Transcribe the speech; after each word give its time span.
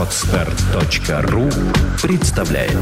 Отстар.ру 0.00 1.50
представляет 2.02 2.72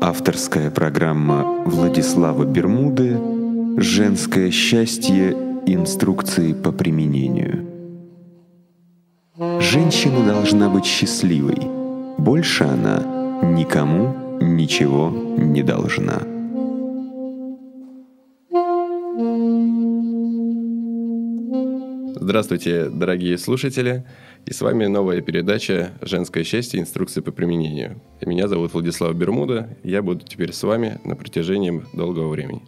Авторская 0.00 0.70
программа 0.70 1.64
Владислава 1.66 2.44
Бермуды 2.44 3.18
«Женское 3.78 4.52
счастье. 4.52 5.32
Инструкции 5.66 6.52
по 6.52 6.70
применению». 6.70 7.66
Женщина 9.58 10.24
должна 10.24 10.68
быть 10.68 10.84
счастливой. 10.84 11.58
Больше 12.18 12.62
она 12.62 13.02
никому 13.42 14.38
ничего 14.40 15.10
не 15.10 15.64
должна. 15.64 16.33
Здравствуйте, 22.24 22.88
дорогие 22.88 23.36
слушатели! 23.36 24.02
И 24.46 24.52
с 24.54 24.62
вами 24.62 24.86
новая 24.86 25.20
передача 25.20 25.92
«Женское 26.00 26.42
счастье. 26.42 26.80
Инструкции 26.80 27.20
по 27.20 27.32
применению». 27.32 28.00
Меня 28.22 28.48
зовут 28.48 28.72
Владислав 28.72 29.14
Бермуда. 29.14 29.76
Я 29.82 30.00
буду 30.00 30.24
теперь 30.24 30.54
с 30.54 30.62
вами 30.62 30.98
на 31.04 31.16
протяжении 31.16 31.84
долгого 31.92 32.30
времени. 32.30 32.62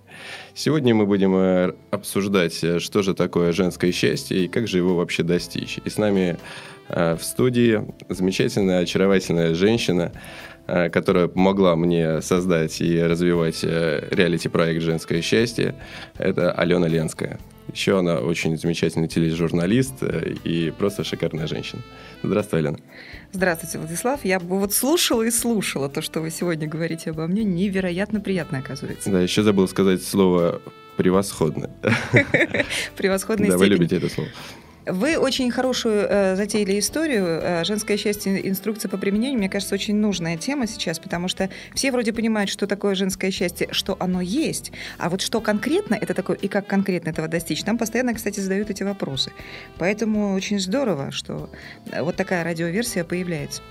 Сегодня 0.54 0.94
мы 0.94 1.06
будем 1.06 1.34
э, 1.34 1.74
обсуждать, 1.90 2.62
э, 2.62 2.80
что 2.80 3.00
же 3.00 3.14
такое 3.14 3.52
женское 3.52 3.92
счастье 3.92 4.44
и 4.44 4.48
как 4.48 4.68
же 4.68 4.76
его 4.76 4.94
вообще 4.94 5.22
достичь. 5.22 5.78
И 5.82 5.88
с 5.88 5.96
нами 5.96 6.36
э, 6.90 7.16
в 7.16 7.24
студии 7.24 7.80
замечательная, 8.10 8.80
очаровательная 8.80 9.54
женщина, 9.54 10.12
которая 10.66 11.28
помогла 11.28 11.76
мне 11.76 12.20
создать 12.22 12.80
и 12.80 13.00
развивать 13.02 13.62
реалити-проект 13.62 14.82
«Женское 14.82 15.22
счастье». 15.22 15.74
Это 16.18 16.52
Алена 16.52 16.88
Ленская. 16.88 17.38
Еще 17.72 17.98
она 17.98 18.20
очень 18.20 18.56
замечательный 18.56 19.08
тележурналист 19.08 19.94
э, 20.02 20.34
и 20.44 20.70
просто 20.70 21.02
шикарная 21.04 21.46
женщина. 21.46 21.82
Здравствуй, 22.22 22.60
Елена. 22.60 22.78
Здравствуйте, 23.32 23.78
Владислав. 23.78 24.24
Я 24.24 24.38
бы 24.38 24.60
вот 24.60 24.72
слушала 24.72 25.22
и 25.22 25.30
слушала 25.30 25.88
то, 25.88 26.00
что 26.00 26.20
вы 26.20 26.30
сегодня 26.30 26.68
говорите 26.68 27.10
обо 27.10 27.26
мне. 27.26 27.42
Невероятно 27.44 28.20
приятно, 28.20 28.58
оказывается. 28.58 29.10
Да, 29.10 29.20
еще 29.20 29.42
забыл 29.42 29.66
сказать 29.68 30.02
слово 30.02 30.62
«превосходно». 30.96 31.70
Превосходная 32.96 33.50
Да, 33.50 33.58
вы 33.58 33.66
любите 33.66 33.96
это 33.96 34.08
слово. 34.08 34.28
Вы 34.86 35.18
очень 35.18 35.50
хорошую 35.50 36.06
э, 36.08 36.36
затеяли 36.36 36.78
историю. 36.78 37.26
Э, 37.26 37.64
женское 37.64 37.96
счастье, 37.96 38.48
инструкция 38.48 38.88
по 38.88 38.96
применению, 38.96 39.38
мне 39.38 39.48
кажется, 39.48 39.74
очень 39.74 39.96
нужная 39.96 40.36
тема 40.36 40.68
сейчас, 40.68 41.00
потому 41.00 41.26
что 41.26 41.50
все 41.74 41.90
вроде 41.90 42.12
понимают, 42.12 42.50
что 42.50 42.68
такое 42.68 42.94
женское 42.94 43.32
счастье, 43.32 43.66
что 43.72 43.96
оно 43.98 44.20
есть, 44.20 44.70
а 44.98 45.10
вот 45.10 45.22
что 45.22 45.40
конкретно 45.40 45.98
это 46.00 46.14
такое 46.14 46.36
и 46.36 46.46
как 46.46 46.68
конкретно 46.68 47.10
этого 47.10 47.26
достичь, 47.26 47.64
нам 47.64 47.78
постоянно, 47.78 48.14
кстати, 48.14 48.38
задают 48.38 48.70
эти 48.70 48.84
вопросы. 48.84 49.32
Поэтому 49.78 50.34
очень 50.34 50.60
здорово, 50.60 51.10
что 51.10 51.50
э, 51.90 52.02
вот 52.02 52.14
такая 52.14 52.44
радиоверсия 52.44 53.02
появляется. 53.02 53.62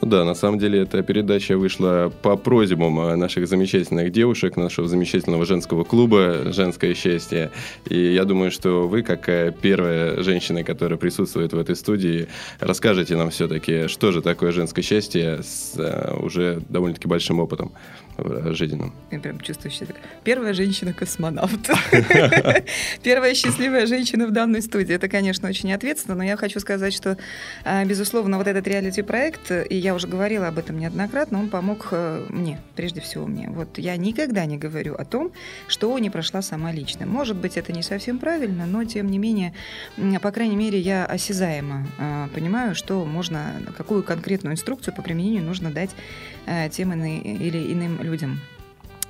Ну 0.00 0.08
да, 0.08 0.24
на 0.24 0.34
самом 0.34 0.58
деле 0.58 0.80
эта 0.80 1.02
передача 1.02 1.56
вышла 1.56 2.12
по 2.22 2.36
просьбам 2.36 2.98
э, 3.00 3.16
наших 3.16 3.46
замечательных 3.46 4.10
девушек, 4.10 4.56
нашего 4.56 4.88
замечательного 4.88 5.44
женского 5.44 5.84
клуба 5.84 6.52
«Женское 6.52 6.94
счастье». 6.94 7.50
И 7.88 8.12
я 8.12 8.24
думаю, 8.24 8.50
что 8.50 8.88
вы, 8.88 9.02
как 9.02 9.28
э, 9.28 9.54
первая 9.60 10.22
женщина, 10.22 10.64
которая 10.64 10.98
присутствует 10.98 11.52
в 11.52 11.58
этой 11.58 11.76
студии, 11.76 12.28
расскажете 12.60 13.16
нам 13.16 13.30
все-таки, 13.30 13.88
что 13.88 14.12
же 14.12 14.22
такое 14.22 14.52
женское 14.52 14.82
счастье 14.82 15.40
с 15.42 15.74
э, 15.76 16.14
уже 16.20 16.62
довольно-таки 16.68 17.08
большим 17.08 17.40
опытом 17.40 17.72
жизненном. 18.54 18.94
Я 19.10 19.18
прям 19.20 19.40
чувствую 19.40 19.72
себя 19.72 19.94
Первая 20.24 20.54
женщина-космонавт. 20.54 21.70
Первая 23.02 23.34
счастливая 23.34 23.86
женщина 23.86 24.26
в 24.26 24.32
данной 24.32 24.62
студии. 24.62 24.94
Это, 24.94 25.08
конечно, 25.08 25.48
очень 25.48 25.72
ответственно, 25.72 26.16
но 26.16 26.24
я 26.24 26.36
хочу 26.36 26.60
сказать, 26.60 26.94
что, 26.94 27.16
безусловно, 27.84 28.38
вот 28.38 28.46
этот 28.46 28.66
реалити-проект 28.66 29.50
и 29.50 29.76
я 29.76 29.94
уже 29.94 30.06
говорила 30.06 30.48
об 30.48 30.58
этом 30.58 30.78
неоднократно, 30.78 31.38
он 31.38 31.48
помог 31.48 31.88
э, 31.90 32.24
мне, 32.28 32.60
прежде 32.76 33.00
всего 33.00 33.26
мне. 33.26 33.48
Вот 33.50 33.78
я 33.78 33.96
никогда 33.96 34.44
не 34.44 34.58
говорю 34.58 34.94
о 34.94 35.04
том, 35.04 35.32
что 35.68 35.98
не 35.98 36.10
прошла 36.10 36.42
сама 36.42 36.72
лично. 36.72 37.06
Может 37.06 37.36
быть, 37.36 37.56
это 37.56 37.72
не 37.72 37.82
совсем 37.82 38.18
правильно, 38.18 38.66
но 38.66 38.84
тем 38.84 39.10
не 39.10 39.18
менее, 39.18 39.54
по 40.20 40.30
крайней 40.30 40.56
мере, 40.56 40.78
я 40.78 41.04
осязаемо 41.06 41.86
э, 41.98 42.28
понимаю, 42.34 42.74
что 42.74 43.04
можно, 43.04 43.54
какую 43.76 44.02
конкретную 44.02 44.54
инструкцию 44.54 44.94
по 44.94 45.02
применению 45.02 45.42
нужно 45.42 45.70
дать 45.70 45.90
э, 46.46 46.68
тем 46.70 46.92
или 46.92 47.72
иным 47.72 48.02
людям. 48.02 48.11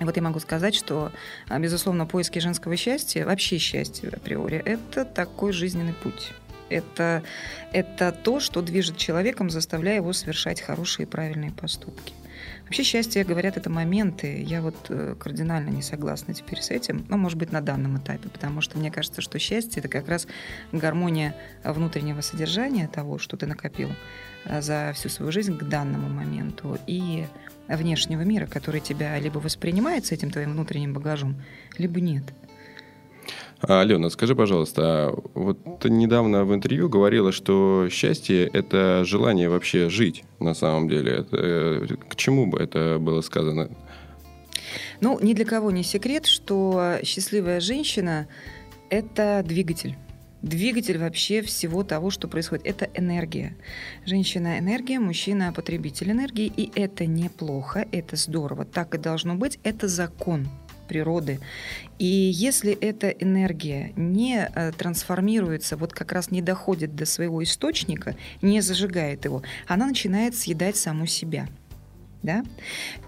Вот 0.01 0.17
я 0.17 0.23
могу 0.23 0.41
сказать, 0.41 0.75
что, 0.75 1.13
безусловно, 1.49 2.07
поиски 2.07 2.39
женского 2.41 2.77
счастья, 2.77 3.25
вообще 3.25 3.59
счастья 3.59 4.09
априори, 4.09 4.57
это 4.57 5.05
такой 5.05 5.53
жизненный 5.53 5.93
путь 5.93 6.33
это, 6.73 7.23
это 7.73 8.13
то, 8.13 8.41
что 8.41 8.63
движет 8.63 8.97
человеком, 8.97 9.51
заставляя 9.51 9.97
его 9.97 10.13
совершать 10.13 10.61
хорошие 10.61 11.07
и 11.07 11.09
правильные 11.09 11.53
поступки. 11.53 12.15
Вообще 12.65 12.85
счастье, 12.85 13.25
говорят, 13.25 13.57
это 13.57 13.69
моменты. 13.69 14.43
Я 14.43 14.63
вот 14.63 14.87
э, 14.89 15.15
кардинально 15.19 15.69
не 15.69 15.83
согласна 15.83 16.33
теперь 16.33 16.63
с 16.63 16.71
этим, 16.71 17.05
ну, 17.09 17.19
может 17.19 17.37
быть, 17.37 17.53
на 17.53 17.61
данном 17.61 17.99
этапе, 17.99 18.29
потому 18.31 18.63
что 18.63 18.79
мне 18.79 18.91
кажется, 18.91 19.21
что 19.21 19.39
счастье– 19.39 19.81
это 19.81 19.89
как 19.89 20.09
раз 20.09 20.27
гармония 20.73 21.37
внутреннего 21.65 22.23
содержания 22.23 22.89
того, 22.89 23.19
что 23.19 23.37
ты 23.37 23.47
накопил 23.47 23.91
э, 24.47 24.63
за 24.63 24.93
всю 24.95 25.11
свою 25.11 25.31
жизнь 25.33 25.57
к 25.59 25.65
данному 25.65 26.09
моменту, 26.09 26.79
и 26.87 27.27
внешнего 27.69 28.23
мира, 28.23 28.47
который 28.47 28.81
тебя 28.81 29.19
либо 29.19 29.39
воспринимает 29.39 30.07
с 30.07 30.13
этим 30.13 30.31
твоим 30.31 30.53
внутренним 30.53 30.93
багажом, 30.93 31.37
либо 31.79 32.01
нет– 32.01 32.25
Алена, 33.63 34.11
скажи, 34.11 34.35
пожалуйста, 34.35 34.83
а 34.83 35.23
вот 35.35 35.59
ты 35.79 35.89
недавно 35.89 36.45
в 36.45 36.53
интервью 36.53 36.89
говорила, 36.89 37.31
что 37.31 37.89
счастье– 37.91 38.49
это 38.53 39.05
желание 39.05 39.49
вообще 39.49 39.89
жить 39.89 40.25
на 40.41 40.55
самом 40.55 40.89
деле. 40.89 41.13
Это, 41.13 41.37
э, 41.37 41.87
к 42.09 42.17
чему 42.17 42.47
бы 42.47 42.59
это 42.59 42.99
было 42.99 43.21
сказано? 43.21 43.71
Ну, 45.01 45.19
ни 45.23 45.33
для 45.33 45.45
кого 45.45 45.71
не 45.71 45.85
секрет, 45.85 46.27
что 46.27 46.97
счастливая 47.05 47.61
женщина– 47.61 48.27
это 48.91 49.45
двигатель. 49.47 49.97
Двигатель 50.43 50.99
вообще 50.99 51.41
всего 51.41 51.85
того, 51.85 52.11
что 52.11 52.27
происходит. 52.27 52.67
Это 52.67 52.91
энергия. 52.95 53.57
Женщина– 54.05 54.59
энергия, 54.61 54.99
мужчина– 54.99 55.53
потребитель 55.55 56.11
энергии. 56.11 56.53
И 56.57 56.71
это 56.75 57.07
неплохо, 57.07 57.87
это 57.93 58.17
здорово. 58.17 58.65
Так 58.65 58.95
и 58.97 58.99
должно 58.99 59.37
быть. 59.37 59.61
Это 59.63 59.87
закон 59.87 60.49
природы. 60.89 61.39
И 62.01 62.07
если 62.07 62.73
эта 62.73 63.09
энергия 63.09 63.93
не 63.95 64.51
э, 64.53 64.73
трансформируется, 64.73 65.77
вот 65.77 65.93
как 65.93 66.11
раз 66.11 66.33
не 66.33 66.43
доходит 66.43 66.97
до 66.97 67.07
своего 67.07 67.43
источника, 67.43 68.17
не 68.43 68.61
зажигает 68.61 69.25
его, 69.25 69.43
она 69.69 69.87
начинает 69.87 70.35
съедать 70.35 70.77
саму 70.77 71.07
себя– 71.07 71.47
да? 72.23 72.45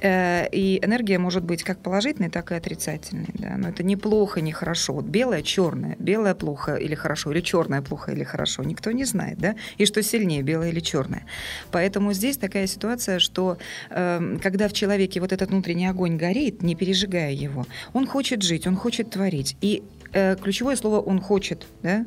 Э, 0.01 0.49
и 0.51 0.79
энергия 0.85 1.19
может 1.19 1.45
быть 1.45 1.63
как 1.63 1.79
положительной, 1.79 2.31
так 2.31 2.53
и 2.53 2.55
отрицательной, 2.55 3.31
да? 3.35 3.57
но 3.57 3.69
это 3.69 3.83
не 3.83 3.97
плохо, 3.97 4.41
не 4.41 4.53
хорошо. 4.53 4.95
Вот 4.95 5.05
белое, 5.05 5.43
черное, 5.43 5.97
белое 5.99 6.35
плохо 6.35 6.77
или 6.77 6.95
хорошо, 6.95 7.33
или 7.33 7.41
черное 7.41 7.83
плохо 7.83 8.13
или 8.13 8.25
хорошо, 8.25 8.63
никто 8.63 8.93
не 8.93 9.05
знает, 9.05 9.39
да? 9.39 9.55
И 9.79 9.87
что 9.87 10.03
сильнее, 10.03 10.43
белое 10.43 10.71
или 10.71 10.81
черное. 10.81 11.25
Поэтому 11.71 12.13
здесь 12.13 12.37
такая 12.37 12.67
ситуация, 12.67 13.19
что 13.19 13.59
э, 13.91 14.39
когда 14.43 14.69
в 14.69 14.73
человеке 14.73 15.21
вот 15.21 15.33
этот 15.33 15.51
внутренний 15.51 15.87
огонь 15.87 16.17
горит, 16.17 16.63
не 16.63 16.75
пережигая 16.75 17.33
его, 17.33 17.67
он 17.93 18.07
хочет 18.07 18.43
жить, 18.43 18.67
он 18.67 18.77
хочет 18.77 19.11
творить, 19.11 19.57
и 19.61 19.83
Э, 20.15 20.37
ключевое 20.41 20.77
слово 20.77 21.01
«он 21.01 21.21
хочет», 21.21 21.67
да? 21.83 22.07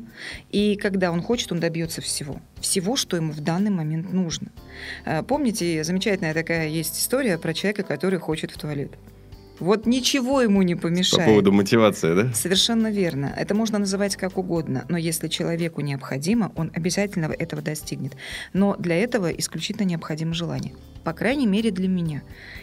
И 0.50 0.76
когда 0.76 1.12
он 1.12 1.20
хочет, 1.20 1.52
он 1.52 1.60
добьется 1.60 2.00
всего. 2.00 2.40
Всего, 2.58 2.96
что 2.96 3.16
ему 3.16 3.32
в 3.32 3.40
данный 3.40 3.70
момент 3.70 4.12
нужно. 4.14 4.48
Э, 5.04 5.22
помните, 5.22 5.84
замечательная 5.84 6.32
такая 6.32 6.68
есть 6.68 6.98
история 6.98 7.36
про 7.36 7.52
человека, 7.52 7.82
который 7.82 8.18
хочет 8.18 8.50
в 8.50 8.56
туалет. 8.56 8.92
Вот 9.60 9.86
ничего 9.86 10.40
ему 10.40 10.62
не 10.62 10.74
помешает. 10.74 11.24
По 11.24 11.30
поводу 11.30 11.52
мотивации, 11.52 12.14
да? 12.14 12.32
Совершенно 12.32 12.90
верно. 12.90 13.34
Это 13.36 13.54
можно 13.54 13.78
называть 13.78 14.16
как 14.16 14.38
угодно, 14.38 14.86
но 14.88 14.96
если 14.96 15.28
человеку 15.28 15.82
необходимо, 15.82 16.52
он 16.56 16.70
обязательно 16.74 17.26
этого 17.26 17.60
достигнет. 17.60 18.14
Но 18.54 18.74
для 18.76 18.96
этого 18.96 19.26
исключительно 19.26 19.84
необходимо 19.84 20.32
желание. 20.32 20.74
По 21.08 21.14
крайней 21.14 21.46
мере, 21.46 21.70
для 21.70 21.88
меня. 21.88 22.20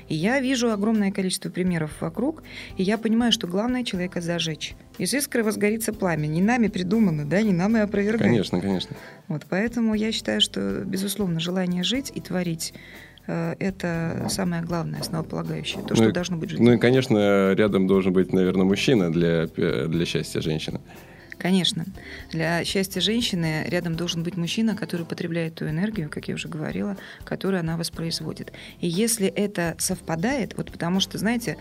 И 0.08 0.14
я 0.14 0.40
вижу 0.40 0.70
огромное 0.70 1.12
количество 1.12 1.50
примеров 1.50 2.00
вокруг, 2.00 2.44
и 2.78 2.84
я 2.84 3.00
понимаю, 3.00 3.32
что 3.32 3.48
главное 3.48 3.84
человека 3.84 4.22
зажечь. 4.22 4.76
Из 5.00 5.16
искры 5.16 5.44
возгорится 5.44 5.92
пламя. 5.92 6.28
Не 6.28 6.44
нами 6.44 6.68
придумано, 6.68 7.26
да, 7.26 7.42
не 7.42 7.54
нами 7.54 7.80
опровергать. 7.80 8.22
Конечно, 8.22 8.62
конечно. 8.62 8.96
Вот, 9.28 9.48
поэтому 9.50 9.96
я 9.96 10.12
считаю, 10.12 10.42
что, 10.42 10.84
безусловно, 10.86 11.40
желание 11.40 11.82
жить 11.82 12.12
и 12.14 12.22
творить 12.22 12.72
Э, 13.28 13.56
это 13.60 14.28
самое 14.30 14.62
главное, 14.64 15.00
основополагающее, 15.00 15.82
то, 15.82 15.90
ну 15.90 15.96
что 15.96 16.10
и, 16.10 16.12
должно 16.12 16.38
быть 16.38 16.52
жизнью. 16.52 16.70
Ну 16.70 16.76
и, 16.76 16.80
конечно, 16.80 17.54
рядом 17.54 17.88
должен 17.88 18.14
быть, 18.14 18.34
наверное, 18.34 18.66
мужчина 18.66 19.12
для, 19.12 19.48
для 19.48 20.06
счастья 20.06 20.42
женщины. 20.42 20.80
Конечно. 21.38 21.86
Для 22.32 22.64
счастья 22.64 23.02
женщины 23.02 23.66
рядом 23.68 23.96
должен 23.96 24.24
быть 24.24 24.38
мужчина, 24.38 24.76
который 24.76 25.06
потребляет 25.06 25.56
ту 25.56 25.68
энергию, 25.68 26.10
как 26.10 26.28
я 26.28 26.36
уже 26.36 26.48
говорила, 26.48 26.98
которую 27.24 27.60
она 27.60 27.78
воспроизводит. 27.78 28.54
И 28.80 28.88
если 28.88 29.28
это 29.28 29.76
совпадает, 29.78 30.56
вот 30.58 30.72
потому 30.72 31.00
что, 31.00 31.18
знаете, 31.18 31.58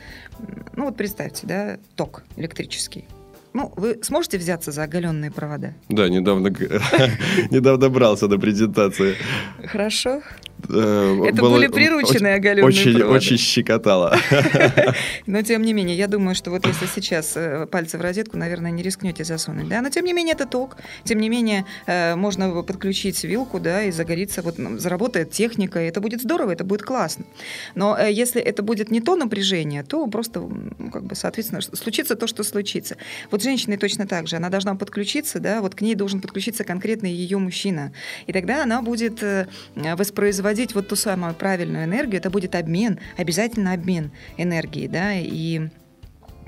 ну 0.76 0.86
вот 0.86 0.96
представьте, 0.96 1.46
да, 1.46 1.78
ток 1.96 2.24
электрический. 2.36 3.04
Ну, 3.54 3.72
вы 3.76 4.00
сможете 4.02 4.36
взяться 4.36 4.72
за 4.72 4.82
оголенные 4.82 5.30
провода? 5.30 5.74
Да, 5.88 6.08
недавно, 6.08 6.48
недавно 7.50 7.88
брался 7.88 8.26
на 8.26 8.36
презентации. 8.36 9.14
Хорошо. 9.64 10.22
Э, 10.68 11.24
Это 11.26 11.42
было 11.42 11.56
были 11.56 11.68
прирученные 11.68 12.34
оголенные 12.34 12.66
Очень, 12.66 12.94
проводы. 12.94 13.16
очень 13.16 13.38
щекотало. 13.38 14.16
Но 15.26 15.42
тем 15.42 15.62
не 15.62 15.72
менее, 15.72 15.96
я 15.96 16.06
думаю, 16.06 16.34
что 16.34 16.50
вот 16.50 16.66
если 16.66 16.86
сейчас 16.86 17.32
э, 17.36 17.66
пальцы 17.66 17.98
в 17.98 18.00
розетку, 18.00 18.36
наверное, 18.36 18.70
не 18.70 18.82
рискнете 18.82 19.24
засунуть, 19.24 19.68
да. 19.68 19.80
Но 19.82 19.90
тем 19.90 20.04
не 20.04 20.12
менее, 20.12 20.34
это 20.34 20.46
ток. 20.46 20.76
Тем 21.04 21.18
не 21.18 21.28
менее, 21.28 21.64
э, 21.86 22.14
можно 22.16 22.62
подключить 22.62 23.22
вилку, 23.24 23.60
да, 23.60 23.82
и 23.82 23.90
загорится, 23.90 24.42
вот 24.42 24.58
ну, 24.58 24.78
заработает 24.78 25.30
техника, 25.30 25.82
и 25.82 25.86
это 25.86 26.00
будет 26.00 26.22
здорово, 26.22 26.52
это 26.52 26.64
будет 26.64 26.82
классно. 26.82 27.24
Но 27.74 27.98
если 27.98 28.40
это 28.40 28.62
будет 28.62 28.90
не 28.90 29.00
то 29.00 29.16
напряжение, 29.16 29.82
то 29.82 30.06
просто, 30.06 30.40
ну, 30.40 30.90
как 30.90 31.04
бы, 31.04 31.14
соответственно, 31.14 31.60
случится 31.60 32.16
то, 32.16 32.26
что 32.26 32.42
случится. 32.42 32.96
Вот 33.30 33.42
женщине 33.42 33.76
точно 33.76 34.06
так 34.06 34.26
же. 34.28 34.36
Она 34.36 34.48
должна 34.50 34.74
подключиться, 34.74 35.40
да, 35.40 35.60
вот 35.60 35.74
к 35.74 35.80
ней 35.80 35.94
должен 35.94 36.20
подключиться 36.20 36.64
конкретно 36.64 37.06
ее 37.06 37.38
мужчина. 37.38 37.92
И 38.26 38.32
тогда 38.32 38.62
она 38.62 38.82
будет 38.82 39.22
э, 39.22 39.46
воспроизводить 40.54 40.74
вот 40.74 40.88
ту 40.88 40.96
самую 40.96 41.34
правильную 41.34 41.84
энергию. 41.84 42.18
Это 42.18 42.30
будет 42.30 42.54
обмен, 42.54 42.98
обязательно 43.16 43.72
обмен 43.72 44.10
энергии, 44.36 44.86
да, 44.86 45.14
и 45.14 45.68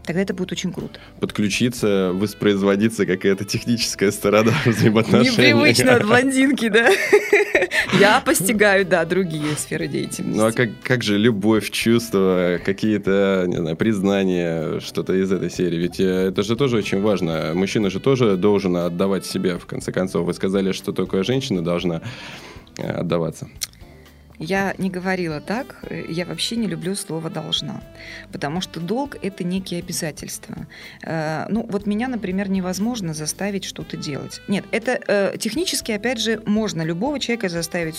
тогда 0.05 0.23
это 0.23 0.35
будет 0.35 0.53
очень 0.53 0.73
круто. 0.73 1.01
Подключиться, 1.21 2.13
воспроизводиться 2.15 3.07
какая-то 3.07 3.45
техническая 3.45 4.13
сторона 4.13 4.53
взаимоотношений. 4.67 5.31
Непривычно 5.31 5.97
от 5.97 6.07
блондинки, 6.07 6.69
да? 6.69 6.89
Я 8.01 8.21
постигаю, 8.21 8.85
да, 8.87 9.05
другие 9.05 9.57
сферы 9.57 9.89
деятельности. 9.89 10.39
Ну 10.39 10.47
а 10.47 10.53
как, 10.53 10.71
как 10.83 11.03
же 11.03 11.19
любовь, 11.19 11.71
чувства, 11.71 12.61
какие-то, 12.65 13.45
не 13.49 13.57
знаю, 13.57 13.77
признания, 13.77 14.81
что-то 14.81 15.15
из 15.15 15.33
этой 15.33 15.51
серии? 15.51 15.79
Ведь 15.79 16.01
э, 16.01 16.29
это 16.29 16.43
же 16.43 16.57
тоже 16.57 16.77
очень 16.77 17.01
важно. 17.01 17.53
Мужчина 17.55 17.91
же 17.91 17.99
тоже 17.99 18.37
должен 18.37 18.77
отдавать 18.77 19.27
себя, 19.27 19.59
в 19.59 19.67
конце 19.67 19.93
концов. 19.93 20.27
Вы 20.27 20.35
сказали, 20.35 20.73
что 20.73 20.93
только 20.93 21.23
женщина 21.25 21.63
должна 21.63 22.03
э, 22.79 22.91
отдаваться. 22.91 23.49
Я 24.39 24.75
не 24.79 24.91
говорила 24.91 25.41
так, 25.41 25.77
э, 25.83 26.05
я 26.09 26.25
вообще 26.25 26.57
не 26.57 26.67
люблю 26.67 26.95
слово 26.95 27.31
«должна», 27.31 27.83
потому 28.33 28.61
что 28.61 28.81
долг– 28.81 29.17
это 29.23 29.45
некие 29.45 29.81
обязательства. 29.81 30.67
Э, 31.03 31.47
Ну, 31.49 31.67
вот 31.69 31.87
меня, 31.87 32.09
например, 32.09 32.51
невозможно 32.51 33.15
заставить 33.15 33.65
что-то 33.65 33.97
делать. 33.97 34.43
Нет, 34.49 34.65
это 34.73 35.01
э, 35.07 35.39
технически, 35.39 35.93
опять 35.93 36.19
же, 36.21 36.43
можно 36.47 36.83
любого 36.83 37.19
человека 37.19 37.49
заставить 37.49 37.99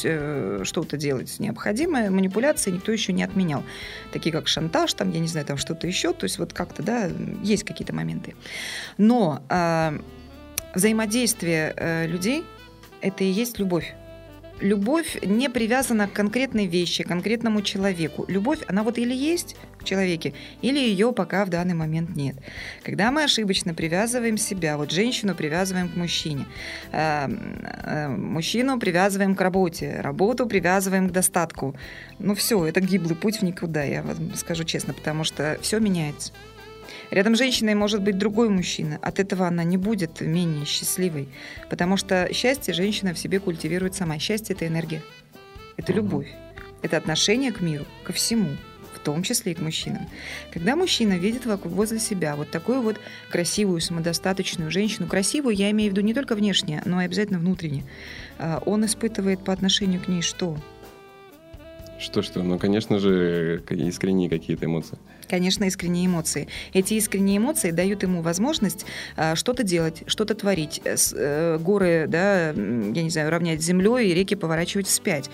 что-то 0.68 0.98
делать 0.98 1.39
необходимое, 1.39 2.10
манипуляции 2.10 2.72
никто 2.72 2.92
еще 2.92 3.13
не 3.13 3.24
отменял. 3.24 3.63
Такие 4.12 4.31
как 4.31 4.48
шантаж, 4.48 4.94
там, 4.94 5.12
я 5.12 5.19
не 5.19 5.28
знаю, 5.28 5.45
там 5.45 5.57
что-то 5.57 5.88
еще, 5.88 6.13
то 6.13 6.25
есть 6.25 6.39
вот 6.39 6.54
как-то, 6.54 6.84
да, 6.84 7.10
есть 7.44 7.63
какие-то 7.63 7.94
моменты. 7.95 8.36
Но 8.98 9.42
взаимодействие 10.74 12.07
людей– 12.07 12.44
это 13.01 13.24
и 13.24 13.28
есть 13.28 13.60
любовь. 13.60 13.95
Любовь 14.59 15.18
не 15.21 15.50
привязана 15.50 16.07
к 16.07 16.13
конкретной 16.13 16.65
вещи, 16.65 17.04
к 17.04 17.07
конкретному 17.07 17.62
человеку. 17.62 18.25
Любовь, 18.27 18.59
она 18.68 18.83
вот 18.83 18.98
или 18.98 19.13
есть 19.13 19.56
в 19.80 19.83
человеке, 19.83 20.33
или 20.63 20.80
ее 20.80 21.13
пока 21.13 21.45
в 21.45 21.50
данный 21.50 21.75
момент 21.75 22.15
нет. 22.15 22.36
Когда 22.83 23.12
мы 23.12 23.24
ошибочно 23.24 23.74
привязываем 23.75 24.38
себя, 24.38 24.77
вот 24.77 24.92
женщину 24.92 25.36
привязываем 25.36 25.89
к 25.89 25.95
мужчине, 25.95 26.45
э, 26.92 27.27
э, 27.27 28.07
мужчину 28.07 28.80
привязываем 28.80 29.36
к 29.36 29.42
работе, 29.42 30.00
работу 30.01 30.48
привязываем 30.48 31.10
к 31.10 31.12
достатку, 31.12 31.75
ну 32.18 32.33
все, 32.33 32.65
это 32.65 32.81
гиблый 32.81 33.15
путь 33.15 33.38
в 33.38 33.44
никуда, 33.44 33.83
я 33.83 34.01
вам 34.01 34.33
скажу 34.36 34.63
честно, 34.63 34.94
потому 34.94 35.24
что 35.24 35.60
все 35.62 35.80
меняется. 35.80 36.33
Рядом 37.09 37.36
с 37.36 37.39
женщиной 37.39 37.75
может 37.75 38.01
быть 38.01 38.18
другой 38.18 38.50
мужчина. 38.50 39.00
От 39.01 39.19
этого 39.19 39.48
она 39.48 39.63
не 39.63 39.77
будет 39.77 40.21
менее 40.21 40.65
счастливой. 40.65 41.30
Потому 41.69 41.98
что 41.98 42.30
счастье 42.33 42.74
женщина 42.74 43.13
в 43.13 43.19
себе 43.19 43.39
культивирует 43.39 43.95
сама. 43.95 44.19
Счастье– 44.19 44.56
это 44.57 44.68
энергия. 44.68 45.01
Это 45.77 45.94
любовь. 45.94 46.27
Это 46.81 46.98
отношение 46.98 47.51
к 47.51 47.62
миру, 47.62 47.86
ко 48.04 48.13
всему, 48.13 48.50
в 48.94 49.00
том 49.00 49.24
числе 49.24 49.54
и 49.54 49.56
к 49.56 49.59
мужчинам. 49.59 50.07
Когда 50.51 50.75
мужчина 50.75 51.13
видит 51.13 51.45
вокруг 51.45 51.74
возле 51.74 52.00
себя 52.00 52.36
вот 52.36 52.51
такую 52.51 52.81
вот 52.81 53.00
красивую, 53.31 53.81
самодостаточную 53.81 54.69
женщину, 54.69 55.07
красивую 55.07 55.56
я 55.56 55.71
имею 55.71 55.92
в 55.92 55.94
виду 55.94 56.06
не 56.06 56.13
только 56.13 56.36
внешне, 56.36 56.81
но 56.86 57.01
и 57.01 57.06
обязательно 57.06 57.39
внутренне, 57.39 57.83
а, 58.38 58.62
он 58.65 58.86
испытывает 58.86 59.44
по 59.44 59.53
отношению 59.53 60.01
к 60.01 60.07
ней 60.07 60.21
что? 60.21 60.57
Что-что? 62.00 62.44
Ну, 62.44 62.60
конечно 62.60 63.00
же, 63.00 63.63
искренние 63.69 64.30
какие-то 64.30 64.65
эмоции. 64.65 65.00
Конечно, 65.29 65.65
искренние 65.65 66.06
эмоции. 66.07 66.47
Эти 66.74 66.94
искренние 66.94 67.38
эмоции 67.38 67.71
дают 67.71 68.03
ему 68.03 68.21
возможность 68.21 68.85
а, 69.15 69.35
что-то 69.35 69.63
делать, 69.63 70.03
что-то 70.07 70.35
творить, 70.35 70.81
э, 70.85 70.95
с- 70.97 71.13
э, 71.15 71.57
горы, 71.59 72.06
да, 72.07 72.50
я 72.50 72.53
не 73.03 73.09
знаю, 73.09 73.29
равнять 73.29 73.62
землей 73.62 74.09
и 74.09 74.13
реки 74.13 74.35
поворачивать 74.35 74.88
вспять. 74.88 75.29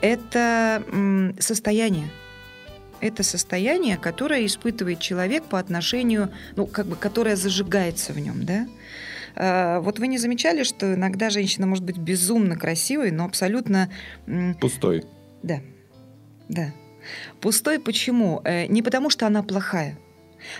Это 0.00 0.82
м, 0.90 1.34
состояние. 1.38 2.08
Это 3.00 3.22
состояние, 3.22 3.96
которое 3.96 4.44
испытывает 4.44 4.98
человек 4.98 5.44
по 5.44 5.58
отношению, 5.60 6.30
ну, 6.56 6.66
как 6.66 6.86
бы, 6.86 6.96
которое 6.96 7.36
зажигается 7.36 8.12
в 8.12 8.18
нем, 8.18 8.44
да? 8.44 8.66
А, 9.36 9.80
Вот 9.80 10.00
вы 10.00 10.08
не 10.08 10.18
замечали, 10.18 10.64
что 10.64 10.94
иногда 10.94 11.30
женщина 11.30 11.66
может 11.68 11.84
быть 11.84 11.96
безумно 11.98 12.56
красивой, 12.56 13.12
но 13.12 13.24
абсолютно 13.24 13.88
Пустой. 14.60 15.04
да, 15.44 15.60
да. 16.48 16.72
Пустой 17.40 17.78
почему? 17.78 18.40
Э, 18.44 18.66
Не 18.66 18.82
потому, 18.82 19.10
что 19.10 19.26
она 19.26 19.42
плохая, 19.42 19.98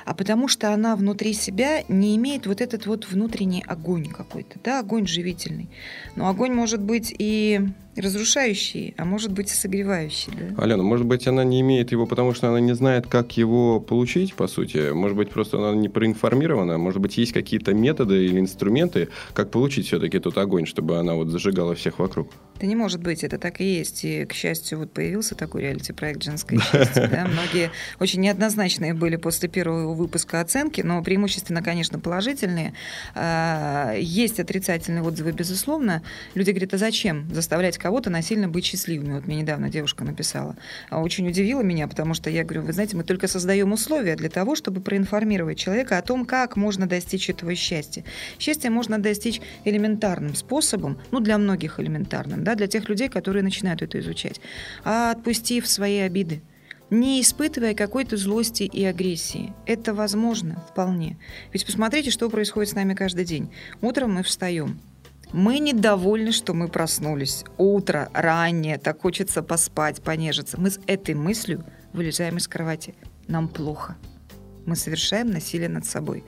а 0.04 0.14
потому 0.14 0.48
что 0.48 0.72
она 0.72 0.96
внутри 0.96 1.32
себя 1.32 1.82
не 1.88 2.16
имеет 2.16 2.46
вот 2.46 2.60
этот 2.60 2.86
вот 2.86 3.06
внутренний 3.06 3.64
огонь 3.66 4.08
какой-то, 4.08 4.58
да, 4.62 4.80
огонь 4.80 5.06
живительный. 5.06 5.68
Но 6.16 6.28
огонь 6.28 6.52
может 6.52 6.80
быть 6.80 7.14
и 7.18 7.60
разрушающий, 8.00 8.94
а 8.96 9.04
может 9.04 9.32
быть 9.32 9.50
и 9.50 9.54
согревающий, 9.54 10.32
да. 10.32 10.62
Алена, 10.62 10.82
может 10.82 11.06
быть, 11.06 11.26
она 11.26 11.44
не 11.44 11.60
имеет 11.60 11.92
его, 11.92 12.06
потому 12.06 12.34
что 12.34 12.48
она 12.48 12.60
не 12.60 12.74
знает, 12.74 13.06
как 13.06 13.36
его 13.36 13.80
получить, 13.80 14.34
по 14.34 14.48
сути. 14.48 14.92
Может 14.92 15.16
быть, 15.16 15.30
просто 15.30 15.58
она 15.58 15.76
не 15.76 15.88
проинформирована. 15.88 16.78
Может 16.78 17.00
быть, 17.00 17.16
есть 17.18 17.32
какие-то 17.32 17.74
методы 17.74 18.24
или 18.24 18.38
инструменты, 18.40 19.08
как 19.34 19.50
получить 19.50 19.86
все-таки 19.86 20.18
тот 20.18 20.38
огонь, 20.38 20.66
чтобы 20.66 20.98
она 20.98 21.14
вот 21.14 21.28
зажигала 21.28 21.74
всех 21.74 21.98
вокруг. 21.98 22.28
Это 22.56 22.66
не 22.66 22.74
может 22.74 23.00
быть, 23.00 23.22
это 23.22 23.38
так 23.38 23.60
и 23.60 23.64
есть. 23.64 24.04
И, 24.04 24.24
к 24.24 24.32
счастью, 24.32 24.78
вот 24.78 24.92
появился 24.92 25.36
такой 25.36 25.62
реалити-проект 25.62 26.24
«Женское 26.24 26.58
счастье». 26.58 27.06
да. 27.10 27.26
Многие 27.26 27.70
очень 28.00 28.20
неоднозначные 28.20 28.94
были 28.94 29.14
после 29.14 29.48
первого 29.48 29.94
выпуска 29.94 30.40
оценки, 30.40 30.80
но 30.80 31.00
преимущественно, 31.02 31.62
конечно, 31.62 32.00
положительные. 32.00 32.74
А, 33.14 33.94
Есть 33.96 34.40
отрицательные 34.40 35.02
отзывы, 35.02 35.30
безусловно. 35.30 36.02
Люди 36.34 36.50
говорят, 36.50 36.75
а 36.75 36.78
зачем 36.78 37.32
заставлять 37.32 37.78
кого-то 37.88 38.11
насильно 38.11 38.49
быть 38.49 38.66
счастливыми? 38.66 39.14
Вот 39.14 39.26
мне 39.26 39.37
недавно 39.37 39.71
девушка 39.71 40.04
написала. 40.04 40.57
А 40.90 41.00
Очень 41.00 41.26
удивило 41.26 41.62
меня, 41.62 41.88
потому 41.88 42.12
что 42.12 42.28
я 42.28 42.45
говорю, 42.45 42.61
вы 42.61 42.75
знаете, 42.75 42.99
мы 42.99 43.02
только 43.02 43.28
создаем 43.28 43.73
условия 43.73 44.14
для 44.14 44.28
того, 44.28 44.57
чтобы 44.57 44.83
проинформировать 44.83 45.57
человека 45.57 45.97
о 45.97 46.02
том, 46.02 46.26
как 46.26 46.57
можно 46.57 46.87
достичь 46.87 47.30
этого 47.30 47.54
счастья. 47.54 48.04
Счастье 48.38 48.68
можно 48.68 48.99
достичь 48.99 49.40
элементарным 49.64 50.35
способом, 50.35 51.00
ну, 51.12 51.21
для 51.21 51.38
многих 51.38 51.80
элементарным, 51.80 52.45
да, 52.45 52.57
для 52.57 52.66
тех 52.66 52.90
людей, 52.90 53.09
которые 53.09 53.42
начинают 53.42 53.80
это 53.80 53.99
изучать, 54.00 54.38
а 54.85 55.12
отпустив 55.12 55.66
свои 55.66 56.00
обиды, 56.00 56.42
не 56.90 57.23
испытывая 57.23 57.73
какой-то 57.73 58.18
злости 58.18 58.64
и 58.64 58.85
агрессии. 58.85 59.54
Это 59.64 59.95
возможно 59.95 60.62
вполне. 60.71 61.16
Ведь 61.54 61.64
посмотрите, 61.64 62.11
что 62.11 62.28
происходит 62.28 62.71
с 62.71 62.75
нами 62.75 62.92
каждый 62.92 63.25
день. 63.25 63.50
Утром 63.80 64.12
мы 64.12 64.23
встаем. 64.23 64.78
Мы 65.32 65.58
недовольны, 65.58 66.32
что 66.32 66.54
мы 66.54 66.68
проснулись. 66.68 67.44
Утро, 67.58 68.08
раннее, 68.14 68.78
так 68.78 69.02
хочется 69.02 69.42
поспать, 69.42 70.00
понежиться. 70.02 70.58
Мы 70.58 70.70
с 70.70 70.80
этой 70.87 71.14
мыслью 71.14 71.64
вылезаем 71.92 72.38
из 72.38 72.49
кровати. 72.49 72.94
Нам 73.26 73.49
плохо. 73.49 73.97
Мы 74.64 74.75
совершаем 74.75 75.30
насилие 75.30 75.68
над 75.68 75.85
собой. 75.85 76.25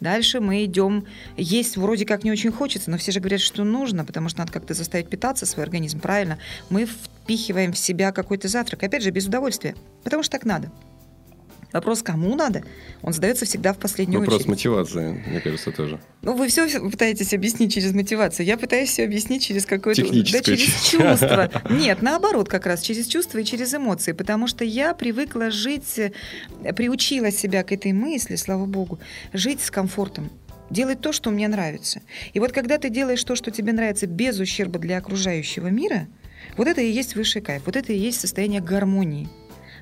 Дальше 0.00 0.40
мы 0.40 0.64
идем. 0.64 1.06
Есть 1.36 1.76
вроде 1.76 2.06
как 2.06 2.24
не 2.24 2.30
очень 2.30 2.50
хочется, 2.50 2.90
но 2.90 2.96
все 2.96 3.12
же 3.12 3.20
говорят, 3.20 3.40
что 3.40 3.64
нужно, 3.64 4.04
потому 4.04 4.30
что 4.30 4.40
надо 4.40 4.52
как-то 4.52 4.72
заставить 4.74 5.10
питаться 5.10 5.44
свой 5.44 5.64
организм, 5.64 6.00
правильно? 6.00 6.38
Мы 6.70 6.86
впихиваем 6.86 7.72
в 7.72 7.78
себя 7.78 8.12
какой-то 8.12 8.48
завтрак, 8.48 8.82
опять 8.82 9.02
же, 9.02 9.10
без 9.10 9.26
удовольствия, 9.26 9.74
потому 10.04 10.22
что 10.22 10.32
так 10.32 10.44
надо. 10.44 10.70
Вопрос, 11.72 12.02
кому 12.02 12.34
надо, 12.34 12.62
он 13.02 13.12
задается 13.12 13.44
всегда 13.44 13.74
в 13.74 13.78
последнюю 13.78 14.20
Вопрос 14.20 14.36
очередь. 14.36 14.48
мотивации, 14.48 15.22
мне 15.26 15.40
кажется, 15.40 15.70
тоже. 15.70 16.00
Ну, 16.22 16.34
вы 16.34 16.48
все 16.48 16.66
пытаетесь 16.80 17.34
объяснить 17.34 17.74
через 17.74 17.92
мотивацию. 17.92 18.46
Я 18.46 18.56
пытаюсь 18.56 18.88
все 18.88 19.04
объяснить 19.04 19.44
через 19.44 19.66
какое-то... 19.66 20.02
Да, 20.02 20.40
через 20.40 20.60
чувство. 20.60 21.00
чувство. 21.00 21.50
Нет, 21.70 22.00
наоборот, 22.00 22.48
как 22.48 22.64
раз 22.64 22.80
через 22.80 23.06
чувства 23.06 23.38
и 23.38 23.44
через 23.44 23.74
эмоции. 23.74 24.12
Потому 24.12 24.46
что 24.46 24.64
я 24.64 24.94
привыкла 24.94 25.50
жить, 25.50 25.98
э, 25.98 26.12
приучила 26.72 27.30
себя 27.30 27.62
к 27.62 27.72
этой 27.72 27.92
мысли, 27.92 28.36
слава 28.36 28.64
богу, 28.64 28.98
жить 29.34 29.60
с 29.60 29.70
комфортом. 29.70 30.30
Делать 30.70 31.00
то, 31.02 31.12
что 31.12 31.30
мне 31.30 31.48
нравится. 31.48 32.00
И 32.32 32.40
вот 32.40 32.52
когда 32.52 32.78
ты 32.78 32.88
делаешь 32.88 33.24
то, 33.24 33.36
что 33.36 33.50
тебе 33.50 33.72
нравится, 33.72 34.06
без 34.06 34.38
ущерба 34.38 34.78
для 34.78 34.98
окружающего 34.98 35.68
мира, 35.68 36.08
вот 36.56 36.66
это 36.66 36.80
и 36.80 36.90
есть 36.90 37.14
высший 37.14 37.42
кайф. 37.42 37.62
Вот 37.66 37.76
это 37.76 37.92
и 37.92 37.98
есть 37.98 38.20
состояние 38.20 38.60
гармонии. 38.60 39.28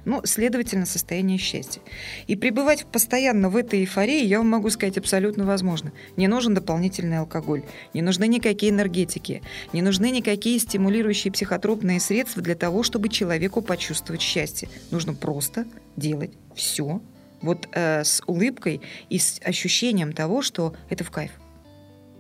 Ну, 0.06 0.20
следовательно, 0.22 0.86
состояние 0.86 1.36
счастья. 1.36 1.82
И 2.28 2.36
пребывать 2.36 2.86
постоянно 2.86 3.50
в 3.50 3.56
этой 3.56 3.80
эйфории, 3.80 4.25
я 4.25 4.38
вам 4.38 4.48
могу 4.48 4.70
сказать, 4.70 4.96
абсолютно 4.96 5.44
возможно. 5.44 5.92
Не 6.16 6.28
нужен 6.28 6.54
дополнительный 6.54 7.18
алкоголь, 7.18 7.64
не 7.92 8.02
нужны 8.02 8.28
никакие 8.28 8.70
энергетики, 8.70 9.42
не 9.72 9.82
нужны 9.82 10.12
никакие 10.12 10.60
стимулирующие 10.60 11.32
психотропные 11.32 11.98
средства 11.98 12.40
для 12.40 12.54
того, 12.54 12.84
чтобы 12.84 13.08
человеку 13.08 13.62
почувствовать 13.62 14.22
счастье. 14.22 14.68
Нужно 14.92 15.12
просто 15.12 15.66
делать 15.96 16.30
все 16.54 17.02
вот 17.42 17.68
э, 17.72 18.04
с 18.04 18.22
улыбкой 18.28 18.82
и 19.10 19.18
с 19.18 19.40
ощущением 19.44 20.12
того, 20.12 20.40
что 20.40 20.76
это 20.88 21.02
в 21.02 21.10
кайф. 21.10 21.32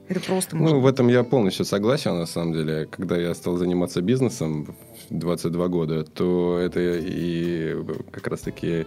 Это 0.08 0.20
просто 0.20 0.56
Ну, 0.56 0.62
можно. 0.62 0.78
в 0.78 0.86
этом 0.86 1.08
я 1.08 1.24
полностью 1.24 1.64
согласен, 1.64 2.16
на 2.16 2.26
самом 2.26 2.52
деле. 2.52 2.86
Когда 2.86 3.16
я 3.16 3.34
стал 3.34 3.56
заниматься 3.56 4.00
бизнесом 4.00 4.64
в 4.64 4.74
22 5.10 5.68
года, 5.68 6.04
то 6.04 6.58
это 6.58 6.80
и 6.80 7.76
как 8.12 8.28
раз-таки 8.28 8.86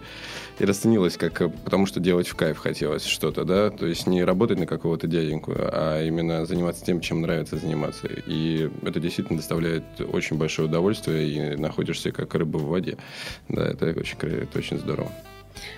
и 0.60 0.66
расценилось, 0.66 1.18
как 1.18 1.52
потому 1.64 1.86
что 1.86 2.00
делать 2.00 2.28
в 2.28 2.36
кайф 2.36 2.58
хотелось 2.58 3.06
что-то, 3.06 3.44
да, 3.44 3.70
то 3.70 3.86
есть 3.86 4.08
не 4.08 4.24
работать 4.24 4.60
на 4.60 4.66
какого-то 4.66 5.08
дяденьку, 5.08 5.54
а 5.56 6.02
именно 6.04 6.46
заниматься 6.46 6.86
тем, 6.86 7.02
чем 7.02 7.22
нравится 7.22 7.58
заниматься. 7.58 8.08
И 8.08 8.70
это 8.84 9.00
действительно 9.00 9.38
доставляет 9.38 9.84
очень 10.12 10.38
большое 10.38 10.68
удовольствие, 10.68 11.28
и 11.28 11.56
находишься 11.58 12.12
как 12.12 12.34
рыба 12.36 12.58
в 12.58 12.68
воде. 12.68 12.98
Да, 13.50 13.66
это 13.66 13.88
очень, 13.88 14.18
это 14.22 14.58
очень 14.58 14.80
здорово. 14.80 15.12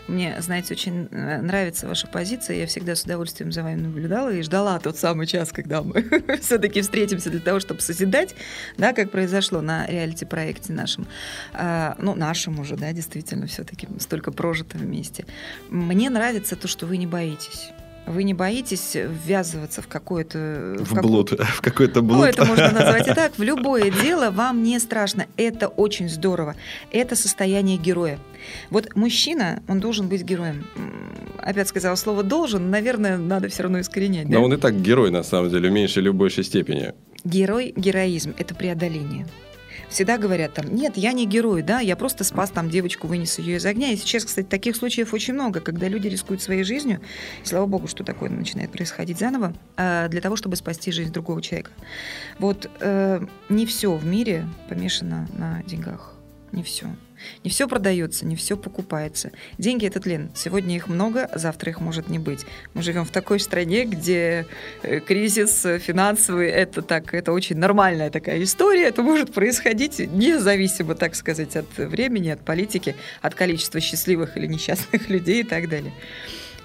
Мне, 0.07 0.35
знаете, 0.39 0.73
очень 0.73 1.07
э, 1.11 1.41
нравится 1.41 1.87
ваша 1.87 2.07
позиция. 2.07 2.57
Я 2.57 2.67
всегда 2.67 2.95
с 2.95 3.03
удовольствием 3.03 3.51
за 3.51 3.63
вами 3.63 3.81
наблюдала 3.81 4.29
и 4.33 4.41
ждала 4.41 4.79
тот 4.79 4.97
самый 4.97 5.27
час, 5.27 5.51
когда 5.51 5.81
мы 5.81 6.03
все-таки 6.41 6.81
встретимся 6.81 7.29
для 7.29 7.39
того, 7.39 7.59
чтобы 7.59 7.81
созидать, 7.81 8.35
да, 8.77 8.93
как 8.93 9.11
произошло 9.11 9.61
на 9.61 9.85
реалити-проекте 9.87 10.73
нашем. 10.73 11.07
А, 11.53 11.95
ну, 11.99 12.15
нашем 12.15 12.59
уже, 12.59 12.75
да, 12.75 12.91
действительно, 12.91 13.47
все-таки 13.47 13.87
столько 13.99 14.31
прожито 14.31 14.77
вместе. 14.77 15.25
Мне 15.69 16.09
нравится 16.09 16.55
то, 16.55 16.67
что 16.67 16.85
вы 16.85 16.97
не 16.97 17.07
боитесь. 17.07 17.71
Вы 18.07 18.23
не 18.23 18.33
боитесь 18.33 18.95
ввязываться 18.95 19.81
в 19.81 19.87
какое-то... 19.87 20.75
В 20.79 20.89
какую- 20.95 21.01
блуд, 21.01 21.31
в 21.39 21.61
какой-то 21.61 22.01
блуд. 22.01 22.17
Ну, 22.17 22.23
это 22.25 22.45
можно 22.45 22.71
назвать 22.71 23.07
и 23.07 23.13
так. 23.15 23.37
В 23.37 23.43
любое 23.43 23.91
дело 23.91 24.31
вам 24.31 24.63
не 24.63 24.79
страшно. 24.79 25.27
Это 25.37 25.67
очень 25.67 26.09
здорово. 26.09 26.55
Это 26.91 27.15
состояние 27.15 27.77
героя. 27.77 28.19
Вот 28.69 28.95
мужчина, 28.95 29.61
он 29.67 29.79
должен 29.79 30.07
быть 30.07 30.23
героем. 30.23 30.65
Опять 31.37 31.67
сказала 31.67 31.95
слово 31.95 32.23
«должен», 32.23 32.69
наверное, 32.69 33.17
надо 33.17 33.49
все 33.49 33.63
равно 33.63 33.79
искоренять. 33.79 34.27
да? 34.27 34.39
Но 34.39 34.45
он 34.45 34.53
и 34.53 34.57
так 34.57 34.81
герой, 34.81 35.11
на 35.11 35.23
самом 35.23 35.49
деле, 35.49 35.69
в 35.69 35.71
меньшей 35.71 36.01
или 36.01 36.09
большей 36.09 36.43
степени. 36.43 36.93
Герой, 37.23 37.71
героизм– 37.75 38.33
это 38.37 38.55
преодоление. 38.55 39.27
Всегда 39.91 40.17
говорят 40.17 40.53
там, 40.53 40.73
нет, 40.73 40.95
я 40.95 41.11
не 41.11 41.25
герой, 41.25 41.63
да, 41.63 41.81
я 41.81 41.97
просто 41.97 42.23
спас 42.23 42.49
там 42.49 42.69
девочку, 42.69 43.07
вынес 43.07 43.37
ее 43.39 43.57
из 43.57 43.65
огня. 43.65 43.91
И 43.91 43.97
сейчас, 43.97 44.23
кстати, 44.23 44.45
таких 44.45 44.77
случаев 44.77 45.13
очень 45.13 45.33
много, 45.33 45.59
когда 45.59 45.89
люди 45.89 46.07
рискуют 46.07 46.41
своей 46.41 46.63
жизнью, 46.63 47.01
и 47.43 47.45
слава 47.45 47.65
богу, 47.65 47.87
что 47.87 48.05
такое 48.05 48.29
начинает 48.29 48.71
происходить 48.71 49.19
заново, 49.19 49.53
а, 49.75 50.07
для 50.07 50.21
того, 50.21 50.37
чтобы 50.37 50.55
спасти 50.55 50.93
жизнь 50.93 51.11
другого 51.11 51.41
человека. 51.41 51.71
Вот 52.39 52.69
э, 52.79 53.21
не 53.49 53.65
все 53.65 53.93
в 53.93 54.05
мире 54.05 54.47
помешано 54.69 55.27
на 55.33 55.61
деньгах. 55.63 56.15
Не 56.53 56.63
все. 56.63 56.87
Не 57.43 57.49
все 57.49 57.67
продается, 57.67 58.25
не 58.25 58.35
все 58.35 58.57
покупается. 58.57 59.31
Деньги 59.57 59.85
это 59.85 59.99
тлен. 59.99 60.31
Сегодня 60.35 60.75
их 60.75 60.87
много, 60.87 61.29
завтра 61.35 61.71
их 61.71 61.81
может 61.81 62.09
не 62.09 62.19
быть. 62.19 62.45
Мы 62.73 62.81
живем 62.81 63.05
в 63.05 63.11
такой 63.11 63.39
стране, 63.39 63.85
где 63.85 64.45
э, 64.83 64.99
кризис 64.99 65.65
финансовый 65.79 66.49
это 66.49 66.81
так, 66.81 67.13
это 67.13 67.31
очень 67.31 67.57
нормальная 67.57 68.09
такая 68.09 68.41
история. 68.43 68.83
Это 68.83 69.01
может 69.01 69.33
происходить 69.33 69.99
независимо, 69.99 70.95
так 70.95 71.15
сказать, 71.15 71.55
от 71.55 71.77
времени, 71.77 72.29
от 72.29 72.43
политики, 72.43 72.95
от 73.21 73.35
количества 73.35 73.79
счастливых 73.79 74.37
или 74.37 74.47
несчастных 74.47 75.09
людей 75.09 75.41
и 75.41 75.43
так 75.43 75.69
далее. 75.69 75.93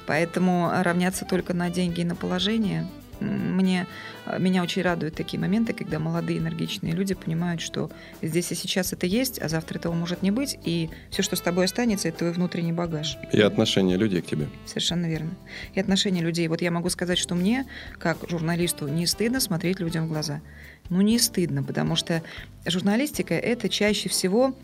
Поэтому 0.07 0.71
равняться 0.83 1.25
только 1.25 1.53
на 1.53 1.69
деньги 1.69 2.01
и 2.01 2.05
на 2.05 2.15
положение 2.15 2.87
мне 3.21 3.87
э, 4.27 4.39
меня 4.39 4.63
очень 4.63 4.83
радуют 4.83 5.15
такие 5.15 5.41
моменты, 5.41 5.73
когда 5.73 5.99
молодые 5.99 6.39
энергичные 6.39 6.93
люди 6.93 7.15
понимают, 7.15 7.61
что 7.61 7.91
здесь 8.23 8.51
и 8.53 8.55
сейчас 8.55 8.93
это 8.93 9.07
есть, 9.07 9.41
а 9.41 9.49
завтра 9.49 9.79
этого 9.79 9.95
может 9.95 10.23
не 10.23 10.31
быть, 10.31 10.59
и 10.65 10.91
все, 11.11 11.23
что 11.23 11.37
с 11.37 11.41
тобой 11.41 11.65
останется, 11.65 12.09
это 12.09 12.19
твой 12.19 12.33
внутренний 12.33 12.73
багаж. 12.73 13.19
И 13.33 13.41
отношение 13.41 13.97
людей 13.97 14.23
к 14.23 14.27
тебе. 14.27 14.49
Совершенно 14.67 15.07
верно. 15.07 15.31
И 15.75 15.81
отношения 15.81 16.21
людей. 16.21 16.49
Вот 16.49 16.63
я 16.63 16.71
могу 16.71 16.91
сказать, 16.91 17.19
что 17.19 17.35
мне, 17.35 17.67
как 17.99 18.19
журналисту, 18.29 18.89
не 18.89 19.07
стыдно 19.07 19.41
смотреть 19.41 19.81
людям 19.81 20.07
в 20.07 20.09
глаза. 20.09 20.41
Ну, 20.89 21.01
не 21.01 21.19
стыдно, 21.19 21.63
потому 21.63 21.97
что 21.97 22.23
журналистика– 22.65 23.35
это 23.35 23.69
чаще 23.69 24.09
всего, 24.09 24.55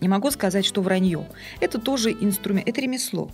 не 0.00 0.08
могу 0.08 0.30
сказать, 0.30 0.64
что 0.64 0.82
вранье. 0.82 1.26
Это 1.60 1.78
тоже 1.78 2.10
инструмент, 2.12 2.68
это 2.68 2.80
ремесло. 2.80 3.30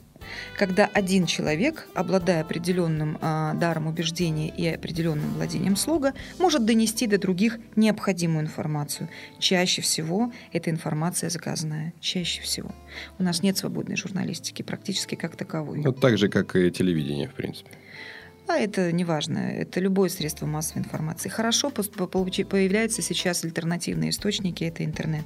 Когда 0.57 0.87
один 0.87 1.27
человек, 1.27 1.87
обладая 1.95 2.41
определенным 2.43 3.19
а, 3.21 3.55
даром 3.55 3.87
убеждения 3.87 4.49
и 4.49 4.67
определенным 4.67 5.35
владением 5.35 5.77
слога, 5.77 6.15
может 6.39 6.65
донести 6.65 7.07
до 7.07 7.19
других 7.19 7.59
необходимую 7.77 8.45
информацию. 8.45 9.09
Чаще 9.39 9.83
всего 9.83 10.33
эта 10.53 10.71
информация 10.71 11.31
заказанная. 11.31 11.93
Чаще 12.01 12.41
всего. 12.43 12.71
У 13.19 13.23
нас 13.23 13.43
нет 13.43 13.59
свободной 13.59 13.97
журналистики 13.97 14.63
практически 14.63 15.15
как 15.15 15.37
таковой. 15.37 15.81
Ну, 15.81 15.93
так 15.93 16.17
же, 16.17 16.29
как 16.29 16.57
и 16.57 16.71
телевидение, 16.71 17.29
в 17.29 17.35
принципе. 17.35 17.71
А 18.47 18.59
это 18.59 18.93
не 18.93 19.05
важно, 19.05 19.39
это 19.39 19.81
любое 19.81 20.11
средство 20.11 20.45
массовой 20.45 20.83
информации. 20.83 21.31
Хорошо 21.31 21.71
появляются 21.71 23.01
сейчас 23.01 23.43
альтернативные 23.43 24.11
источники, 24.11 24.65
это 24.65 24.85
интернет, 24.85 25.25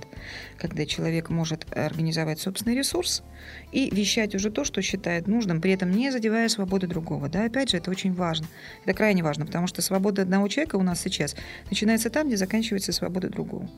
когда 0.56 0.86
человек 0.86 1.28
может 1.28 1.66
организовать 1.76 2.38
собственный 2.38 2.76
ресурс 2.76 3.24
и 3.72 3.90
вещать 3.90 4.36
уже 4.36 4.50
то, 4.50 4.62
что 4.62 4.82
считает 4.82 5.26
нужным, 5.26 5.60
при 5.60 5.72
этом 5.72 5.90
не 5.90 6.12
задевая 6.12 6.48
свободы 6.48 6.86
другого. 6.86 7.28
Да, 7.28 7.44
опять 7.44 7.70
же, 7.70 7.78
это 7.78 7.90
очень 7.90 8.14
важно. 8.14 8.46
Это 8.84 8.94
крайне 8.94 9.24
важно, 9.24 9.46
потому 9.46 9.66
что 9.66 9.82
свобода 9.82 10.22
одного 10.22 10.46
человека 10.46 10.76
у 10.76 10.82
нас 10.82 11.00
сейчас 11.00 11.34
начинается 11.70 12.10
там, 12.10 12.28
где 12.28 12.36
заканчивается 12.36 12.92
свобода 12.92 13.28
другого. 13.28 13.68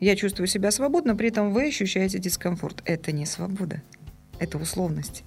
Я 0.00 0.16
чувствую 0.16 0.48
себя 0.48 0.72
свободно, 0.72 1.14
при 1.14 1.28
этом 1.28 1.52
вы 1.52 1.68
ощущаете 1.68 2.18
дискомфорт. 2.18 2.82
Это 2.84 3.12
не 3.12 3.24
свобода, 3.24 3.82
это 4.40 4.58
условности 4.58 5.24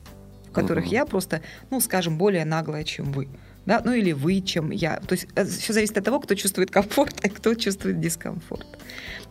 в 0.52 0.54
которых 0.54 0.86
Мгм. 0.86 0.94
я 0.94 1.06
просто, 1.06 1.42
ну, 1.70 1.80
скажем, 1.80 2.18
более 2.18 2.44
наглая, 2.46 2.84
чем 2.84 3.12
вы. 3.14 3.30
Да? 3.66 3.82
Ну 3.86 3.94
или 3.94 4.12
вы, 4.12 4.42
чем 4.42 4.72
я. 4.72 4.98
То 5.00 5.14
есть 5.14 5.28
все 5.62 5.72
зависит 5.74 5.98
от 5.98 6.04
того, 6.04 6.20
кто 6.20 6.34
чувствует 6.36 6.72
комфорт, 6.72 7.24
а 7.24 7.30
кто 7.30 7.54
чувствует 7.54 8.00
дискомфорт. 8.00 8.66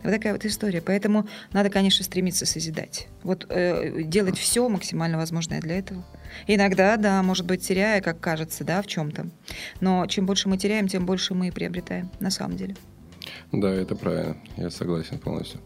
Вот 0.03 0.11
такая 0.11 0.33
вот 0.33 0.45
история. 0.45 0.81
Поэтому 0.81 1.27
надо, 1.51 1.69
конечно, 1.69 2.03
стремиться 2.03 2.45
созидать. 2.45 3.07
Вот 3.23 3.45
э, 3.49 4.03
делать 4.03 4.37
все 4.37 4.67
максимально 4.69 5.17
возможное 5.17 5.59
для 5.59 5.77
этого. 5.77 6.03
Иногда, 6.47 6.95
да, 6.97 7.21
может 7.23 7.45
быть, 7.45 7.61
теряя, 7.67 8.01
как 8.01 8.19
кажется, 8.21 8.63
да, 8.63 8.81
в 8.81 8.87
чем-то. 8.87 9.27
Но 9.81 10.05
чем 10.07 10.25
больше 10.25 10.47
мы 10.49 10.57
теряем, 10.57 10.87
тем 10.87 11.05
больше 11.05 11.33
мы 11.33 11.49
и 11.49 11.51
приобретаем, 11.51 12.09
на 12.21 12.31
самом 12.31 12.55
деле. 12.57 12.75
Да, 13.51 13.69
это 13.71 13.95
правильно. 13.95 14.37
Я 14.55 14.69
согласен 14.69 15.19
полностью. 15.19 15.59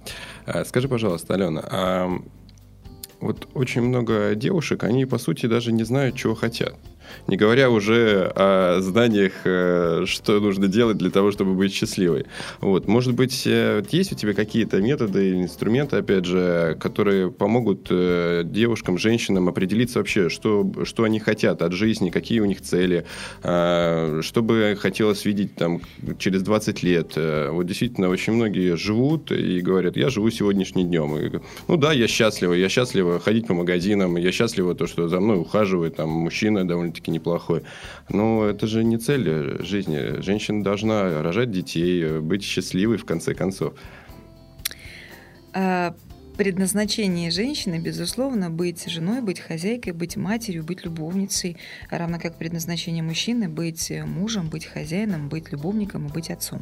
А, 0.48 0.66
Скажи, 0.66 0.90
пожалуйста, 0.90 1.36
Алена, 1.36 1.64
а 1.70 2.12
вот 3.20 3.48
очень 3.54 3.82
много 3.82 4.36
девушек, 4.36 4.84
они, 4.84 5.06
по 5.06 5.18
сути, 5.18 5.46
даже 5.46 5.72
не 5.72 5.84
знают, 5.84 6.16
чего 6.16 6.36
хотят. 6.36 6.76
Не 7.28 7.38
говоря 7.38 7.70
уже 7.70 8.32
о 8.36 8.80
знаниях, 8.82 9.34
э, 9.46 10.04
что 10.06 10.40
нужно 10.40 10.68
делать 10.68 10.98
для 10.98 11.10
того, 11.10 11.32
чтобы 11.32 11.54
быть 11.54 11.74
счастливой. 11.74 12.26
Вот. 12.62 12.88
Может 12.88 13.14
быть, 13.14 13.44
э, 13.46 13.84
есть 13.92 14.12
у 14.12 14.16
тебя 14.16 14.34
какие-то 14.34 14.82
методы 14.82 15.30
или 15.30 15.42
инструменты, 15.42 15.98
опять 15.98 16.26
же, 16.26 16.78
которые 16.80 17.32
помогут 17.32 17.88
э, 17.90 18.44
девушкам, 18.46 18.98
женщинам 18.98 19.50
определиться 19.50 20.00
вообще, 20.00 20.30
что, 20.30 20.72
что 20.84 21.04
они 21.04 21.20
хотят 21.20 21.62
от 21.62 21.74
жизни, 21.74 22.10
какие 22.10 22.40
у 22.40 22.46
них 22.46 22.62
цели, 22.62 23.06
что 23.42 24.42
бы 24.42 24.78
хотелось 24.80 25.26
видеть 25.26 25.56
там 25.56 25.82
через 26.20 26.42
20 26.44 26.84
лет. 26.84 27.14
Вот 27.16 27.66
действительно, 27.66 28.10
очень 28.10 28.34
многие 28.34 28.76
живут 28.76 29.32
и 29.32 29.60
говорят, 29.62 29.98
я 29.98 30.10
живу 30.10 30.30
сегодняшним 30.30 30.88
днем. 30.88 31.18
И, 31.18 31.40
ну 31.68 31.78
да, 31.78 31.94
я 31.94 32.08
счастлива, 32.08 32.54
я 32.54 32.70
счастлива 32.70 33.20
ходить 33.20 33.48
по 33.48 33.54
магазинам, 33.54 34.18
я 34.18 34.32
счастлива 34.32 34.76
то, 34.76 34.88
что 34.88 35.08
за 35.08 35.20
мной 35.20 35.40
ухаживает 35.40 35.96
там 35.96 36.10
мужчина 36.10 36.68
довольно-таки 36.96 37.12
неплохой. 37.12 37.64
Но 38.10 38.46
это 38.46 38.68
же 38.68 38.84
не 38.84 38.98
цель 38.98 39.64
жизни. 39.64 40.22
Женщина 40.22 40.64
должна 40.64 41.22
рожать 41.22 41.52
детей, 41.52 42.20
быть 42.20 42.44
счастливой 42.44 42.98
в 42.98 43.06
конце 43.06 43.34
концов. 43.34 43.74
А, 45.54 45.96
Предназначение 46.38 47.32
женщины, 47.32 47.80
безусловно, 47.80 48.50
быть 48.50 48.92
женой, 48.92 49.22
быть 49.22 49.40
хозяйкой, 49.40 49.94
быть 49.94 50.18
матерью, 50.18 50.66
быть 50.66 50.84
любовницей, 50.84 51.56
равно 51.90 52.20
как 52.20 52.36
предназначение 52.36 53.02
мужчины 53.02 53.48
быть 53.48 53.90
мужем, 54.06 54.50
быть 54.50 54.66
хозяином, 54.66 55.30
быть 55.30 55.54
любовником 55.54 56.08
и 56.08 56.12
быть 56.12 56.30
отцом. 56.30 56.62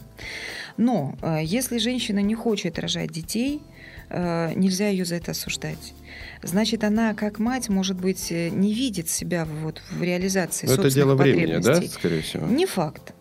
Но 0.77 1.15
э, 1.23 1.39
если 1.43 1.79
женщина 1.79 2.19
не 2.19 2.35
хочет 2.35 2.77
рожать 2.77 3.09
детей, 3.09 3.61
э, 3.63 3.82
нельзя 4.09 4.89
ее 4.89 5.05
за 5.05 5.15
это 5.15 5.31
осуждать. 5.31 5.93
Значит, 6.41 6.83
она 6.83 7.13
как 7.13 7.39
мать, 7.39 7.69
может 7.69 7.99
быть, 7.99 8.31
э, 8.31 8.49
не 8.49 8.73
видит 8.73 9.09
себя 9.09 9.45
вот 9.45 9.81
в 9.91 10.03
реализации 10.03 10.67
Но 10.67 10.73
это 10.73 10.83
собственных 10.83 11.07
дело 11.07 11.15
времени, 11.15 11.61
да, 11.61 11.81
скорее 11.81 12.21
всего? 12.21 12.45
Не 12.47 12.65
факт. 12.65 13.13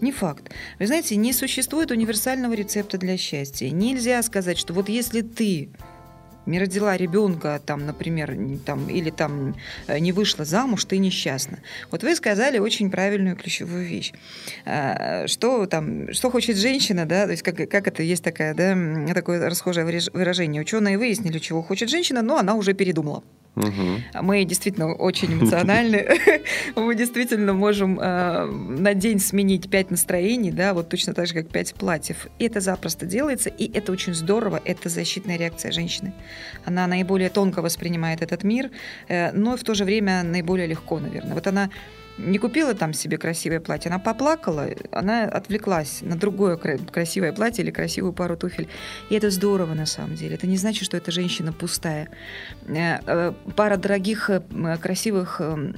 Не 0.00 0.12
факт. 0.12 0.50
Вы 0.78 0.86
знаете, 0.86 1.16
не 1.16 1.32
существует 1.32 1.90
универсального 1.90 2.52
рецепта 2.52 2.98
для 2.98 3.16
счастья. 3.16 3.70
Нельзя 3.70 4.22
сказать, 4.22 4.58
что 4.58 4.74
вот 4.74 4.90
если 4.90 5.22
ты 5.22 5.70
не 6.46 6.58
родила 6.58 6.96
ребенка, 6.96 7.60
там, 7.64 7.86
например, 7.86 8.36
там, 8.64 8.88
или 8.88 9.10
там 9.10 9.54
э, 9.86 9.98
не 9.98 10.12
вышла 10.12 10.44
замуж, 10.44 10.84
ты 10.84 10.98
несчастна. 10.98 11.58
Вот 11.90 12.02
вы 12.02 12.14
сказали 12.16 12.58
очень 12.58 12.90
правильную 12.90 13.36
ключевую 13.36 13.84
вещь. 13.84 14.12
А, 14.64 15.26
что 15.26 15.66
там, 15.66 16.12
что 16.12 16.30
хочет 16.30 16.56
женщина, 16.56 17.04
да, 17.06 17.24
то 17.24 17.32
есть 17.32 17.42
как, 17.42 17.56
как 17.68 17.88
это 17.88 18.02
есть 18.02 18.22
такая, 18.22 18.54
да, 18.54 19.14
такое 19.14 19.48
расхожее 19.48 19.84
выражение. 20.12 20.62
Ученые 20.62 20.98
выяснили, 20.98 21.38
чего 21.38 21.62
хочет 21.62 21.88
женщина, 21.88 22.22
но 22.22 22.38
она 22.38 22.54
уже 22.54 22.74
передумала. 22.74 23.22
Угу. 23.56 24.22
Мы 24.22 24.44
действительно 24.44 24.92
очень 24.92 25.32
эмоциональны. 25.32 26.06
Мы 26.76 26.94
действительно 26.94 27.54
можем 27.54 27.98
э, 27.98 28.44
на 28.44 28.92
день 28.92 29.18
сменить 29.18 29.70
пять 29.70 29.90
настроений, 29.90 30.50
да, 30.50 30.74
вот 30.74 30.90
точно 30.90 31.14
так 31.14 31.26
же, 31.26 31.32
как 31.32 31.48
пять 31.48 31.74
платьев. 31.74 32.26
И 32.38 32.44
это 32.44 32.60
запросто 32.60 33.06
делается, 33.06 33.48
и 33.48 33.70
это 33.72 33.92
очень 33.92 34.14
здорово. 34.14 34.60
Это 34.64 34.90
защитная 34.90 35.38
реакция 35.38 35.72
женщины. 35.72 36.12
Она 36.66 36.86
наиболее 36.86 37.30
тонко 37.30 37.62
воспринимает 37.62 38.20
этот 38.20 38.44
мир, 38.44 38.70
э, 39.08 39.32
но 39.32 39.56
в 39.56 39.64
то 39.64 39.74
же 39.74 39.84
время 39.84 40.22
наиболее 40.22 40.66
легко, 40.66 40.98
наверное. 40.98 41.32
Вот 41.32 41.46
она 41.46 41.70
не 42.18 42.38
купила 42.38 42.74
там 42.74 42.92
себе 42.92 43.18
красивое 43.18 43.60
платье, 43.60 43.90
она 43.90 43.98
поплакала, 43.98 44.68
она 44.92 45.24
отвлеклась 45.24 46.00
на 46.02 46.16
другое 46.16 46.56
красивое 46.56 47.32
платье 47.32 47.64
или 47.64 47.70
красивую 47.70 48.12
пару 48.12 48.36
туфель. 48.36 48.68
И 49.10 49.14
это 49.14 49.30
здорово 49.30 49.74
на 49.74 49.86
самом 49.86 50.14
деле. 50.14 50.34
Это 50.34 50.46
не 50.46 50.56
значит, 50.56 50.84
что 50.84 50.96
эта 50.96 51.10
женщина 51.10 51.52
пустая. 51.52 52.08
Э, 52.66 52.98
э, 53.06 53.32
пара 53.54 53.76
дорогих, 53.76 54.30
э, 54.30 54.42
красивых 54.80 55.40
эм, 55.40 55.76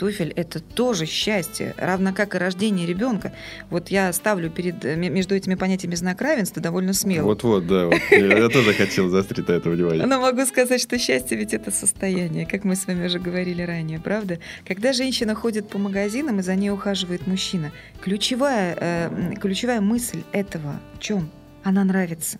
туфель– 0.00 0.32
это 0.36 0.60
тоже 0.60 1.04
счастье, 1.04 1.74
равно 1.76 2.14
как 2.14 2.34
и 2.34 2.38
рождение 2.38 2.86
ребенка. 2.86 3.32
Вот 3.68 3.88
я 3.90 4.10
ставлю 4.14 4.48
перед, 4.48 4.82
э, 4.82 4.96
между 4.96 5.34
этими 5.34 5.56
понятиями 5.56 5.94
знак 5.94 6.22
равенства 6.22 6.62
довольно 6.62 6.94
смело. 6.94 7.26
Вот-вот, 7.26 7.66
да. 7.66 7.84
Вот. 7.84 8.00
Я 8.10 8.48
тоже 8.48 8.72
хотел 8.72 9.10
заострить 9.10 9.48
на 9.48 9.52
это 9.52 9.68
внимание. 9.68 10.06
Но 10.06 10.18
могу 10.18 10.46
сказать, 10.46 10.80
что 10.80 10.98
счастье 10.98 11.36
ведь 11.36 11.52
это 11.52 11.70
состояние, 11.70 12.46
как 12.46 12.64
мы 12.64 12.76
с 12.76 12.86
вами 12.86 13.06
уже 13.06 13.18
говорили 13.18 13.60
ранее, 13.60 14.00
правда? 14.00 14.38
Когда 14.66 14.94
женщина 14.94 15.34
ходит 15.34 15.68
по 15.68 15.76
магазинам, 15.76 16.40
и 16.40 16.42
за 16.42 16.54
ней 16.54 16.70
ухаживает 16.70 17.26
мужчина, 17.26 17.70
ключевая, 18.02 18.78
э, 18.80 19.34
ключевая 19.38 19.82
мысль 19.82 20.22
этого 20.32 20.80
в 20.94 21.00
чем? 21.00 21.28
Она 21.62 21.84
нравится. 21.84 22.38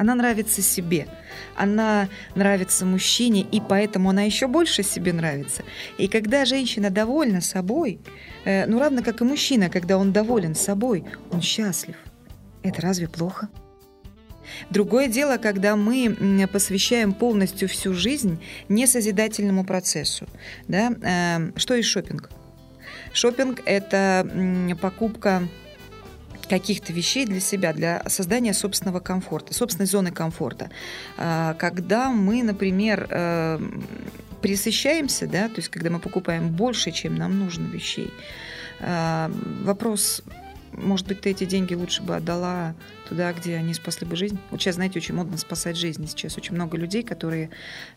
Она 0.00 0.14
нравится 0.14 0.62
себе, 0.62 1.06
она 1.56 2.08
нравится 2.34 2.86
мужчине, 2.86 3.42
и 3.42 3.60
поэтому 3.60 4.08
она 4.08 4.22
еще 4.22 4.46
больше 4.46 4.82
себе 4.82 5.12
нравится. 5.12 5.62
И 5.98 6.08
когда 6.08 6.46
женщина 6.46 6.88
довольна 6.88 7.42
собой, 7.42 8.00
э, 8.46 8.64
ну 8.64 8.80
равно 8.80 9.02
как 9.02 9.20
и 9.20 9.24
мужчина, 9.24 9.68
когда 9.68 9.98
он 9.98 10.10
доволен 10.10 10.54
собой, 10.54 11.04
он 11.30 11.42
счастлив. 11.42 11.96
Это 12.62 12.80
разве 12.80 13.08
плохо? 13.08 13.50
Другое 14.70 15.06
дело, 15.06 15.36
когда 15.36 15.76
мы 15.76 16.48
посвящаем 16.50 17.12
полностью 17.12 17.68
всю 17.68 17.92
жизнь 17.92 18.42
несозидательному 18.70 19.66
процессу. 19.66 20.26
Да? 20.66 20.94
Э, 21.02 21.52
что 21.56 21.74
есть 21.74 21.90
шопинг? 21.90 22.30
Шопинг– 23.12 23.60
это 23.66 24.26
покупка 24.80 25.46
каких-то 26.50 26.92
вещей 26.92 27.26
для 27.26 27.38
себя, 27.38 27.72
для 27.72 28.02
создания 28.08 28.52
собственного 28.52 28.98
комфорта, 28.98 29.54
собственной 29.54 29.86
зоны 29.86 30.10
комфорта. 30.10 30.70
А, 31.16 31.54
когда 31.54 32.10
мы, 32.10 32.42
например, 32.42 33.06
э, 33.08 33.60
присыщаемся, 34.42 35.28
да, 35.28 35.48
то 35.48 35.56
есть 35.58 35.68
когда 35.68 35.90
мы 35.90 36.00
покупаем 36.00 36.48
больше, 36.48 36.90
чем 36.90 37.14
нам 37.14 37.38
нужно 37.38 37.66
вещей, 37.66 38.12
а, 38.80 39.30
вопрос 39.62 40.22
может 40.72 41.06
быть, 41.06 41.20
ты 41.20 41.30
эти 41.30 41.44
деньги 41.44 41.74
лучше 41.74 42.02
бы 42.02 42.16
отдала 42.16 42.74
туда, 43.08 43.32
где 43.32 43.56
они 43.56 43.74
спасли 43.74 44.06
бы 44.06 44.16
жизнь. 44.16 44.38
Вот 44.50 44.60
сейчас, 44.60 44.76
знаете, 44.76 44.98
очень 44.98 45.14
модно 45.14 45.36
спасать 45.36 45.76
жизни. 45.76 46.06
Сейчас 46.06 46.36
очень 46.36 46.54
много 46.54 46.76
людей, 46.76 47.02
которые 47.02 47.50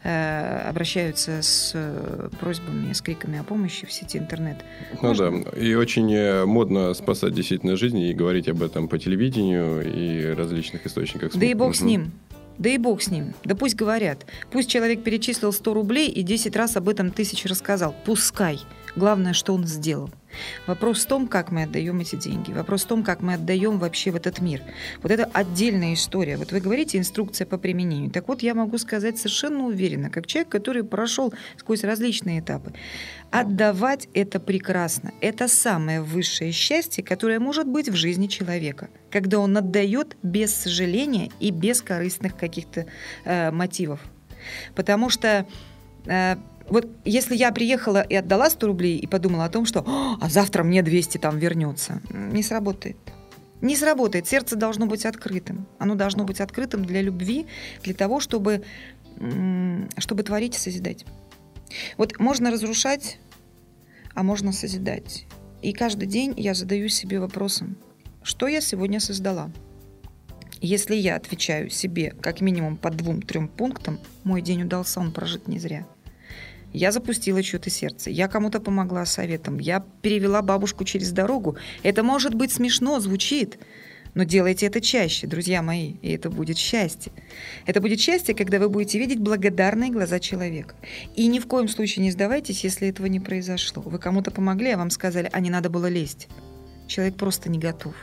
э, 0.03 0.67
обращаются 0.67 1.41
с 1.41 1.71
э, 1.75 2.29
просьбами, 2.39 2.93
с 2.93 3.01
криками 3.01 3.39
о 3.39 3.43
помощи 3.43 3.85
в 3.85 3.91
сети 3.91 4.17
интернет. 4.17 4.57
Ну 5.01 5.09
Можно? 5.09 5.43
да, 5.43 5.51
и 5.51 5.75
очень 5.75 6.11
э, 6.13 6.45
модно 6.45 6.93
спасать 6.93 7.33
действительно 7.33 7.75
жизни 7.75 8.09
и 8.09 8.13
говорить 8.13 8.47
об 8.47 8.63
этом 8.63 8.88
по 8.88 8.97
телевидению 8.97 9.83
и 9.86 10.33
различных 10.33 10.86
источниках. 10.86 11.36
Да 11.36 11.45
и 11.45 11.53
бог 11.53 11.69
угу. 11.69 11.75
с 11.75 11.81
ним. 11.81 12.12
Да 12.57 12.69
и 12.69 12.77
бог 12.77 13.01
с 13.01 13.07
ним. 13.09 13.33
Да 13.43 13.55
пусть 13.55 13.75
говорят. 13.75 14.25
Пусть 14.51 14.69
человек 14.69 15.03
перечислил 15.03 15.51
100 15.51 15.73
рублей 15.73 16.09
и 16.09 16.21
10 16.21 16.55
раз 16.55 16.77
об 16.77 16.89
этом 16.89 17.12
тысяч 17.12 17.45
рассказал. 17.45 17.95
Пускай. 18.05 18.59
Главное, 18.95 19.34
что 19.34 19.53
он 19.53 19.65
сделал. 19.65 20.10
Вопрос 20.67 21.03
в 21.03 21.08
том, 21.08 21.27
как 21.27 21.51
мы 21.51 21.63
отдаем 21.63 21.99
эти 21.99 22.15
деньги. 22.15 22.51
Вопрос 22.51 22.84
в 22.84 22.88
том, 22.88 23.03
как 23.03 23.21
мы 23.21 23.36
отдаем 23.36 23.79
вообще 23.79 24.12
в 24.12 24.15
этот 24.15 24.39
мир. 24.39 24.62
Вот 25.01 25.12
это 25.12 25.25
отдельная 25.34 25.93
история. 25.93 26.38
Вот 26.38 26.51
вы 26.51 26.60
говорите 26.60 26.97
инструкция 26.97 27.45
по 27.45 27.58
применению. 27.58 28.12
Так 28.12 28.27
вот, 28.27 28.43
я 28.43 28.53
могу 28.53 28.77
сказать 28.77 29.17
совершенно 29.17 29.65
уверенно, 29.65 30.10
как 30.10 30.27
человек, 30.27 30.49
который 30.49 30.84
прошел 30.84 31.34
сквозь 31.58 31.84
различные 31.84 32.39
этапы. 32.39 32.73
Отдавать 33.32 34.08
это 34.13 34.39
прекрасно. 34.39 35.12
Это 35.21 35.47
самое 35.47 36.01
высшее 36.01 36.51
счастье, 36.51 37.03
которое 37.03 37.39
может 37.39 37.67
быть 37.67 37.89
в 37.89 37.95
жизни 37.95 38.27
человека. 38.27 38.89
Когда 39.10 39.39
он 39.39 39.58
отдает 39.58 40.17
без 40.23 40.53
сожаления 40.53 41.32
и 41.39 41.51
без 41.51 41.82
корыстных 41.82 42.38
каких-то 42.38 42.86
э, 43.25 43.51
мотивов. 43.51 43.99
Потому 44.75 45.10
что 45.10 45.45
э, 46.06 46.36
вот 46.73 46.88
если 47.05 47.36
я 47.36 47.51
приехала 47.51 48.01
и 48.01 48.15
отдала 48.15 48.49
100 48.49 48.65
рублей 48.65 48.97
и 48.97 49.05
подумала 49.05 49.45
о 49.45 49.49
том, 49.49 49.65
что 49.65 49.86
а 50.19 50.27
завтра 50.27 50.63
мне 50.63 50.81
200 50.81 51.19
там 51.19 51.38
вернется, 51.38 52.01
не 52.09 52.41
сработает. 52.41 52.97
Не 53.62 53.75
сработает. 53.75 54.27
Сердце 54.27 54.55
должно 54.55 54.88
быть 54.88 55.05
открытым. 55.05 55.67
Оно 55.77 55.93
должно 55.93 56.25
быть 56.25 56.41
открытым 56.41 56.83
для 56.83 57.01
любви, 57.01 57.45
для 57.83 57.93
того, 57.93 58.19
чтобы, 58.19 58.63
чтобы 59.97 60.23
творить 60.23 60.55
и 60.55 60.59
созидать. 60.59 61.05
Вот 61.97 62.19
можно 62.19 62.49
разрушать, 62.49 63.19
а 64.15 64.23
можно 64.23 64.51
созидать. 64.51 65.27
И 65.62 65.73
каждый 65.73 66.07
день 66.07 66.33
я 66.38 66.55
задаю 66.55 66.89
себе 66.89 67.19
вопросом, 67.19 67.77
что 68.23 68.47
я 68.47 68.62
сегодня 68.62 68.99
создала? 68.99 69.51
Если 70.59 70.95
я 70.95 71.17
отвечаю 71.17 71.69
себе 71.69 72.15
как 72.19 72.41
минимум 72.41 72.77
по 72.77 72.89
двум-трем 72.89 73.47
пунктам, 73.47 73.99
мой 74.23 74.41
день 74.41 74.63
удался, 74.63 74.99
он 74.99 75.12
прожит 75.12 75.47
не 75.47 75.59
зря. 75.59 75.86
Я 76.73 76.91
запустила 76.91 77.43
чье-то 77.43 77.69
сердце, 77.69 78.09
я 78.09 78.27
кому-то 78.27 78.59
помогла 78.59 79.05
советом, 79.05 79.59
я 79.59 79.86
перевела 80.01 80.41
бабушку 80.41 80.83
через 80.83 81.12
дорогу. 81.12 81.55
Это 81.83 82.01
может 82.01 82.33
быть 82.33 82.51
смешно, 82.51 82.99
звучит, 82.99 83.59
но 84.15 84.23
делайте 84.23 84.65
это 84.65 84.81
чаще, 84.81 85.27
друзья 85.27 85.62
мои, 85.62 85.93
и 86.01 86.12
это 86.12 86.31
будет 86.31 86.57
счастье. 86.57 87.12
Это 87.67 87.79
будет 87.79 87.99
счастье, 87.99 88.33
когда 88.33 88.57
вы 88.57 88.69
будете 88.69 88.97
видеть 88.97 89.19
благодарные 89.19 89.91
глаза 89.91 90.19
человека. 90.19 90.75
И 91.15 91.27
ни 91.27 91.38
в 91.38 91.45
коем 91.45 91.67
случае 91.67 92.05
не 92.05 92.12
сдавайтесь, 92.12 92.63
если 92.63 92.88
этого 92.88 93.05
не 93.05 93.19
произошло. 93.19 93.83
Вы 93.83 93.99
кому-то 93.99 94.31
помогли, 94.31 94.71
а 94.71 94.77
вам 94.77 94.89
сказали, 94.89 95.29
а 95.31 95.39
не 95.39 95.51
надо 95.51 95.69
было 95.69 95.86
лезть. 95.86 96.27
Человек 96.88 97.15
просто 97.15 97.49
не 97.49 97.59
готов 97.59 97.93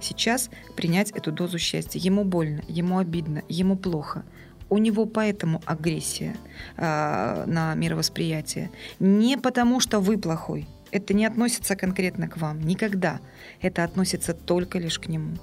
сейчас 0.00 0.50
принять 0.76 1.10
эту 1.10 1.32
дозу 1.32 1.58
счастья. 1.58 1.98
Ему 1.98 2.24
больно, 2.24 2.62
ему 2.68 2.98
обидно, 2.98 3.42
ему 3.48 3.76
плохо– 3.76 4.24
у 4.70 4.78
него 4.78 5.04
поэтому 5.06 5.60
агрессия 5.66 6.34
э, 6.76 7.44
на 7.46 7.74
мировосприятие. 7.74 8.70
Не 8.98 9.36
потому, 9.36 9.80
что 9.80 10.00
вы 10.00 10.16
плохой. 10.16 10.66
Это 10.92 11.14
не 11.14 11.26
относится 11.26 11.76
конкретно 11.76 12.28
к 12.28 12.36
вам. 12.36 12.60
Никогда. 12.60 13.20
Это 13.60 13.84
относится 13.84 14.32
только 14.32 14.78
лишь 14.78 14.98
к 14.98 15.08
нему. 15.08 15.36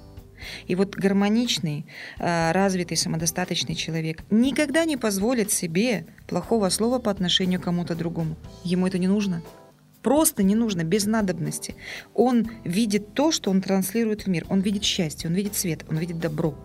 И 0.68 0.76
вот 0.76 0.96
гармоничный, 0.96 1.86
а, 2.20 2.54
развитый, 2.54 2.98
самодостаточный 2.98 3.76
человек 3.76 4.24
никогда 4.30 4.86
не 4.86 4.98
позволит 4.98 5.52
себе 5.52 6.06
плохого 6.28 6.70
слова 6.70 7.00
по 7.00 7.10
отношению 7.12 7.60
к 7.60 7.64
кому-то 7.64 7.96
другому. 7.96 8.36
Ему 8.64 8.88
это 8.88 9.00
не 9.00 9.08
нужно. 9.08 9.42
Просто 10.04 10.44
не 10.44 10.56
нужно, 10.56 10.84
без 10.84 11.06
надобности. 11.06 11.76
Он 12.14 12.50
видит 12.64 13.14
то, 13.14 13.32
что 13.32 13.50
он 13.52 13.62
транслирует 13.62 14.22
в 14.22 14.28
мир. 14.28 14.46
Он 14.48 14.62
видит 14.62 14.84
счастье, 14.84 15.30
он 15.30 15.36
видит 15.36 15.56
свет, 15.56 15.86
он 15.90 15.98
видит 15.98 16.20
добро. 16.20 16.56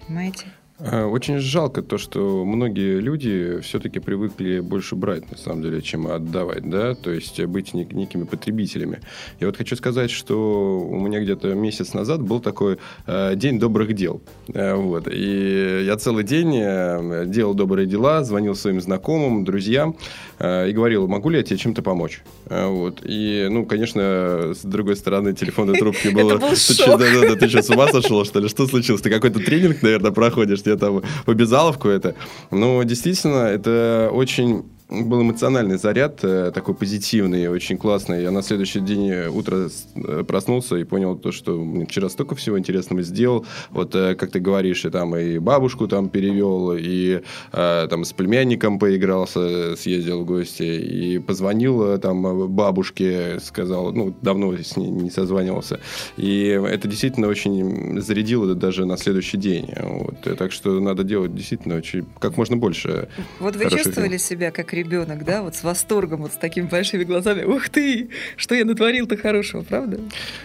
Понимаете? 0.00 0.46
Э, 0.82 1.04
очень 1.04 1.38
жалко 1.38 1.82
то, 1.82 1.98
что 1.98 2.44
многие 2.44 3.00
люди 3.00 3.60
все-таки 3.60 4.00
привыкли 4.00 4.60
больше 4.60 4.96
брать, 4.96 5.30
на 5.30 5.36
самом 5.36 5.62
деле, 5.62 5.82
чем 5.82 6.06
отдавать, 6.06 6.68
да, 6.68 6.94
то 6.94 7.10
есть 7.10 7.42
быть 7.44 7.74
некими 7.74 8.24
потребителями. 8.24 9.00
Я 9.40 9.48
вот 9.48 9.56
хочу 9.56 9.76
сказать, 9.76 10.10
что 10.10 10.80
у 10.80 10.98
меня 10.98 11.20
где-то 11.20 11.54
месяц 11.54 11.92
назад 11.92 12.22
был 12.22 12.40
такой 12.40 12.78
э, 13.06 13.34
день 13.36 13.58
добрых 13.58 13.92
дел, 13.94 14.22
э, 14.52 14.74
вот, 14.74 15.06
и 15.10 15.84
я 15.84 15.96
целый 15.96 16.24
день 16.24 16.56
э, 16.56 17.24
делал 17.26 17.54
добрые 17.54 17.86
дела, 17.86 18.24
звонил 18.24 18.54
своим 18.54 18.80
знакомым, 18.80 19.44
друзьям 19.44 19.96
э, 20.38 20.70
и 20.70 20.72
говорил, 20.72 21.08
могу 21.08 21.28
ли 21.28 21.38
я 21.38 21.42
тебе 21.42 21.58
чем-то 21.58 21.82
помочь, 21.82 22.22
э, 22.46 22.66
вот, 22.66 23.00
и, 23.04 23.48
ну, 23.50 23.66
конечно, 23.66 24.54
с 24.54 24.62
другой 24.62 24.96
стороны 24.96 25.34
телефонной 25.34 25.78
трубки 25.78 26.08
было... 26.14 26.36
Это 26.36 26.38
был 26.38 26.56
шок. 26.56 27.00
Ты 27.00 27.48
что, 27.48 27.62
с 27.62 27.70
ума 27.70 27.88
сошел, 27.88 28.24
что 28.24 28.40
ли? 28.40 28.48
Что 28.48 28.66
случилось? 28.66 29.02
Ты 29.02 29.10
какой-то 29.10 29.40
тренинг, 29.40 29.82
наверное, 29.82 30.10
проходишь? 30.10 30.62
Тебе 30.70 30.76
там 30.76 31.02
в 31.26 31.30
обязаловку 31.30 31.88
это. 31.88 32.14
Но 32.50 32.82
действительно, 32.82 33.46
это 33.46 34.10
очень 34.12 34.64
был 34.90 35.22
эмоциональный 35.22 35.78
заряд, 35.78 36.20
э, 36.22 36.50
такой 36.52 36.74
позитивный, 36.74 37.48
очень 37.48 37.78
классный. 37.78 38.22
Я 38.22 38.30
на 38.30 38.42
следующий 38.42 38.80
день 38.80 39.10
э, 39.10 39.28
утро 39.28 39.68
э, 39.94 40.24
проснулся 40.26 40.76
и 40.76 40.84
понял 40.84 41.16
то, 41.16 41.32
что 41.32 41.64
вчера 41.88 42.08
столько 42.08 42.34
всего 42.34 42.58
интересного 42.58 43.02
сделал. 43.02 43.46
Вот, 43.70 43.92
как 43.92 44.30
ты 44.30 44.40
говоришь, 44.40 44.84
и 44.84 44.90
там 44.90 45.16
и 45.16 45.38
бабушку 45.38 45.86
там 45.86 46.08
перевел, 46.08 46.74
и 46.76 47.22
там 47.52 48.04
с 48.04 48.12
племянником 48.12 48.78
поигрался, 48.78 49.76
съездил 49.76 50.22
в 50.22 50.24
гости, 50.24 50.62
и 50.62 51.18
позвонил 51.18 51.98
там 51.98 52.48
бабушке, 52.48 53.38
сказал, 53.40 53.92
ну, 53.92 54.14
давно 54.22 54.56
с 54.56 54.76
ней 54.76 54.90
не 54.90 55.10
созванивался. 55.10 55.80
И 56.16 56.46
это 56.46 56.88
действительно 56.88 57.28
очень 57.28 58.00
зарядило 58.00 58.54
даже 58.54 58.84
на 58.84 58.96
следующий 58.96 59.36
день. 59.36 59.72
Вот. 59.80 60.38
Так 60.38 60.52
что 60.52 60.80
надо 60.80 61.04
делать 61.04 61.34
действительно 61.34 61.76
очень, 61.76 62.06
как 62.18 62.36
можно 62.36 62.56
больше. 62.56 63.08
Вот 63.38 63.56
вы 63.56 63.70
чувствовали 63.70 64.10
дел. 64.10 64.18
себя 64.18 64.50
как 64.50 64.72
ребенок, 64.80 65.24
да, 65.24 65.42
вот 65.42 65.54
с 65.54 65.62
восторгом, 65.62 66.22
вот 66.22 66.32
с 66.32 66.36
такими 66.36 66.66
большими 66.66 67.04
глазами. 67.04 67.44
Ух 67.44 67.68
ты, 67.68 68.10
что 68.36 68.54
я 68.54 68.64
натворил-то 68.64 69.16
хорошего, 69.16 69.62
правда? 69.62 70.00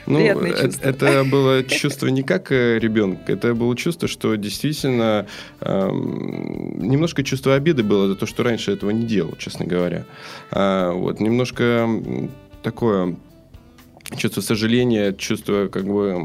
Ну, 0.05 0.17
Приятное 0.17 0.51
это, 0.51 0.61
чувство. 0.61 0.89
Это 0.89 1.23
было 1.23 1.63
чувство 1.63 2.07
не 2.07 2.23
как 2.23 2.51
э, 2.51 2.79
ребенок, 2.79 3.29
это 3.29 3.53
было 3.53 3.75
чувство, 3.75 4.07
что 4.07 4.35
действительно 4.35 5.27
эм, 5.61 6.89
немножко 6.89 7.23
чувство 7.23 7.55
обиды 7.55 7.83
было 7.83 8.07
за 8.07 8.15
то, 8.15 8.25
что 8.25 8.43
раньше 8.43 8.71
этого 8.71 8.91
не 8.91 9.05
делал, 9.05 9.35
честно 9.37 9.65
говоря. 9.65 10.05
А, 10.51 10.91
вот 10.91 11.19
немножко 11.19 11.89
такое 12.63 13.15
чувство 14.17 14.41
сожаления, 14.41 15.13
чувство 15.13 15.67
как 15.67 15.85
бы 15.85 16.15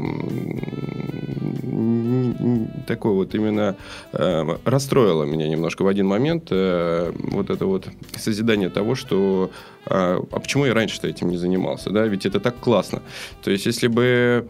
такое 2.87 3.13
вот 3.13 3.35
именно 3.35 3.75
э, 4.13 4.57
расстроило 4.65 5.23
меня 5.23 5.47
немножко 5.47 5.83
в 5.83 5.87
один 5.87 6.07
момент 6.07 6.47
э, 6.51 7.11
вот 7.15 7.49
это 7.49 7.65
вот 7.65 7.87
созидание 8.17 8.69
того, 8.69 8.95
что 8.95 9.51
э, 9.85 9.89
а 10.31 10.39
почему 10.39 10.65
я 10.65 10.73
раньше-то 10.73 11.07
этим 11.07 11.29
не 11.29 11.37
занимался, 11.37 11.89
да, 11.89 12.05
ведь 12.05 12.25
это 12.25 12.39
так 12.39 12.59
классно. 12.59 13.01
То 13.43 13.51
есть 13.51 13.65
если 13.65 13.87
бы, 13.87 14.47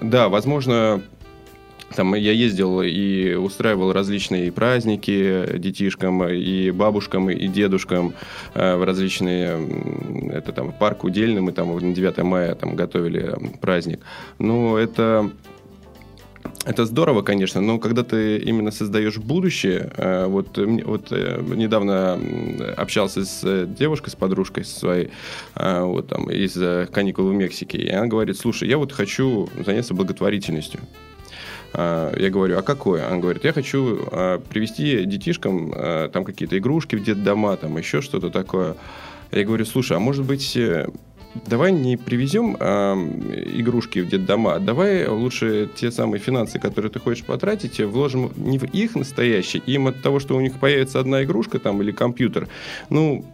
да, 0.00 0.28
возможно, 0.28 1.02
там 1.92 2.14
я 2.14 2.32
ездил 2.32 2.82
и 2.82 3.34
устраивал 3.34 3.92
различные 3.92 4.50
праздники 4.52 5.58
детишкам, 5.58 6.26
и 6.28 6.70
бабушкам, 6.70 7.30
и 7.30 7.48
дедушкам 7.48 8.14
э, 8.54 8.76
в 8.76 8.84
различные... 8.84 10.30
Это 10.32 10.52
там 10.52 10.72
парк 10.72 11.04
Удельный, 11.04 11.40
мы 11.40 11.52
там 11.52 11.76
на 11.76 11.94
9 11.94 12.18
мая 12.18 12.54
там 12.54 12.74
готовили 12.74 13.36
праздник. 13.60 14.00
Но 14.38 14.78
это 14.78 15.30
это 16.64 16.86
здорово, 16.86 17.22
конечно, 17.22 17.60
но 17.60 17.78
когда 17.78 18.02
ты 18.02 18.38
именно 18.38 18.70
создаешь 18.70 19.16
будущее, 19.18 19.92
э, 19.96 20.26
вот, 20.26 20.58
вот 20.58 21.08
э, 21.10 21.40
недавно 21.54 22.18
общался 22.76 23.24
с 23.24 23.66
девушкой, 23.66 24.10
с 24.10 24.16
подружкой 24.16 24.64
своей, 24.64 25.10
вот 25.54 26.08
там 26.08 26.30
из 26.30 26.56
каникул 26.90 27.28
в 27.28 27.32
Мексике, 27.32 27.78
и 27.78 27.90
она 27.90 28.06
говорит, 28.06 28.36
слушай, 28.36 28.68
я 28.68 28.78
вот 28.78 28.92
хочу 28.92 29.48
заняться 29.64 29.94
благотворительностью. 29.94 30.80
А, 31.74 32.14
я 32.18 32.30
говорю, 32.30 32.58
а 32.58 32.62
какое? 32.62 33.08
Он 33.08 33.20
говорит, 33.20 33.44
я 33.44 33.52
хочу 33.52 34.00
а, 34.10 34.38
привезти 34.38 35.04
детишкам 35.04 35.72
а, 35.74 36.08
там 36.08 36.24
какие-то 36.24 36.58
игрушки 36.58 36.96
в 36.96 37.02
детдома, 37.02 37.56
там 37.56 37.76
еще 37.78 38.00
что-то 38.00 38.30
такое. 38.30 38.76
Я 39.30 39.44
говорю, 39.44 39.64
слушай, 39.64 39.96
а 39.96 40.00
может 40.00 40.26
быть, 40.26 40.56
э, 40.56 40.88
давай 41.46 41.72
не 41.72 41.96
привезем 41.96 42.54
игрушки 42.54 44.00
в 44.00 44.08
детдома, 44.08 44.58
давай 44.60 45.06
лучше 45.08 45.70
те 45.74 45.90
самые 45.90 46.20
финансы, 46.20 46.58
которые 46.58 46.90
ты 46.90 47.00
хочешь 47.00 47.24
потратить, 47.24 47.80
вложим 47.80 48.30
не 48.36 48.58
в 48.58 48.64
их 48.64 48.94
настоящие, 48.94 49.62
им 49.64 49.86
от 49.86 50.02
того, 50.02 50.20
что 50.20 50.36
у 50.36 50.40
них 50.42 50.58
появится 50.60 51.00
одна 51.00 51.24
игрушка 51.24 51.58
там 51.58 51.80
или 51.80 51.92
компьютер, 51.92 52.48
ну, 52.90 53.24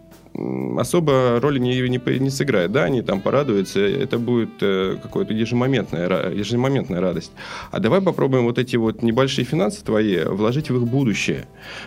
особо 0.78 1.38
роли 1.40 1.58
не, 1.58 1.80
не, 1.88 2.18
не 2.18 2.30
сыграет. 2.30 2.72
Да, 2.72 2.84
они 2.84 3.02
там 3.02 3.20
порадуются, 3.20 3.80
это 3.80 4.18
будет 4.18 4.50
э, 4.60 4.96
какая-то 5.02 5.32
ежемоментная, 5.32 6.30
ежемоментная 6.30 7.00
радость. 7.00 7.32
А 7.70 7.80
давай 7.80 8.00
попробуем 8.00 8.44
вот 8.44 8.58
эти 8.58 8.76
вот 8.76 9.02
небольшие 9.02 9.44
финансы 9.44 9.84
твои 9.84 10.24
вложить 10.24 10.70
в 10.70 10.76
их 10.76 10.88
будущее 10.88 11.46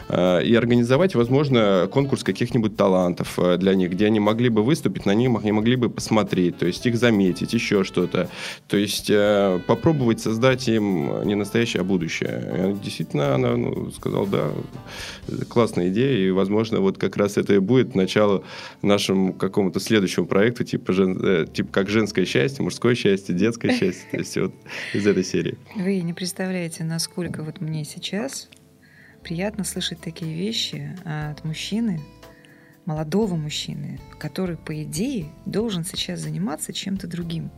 э, 0.10 0.44
и 0.44 0.56
организовать, 0.56 1.16
возможно, 1.16 1.90
конкурс 1.92 2.24
каких-нибудь 2.24 2.76
талантов 2.76 3.38
э, 3.38 3.58
для 3.58 3.76
них, 3.76 3.92
где 3.92 4.08
они 4.08 4.20
могли 4.20 4.50
бы 4.50 4.64
выступить, 4.64 5.06
на 5.06 5.14
них 5.14 5.32
они 5.42 5.52
могли 5.52 5.76
бы 5.76 5.90
посмотреть, 5.90 6.58
то 6.58 6.66
есть 6.66 6.86
их 6.86 6.98
заметить, 6.98 7.54
еще 7.54 7.84
что-то. 7.84 8.30
То 8.68 8.78
есть 8.78 9.10
э, 9.10 9.60
попробовать 9.68 10.20
создать 10.20 10.68
им 10.68 11.24
не 11.24 11.36
настоящее, 11.36 11.82
а 11.82 11.84
будущее. 11.84 12.74
И 12.76 12.84
действительно, 12.84 13.36
она 13.36 13.56
ну, 13.56 13.92
сказала, 13.92 14.28
да, 14.28 14.50
классная 15.50 15.90
идея, 15.90 16.18
и, 16.28 16.32
возможно, 16.32 16.80
вот 16.80 16.98
как 16.98 17.18
раз 17.18 17.38
это 17.38 17.54
и 17.54 17.60
будет 17.60 17.96
начало 17.96 18.41
нашему 18.82 19.34
какому-то 19.34 19.80
следующему 19.80 20.26
проекту, 20.26 20.64
типа, 20.64 20.94
жен, 20.94 21.20
э, 21.24 21.46
типа 21.48 21.72
как 21.72 21.90
женское 21.90 22.26
счастье, 22.26 22.64
мужское 22.64 22.96
счастье, 22.96 23.36
детское 23.36 23.78
счастье. 23.78 24.08
То 24.12 24.18
есть 24.18 24.38
вот 24.38 24.54
из 24.94 25.08
этой 25.08 25.24
серии. 25.24 25.58
Вы 25.76 26.02
не 26.02 26.14
представляете, 26.14 26.84
насколько 26.84 27.44
вот 27.44 27.62
мне 27.62 27.84
сейчас 27.84 28.50
приятно 29.24 29.64
слышать 29.64 30.00
такие 30.02 30.34
вещи 30.34 30.98
от 31.06 31.44
мужчины, 31.44 32.02
молодого 32.86 33.36
мужчины, 33.36 34.00
который, 34.20 34.58
по 34.58 34.84
идее, 34.84 35.30
должен 35.46 35.84
сейчас 35.84 36.20
заниматься 36.20 36.74
чем-то 36.74 37.08
другим. 37.08 37.52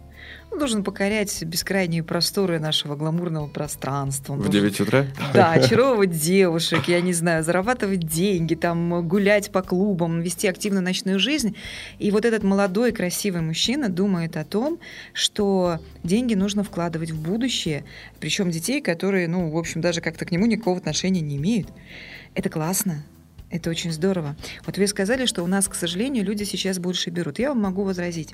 Он 0.52 0.60
должен 0.60 0.84
покорять 0.84 1.44
бескрайние 1.44 2.04
просторы 2.04 2.60
нашего 2.60 2.96
гламурного 2.96 3.48
пространства. 3.48 4.34
Он 4.34 4.40
в 4.40 4.50
9 4.50 4.82
утра? 4.82 5.08
Да, 5.34 5.52
очаровывать 5.54 6.12
девушек, 6.12 6.88
я 6.88 7.02
не 7.02 7.14
знаю, 7.14 7.44
зарабатывать 7.44 8.02
деньги, 8.02 8.54
там, 8.54 9.08
гулять 9.08 9.52
по 9.52 9.64
клубам, 9.64 10.22
вести 10.22 10.48
активную 10.48 10.84
ночную 10.84 11.18
жизнь. 11.18 11.56
И 11.98 12.12
вот 12.12 12.26
этот 12.26 12.44
молодой 12.44 12.92
красивый 12.92 13.42
мужчина 13.42 13.90
думает 13.90 14.38
о 14.38 14.44
том, 14.44 14.80
что 15.14 15.80
деньги 16.04 16.36
нужно 16.36 16.64
вкладывать 16.64 17.10
в 17.10 17.20
будущее, 17.20 17.84
причем 18.20 18.52
детей, 18.52 18.80
которые, 18.80 19.28
ну, 19.28 19.50
в 19.50 19.58
общем, 19.58 19.82
даже 19.82 20.02
как-то 20.02 20.26
к 20.26 20.32
нему 20.32 20.46
никакого 20.46 20.78
отношения 20.78 21.22
не 21.22 21.38
имеют. 21.38 21.70
Это 22.36 22.50
классно, 22.50 23.04
это 23.54 23.70
очень 23.70 23.92
здорово. 23.92 24.36
Вот 24.66 24.80
вы 24.80 24.88
сказали, 24.88 25.28
что 25.28 25.44
у 25.44 25.48
нас, 25.48 25.68
к 25.68 25.76
сожалению, 25.76 26.26
люди 26.26 26.44
сейчас 26.44 26.80
больше 26.80 27.12
берут. 27.12 27.38
Я 27.38 27.50
вам 27.50 27.62
могу 27.62 27.84
возразить. 27.84 28.34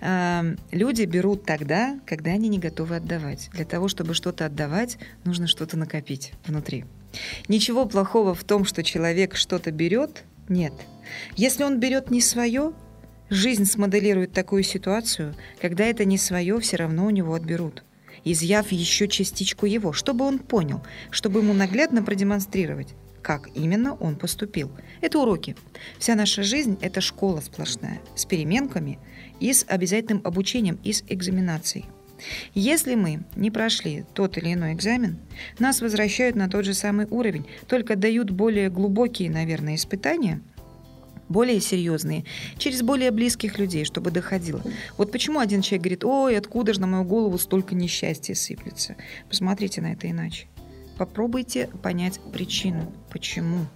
Эм, 0.00 0.56
люди 0.70 1.02
берут 1.02 1.44
тогда, 1.44 1.98
когда 2.06 2.30
они 2.30 2.48
не 2.48 2.60
готовы 2.60 2.94
отдавать. 2.94 3.50
Для 3.52 3.64
того, 3.64 3.88
чтобы 3.88 4.14
что-то 4.14 4.46
отдавать, 4.46 4.98
нужно 5.24 5.48
что-то 5.48 5.76
накопить 5.76 6.32
внутри. 6.46 6.84
Ничего 7.48 7.86
плохого 7.86 8.36
в 8.36 8.44
том, 8.44 8.64
что 8.64 8.84
человек 8.84 9.34
что-то 9.34 9.72
берет, 9.72 10.22
нет. 10.48 10.74
Если 11.34 11.64
он 11.64 11.80
берет 11.80 12.12
не 12.12 12.20
свое, 12.20 12.72
жизнь 13.28 13.64
смоделирует 13.64 14.32
такую 14.32 14.62
ситуацию, 14.62 15.34
когда 15.60 15.86
это 15.86 16.04
не 16.04 16.18
свое, 16.18 16.60
все 16.60 16.76
равно 16.76 17.06
у 17.06 17.10
него 17.10 17.34
отберут 17.34 17.82
изъяв 18.24 18.72
еще 18.72 19.06
частичку 19.06 19.66
его, 19.66 19.92
чтобы 19.92 20.24
он 20.24 20.40
понял, 20.40 20.82
чтобы 21.10 21.40
ему 21.40 21.54
наглядно 21.54 22.02
продемонстрировать 22.02 22.96
как 23.26 23.48
именно 23.56 23.94
он 23.94 24.14
поступил. 24.14 24.70
Это 25.00 25.18
уроки. 25.18 25.56
Вся 25.98 26.14
наша 26.14 26.44
жизнь– 26.44 26.78
это 26.80 27.00
школа 27.00 27.40
сплошная, 27.40 28.00
с 28.14 28.24
переменками 28.24 29.00
и 29.40 29.52
с 29.52 29.64
обязательным 29.66 30.22
обучением, 30.24 30.78
и 30.84 30.92
с 30.92 31.02
экзаменацией. 31.08 31.86
Если 32.54 32.94
мы 32.94 33.24
не 33.34 33.50
прошли 33.50 34.04
тот 34.14 34.38
или 34.38 34.54
иной 34.54 34.74
экзамен, 34.74 35.18
нас 35.58 35.80
возвращают 35.80 36.36
на 36.36 36.48
тот 36.48 36.64
же 36.66 36.72
самый 36.72 37.08
уровень, 37.10 37.46
только 37.66 37.96
дают 37.96 38.30
более 38.30 38.70
глубокие, 38.70 39.28
наверное, 39.28 39.74
испытания, 39.74 40.40
более 41.28 41.60
серьезные, 41.60 42.26
через 42.58 42.82
более 42.82 43.10
близких 43.10 43.58
людей, 43.58 43.84
чтобы 43.84 44.12
доходило. 44.12 44.62
Вот 44.98 45.10
почему 45.10 45.40
один 45.40 45.62
человек 45.62 45.82
говорит, 45.82 46.04
ой, 46.04 46.38
откуда 46.38 46.74
же 46.74 46.80
на 46.80 46.86
мою 46.86 47.02
голову 47.02 47.38
столько 47.38 47.74
несчастья 47.74 48.36
сыплется. 48.36 48.94
Посмотрите 49.28 49.80
на 49.80 49.94
это 49.94 50.08
иначе. 50.08 50.46
Попробуйте 50.96 51.68
понять 51.82 52.20
причину, 52.32 52.92
почему. 53.10 53.66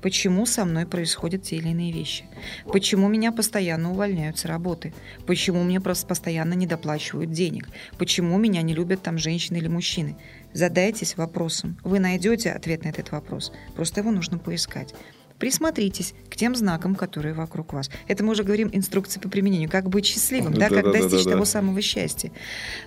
Почему 0.00 0.46
со 0.46 0.64
мной 0.64 0.86
происходят 0.86 1.42
те 1.42 1.56
или 1.56 1.68
иные 1.68 1.92
вещи? 1.92 2.24
Почему 2.66 3.08
меня 3.08 3.32
постоянно 3.32 3.90
увольняют 3.90 4.38
с 4.38 4.44
работы? 4.44 4.94
Почему 5.26 5.62
мне 5.62 5.80
просто 5.80 6.06
постоянно 6.06 6.54
недоплачивают 6.54 7.32
денег? 7.32 7.68
Почему 7.98 8.38
меня 8.38 8.62
не 8.62 8.74
любят 8.74 9.02
там 9.02 9.18
женщины 9.18 9.58
или 9.58 9.68
мужчины? 9.68 10.16
Задайтесь 10.52 11.16
вопросом. 11.16 11.78
Вы 11.82 11.98
найдете 11.98 12.52
ответ 12.52 12.84
на 12.84 12.88
этот 12.88 13.10
вопрос. 13.10 13.52
Просто 13.74 14.00
его 14.00 14.10
нужно 14.10 14.38
поискать. 14.38 14.94
Присмотритесь 15.42 16.14
к 16.30 16.36
тем 16.36 16.54
знакам, 16.54 16.94
которые 16.94 17.34
вокруг 17.34 17.72
вас. 17.72 17.90
Это 18.06 18.22
мы 18.22 18.30
уже 18.30 18.44
говорим 18.44 18.70
инструкции 18.72 19.18
по 19.18 19.28
применению. 19.28 19.68
Как 19.68 19.88
быть 19.88 20.06
счастливым, 20.06 20.54
да, 20.54 20.68
да 20.68 20.76
как 20.76 20.84
да, 20.84 20.92
достичь 20.92 21.24
да, 21.24 21.30
да, 21.30 21.30
того 21.32 21.44
самого 21.44 21.82
счастья. 21.82 22.30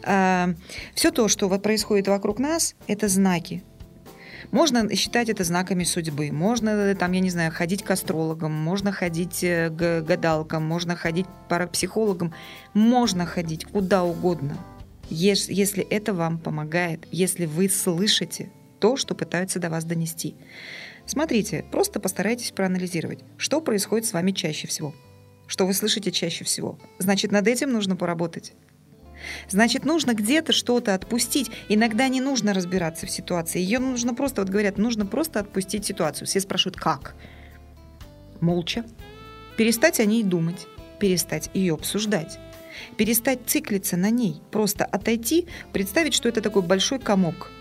А, 0.03 0.53
все 0.93 1.11
то, 1.11 1.27
что 1.27 1.49
происходит 1.59 2.07
вокруг 2.07 2.39
нас, 2.39 2.75
это 2.87 3.09
знаки. 3.09 3.61
Можно 4.51 4.95
считать 4.95 5.27
это 5.27 5.43
знаками 5.43 5.83
судьбы. 5.83 6.31
Можно, 6.31 6.95
там, 6.95 7.11
я 7.11 7.19
не 7.19 7.29
знаю, 7.29 7.51
ходить 7.51 7.83
к 7.83 7.91
астрологам, 7.91 8.53
можно 8.53 8.93
ходить 8.93 9.43
э, 9.43 9.69
к 9.69 10.03
гадалкам, 10.03 10.63
можно 10.63 10.95
ходить 10.95 11.25
к 11.25 11.49
парапсихологам, 11.49 12.33
можно 12.73 13.25
ходить 13.25 13.65
куда 13.65 14.05
угодно, 14.05 14.57
если 15.09 15.83
это 15.83 16.13
вам 16.13 16.37
помогает, 16.37 17.05
если 17.11 17.47
вы 17.47 17.67
слышите 17.67 18.49
то, 18.79 18.95
что 18.95 19.13
пытаются 19.13 19.59
до 19.59 19.69
вас 19.69 19.83
донести. 19.83 20.35
Смотрите, 21.05 21.63
просто 21.71 21.99
постарайтесь 21.99 22.51
проанализировать, 22.51 23.19
что 23.37 23.61
происходит 23.61 24.07
с 24.07 24.13
вами 24.13 24.31
чаще 24.31 24.67
всего. 24.67 24.93
Что 25.47 25.67
вы 25.67 25.73
слышите 25.73 26.11
чаще 26.11 26.43
всего. 26.43 26.79
Значит, 26.97 27.31
над 27.31 27.47
этим 27.47 27.71
нужно 27.71 27.95
поработать. 27.95 28.53
Значит, 29.47 29.85
нужно 29.85 30.13
где-то 30.13 30.51
что-то 30.51 30.93
отпустить. 30.93 31.51
Иногда 31.69 32.07
не 32.07 32.21
нужно 32.21 32.53
разбираться 32.53 33.05
в 33.05 33.11
ситуации. 33.11 33.59
Ее 33.59 33.79
нужно 33.79 34.13
просто, 34.13 34.41
вот 34.41 34.49
говорят, 34.49 34.77
нужно 34.77 35.05
просто 35.05 35.39
отпустить 35.39 35.85
ситуацию. 35.85 36.27
Все 36.27 36.39
спрашивают, 36.39 36.77
как? 36.77 37.15
Молча. 38.41 38.83
Перестать 39.57 39.99
о 39.99 40.05
ней 40.05 40.23
думать. 40.23 40.67
Перестать 40.99 41.49
ее 41.53 41.75
обсуждать. 41.75 42.39
Перестать 42.97 43.39
циклиться 43.45 43.97
на 43.97 44.09
ней. 44.09 44.41
Просто 44.51 44.85
отойти, 44.85 45.47
представить, 45.71 46.13
что 46.13 46.27
это 46.27 46.41
такой 46.41 46.61
большой 46.61 46.99
комок. 46.99 47.51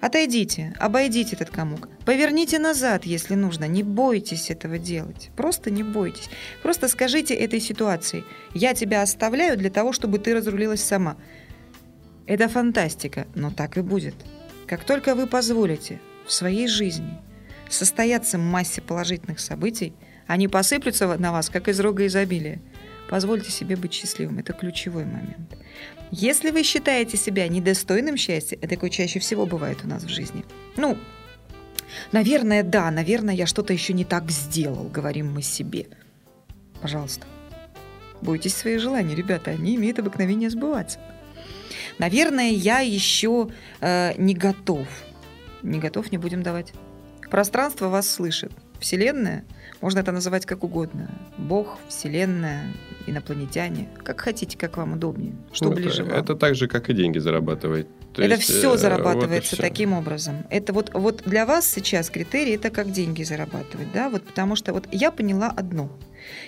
Отойдите, 0.00 0.74
обойдите 0.78 1.34
этот 1.34 1.50
комок. 1.50 1.88
Поверните 2.04 2.58
назад, 2.60 3.04
если 3.04 3.34
нужно. 3.34 3.64
Не 3.66 3.82
бойтесь 3.82 4.50
этого 4.50 4.78
делать. 4.78 5.30
Просто 5.36 5.70
не 5.70 5.82
бойтесь. 5.82 6.30
Просто 6.62 6.86
скажите 6.86 7.34
этой 7.34 7.60
ситуации. 7.60 8.24
Я 8.54 8.74
тебя 8.74 9.02
оставляю 9.02 9.56
для 9.56 9.70
того, 9.70 9.92
чтобы 9.92 10.18
ты 10.18 10.34
разрулилась 10.34 10.84
сама. 10.84 11.16
Это 12.26 12.48
фантастика, 12.48 13.26
но 13.34 13.50
так 13.50 13.76
и 13.76 13.80
будет. 13.80 14.14
Как 14.66 14.84
только 14.84 15.16
вы 15.16 15.26
позволите 15.26 15.98
в 16.26 16.32
своей 16.32 16.68
жизни 16.68 17.18
состояться 17.68 18.38
массе 18.38 18.80
положительных 18.80 19.40
событий, 19.40 19.94
они 20.26 20.46
посыплются 20.46 21.16
на 21.16 21.32
вас, 21.32 21.50
как 21.50 21.68
из 21.68 21.80
рога 21.80 22.06
изобилия. 22.06 22.60
Позвольте 23.08 23.50
себе 23.50 23.76
быть 23.76 23.94
счастливым. 23.94 24.38
Это 24.38 24.52
ключевой 24.52 25.06
момент. 25.06 25.56
Если 26.10 26.50
вы 26.50 26.62
считаете 26.62 27.16
себя 27.16 27.48
недостойным 27.48 28.16
счастья, 28.16 28.56
это 28.56 28.68
такое 28.68 28.90
чаще 28.90 29.18
всего 29.18 29.46
бывает 29.46 29.78
у 29.84 29.88
нас 29.88 30.04
в 30.04 30.08
жизни. 30.08 30.44
Ну, 30.76 30.96
наверное, 32.12 32.62
да, 32.62 32.90
наверное, 32.90 33.34
я 33.34 33.46
что-то 33.46 33.72
еще 33.72 33.92
не 33.92 34.04
так 34.04 34.30
сделал, 34.30 34.84
говорим 34.84 35.32
мы 35.32 35.42
себе. 35.42 35.86
Пожалуйста. 36.80 37.26
Бойтесь 38.20 38.54
своих 38.54 38.80
желаний, 38.80 39.14
ребята, 39.14 39.50
они 39.50 39.76
имеют 39.76 39.98
обыкновение 39.98 40.50
сбываться. 40.50 40.98
Наверное, 41.98 42.50
я 42.50 42.80
еще 42.80 43.48
э, 43.80 44.14
не 44.16 44.34
готов. 44.34 44.88
Не 45.62 45.78
готов, 45.78 46.10
не 46.10 46.18
будем 46.18 46.42
давать. 46.42 46.72
Пространство 47.30 47.88
вас 47.88 48.08
слышит. 48.08 48.52
Вселенная, 48.80 49.44
можно 49.80 50.00
это 50.00 50.12
называть 50.12 50.46
как 50.46 50.64
угодно. 50.64 51.08
Бог, 51.36 51.78
Вселенная, 51.88 52.64
инопланетяне. 53.06 53.88
Как 54.02 54.20
хотите, 54.20 54.58
как 54.58 54.76
вам 54.76 54.94
удобнее. 54.94 55.32
Что 55.52 55.66
Ну, 55.66 55.74
ближе 55.74 56.02
это, 56.02 56.10
вам. 56.10 56.20
это 56.20 56.34
так 56.36 56.54
же, 56.54 56.68
как 56.68 56.90
и 56.90 56.94
деньги 56.94 57.18
зарабатывать. 57.18 57.86
То 58.12 58.22
это 58.22 58.34
есть, 58.34 58.48
все 58.48 58.74
э, 58.74 58.78
зарабатывается 58.78 59.28
вот 59.28 59.44
и 59.44 59.46
всё. 59.46 59.62
таким 59.62 59.92
образом. 59.92 60.44
Это 60.50 60.72
вот, 60.72 60.90
вот 60.94 61.22
для 61.24 61.46
вас 61.46 61.68
сейчас 61.68 62.10
критерий 62.10 62.54
это 62.54 62.70
как 62.70 62.90
деньги 62.90 63.22
зарабатывать, 63.22 63.92
да, 63.92 64.08
вот 64.08 64.24
потому 64.24 64.56
что 64.56 64.72
вот 64.72 64.88
я 64.90 65.10
поняла 65.10 65.48
одно. 65.48 65.90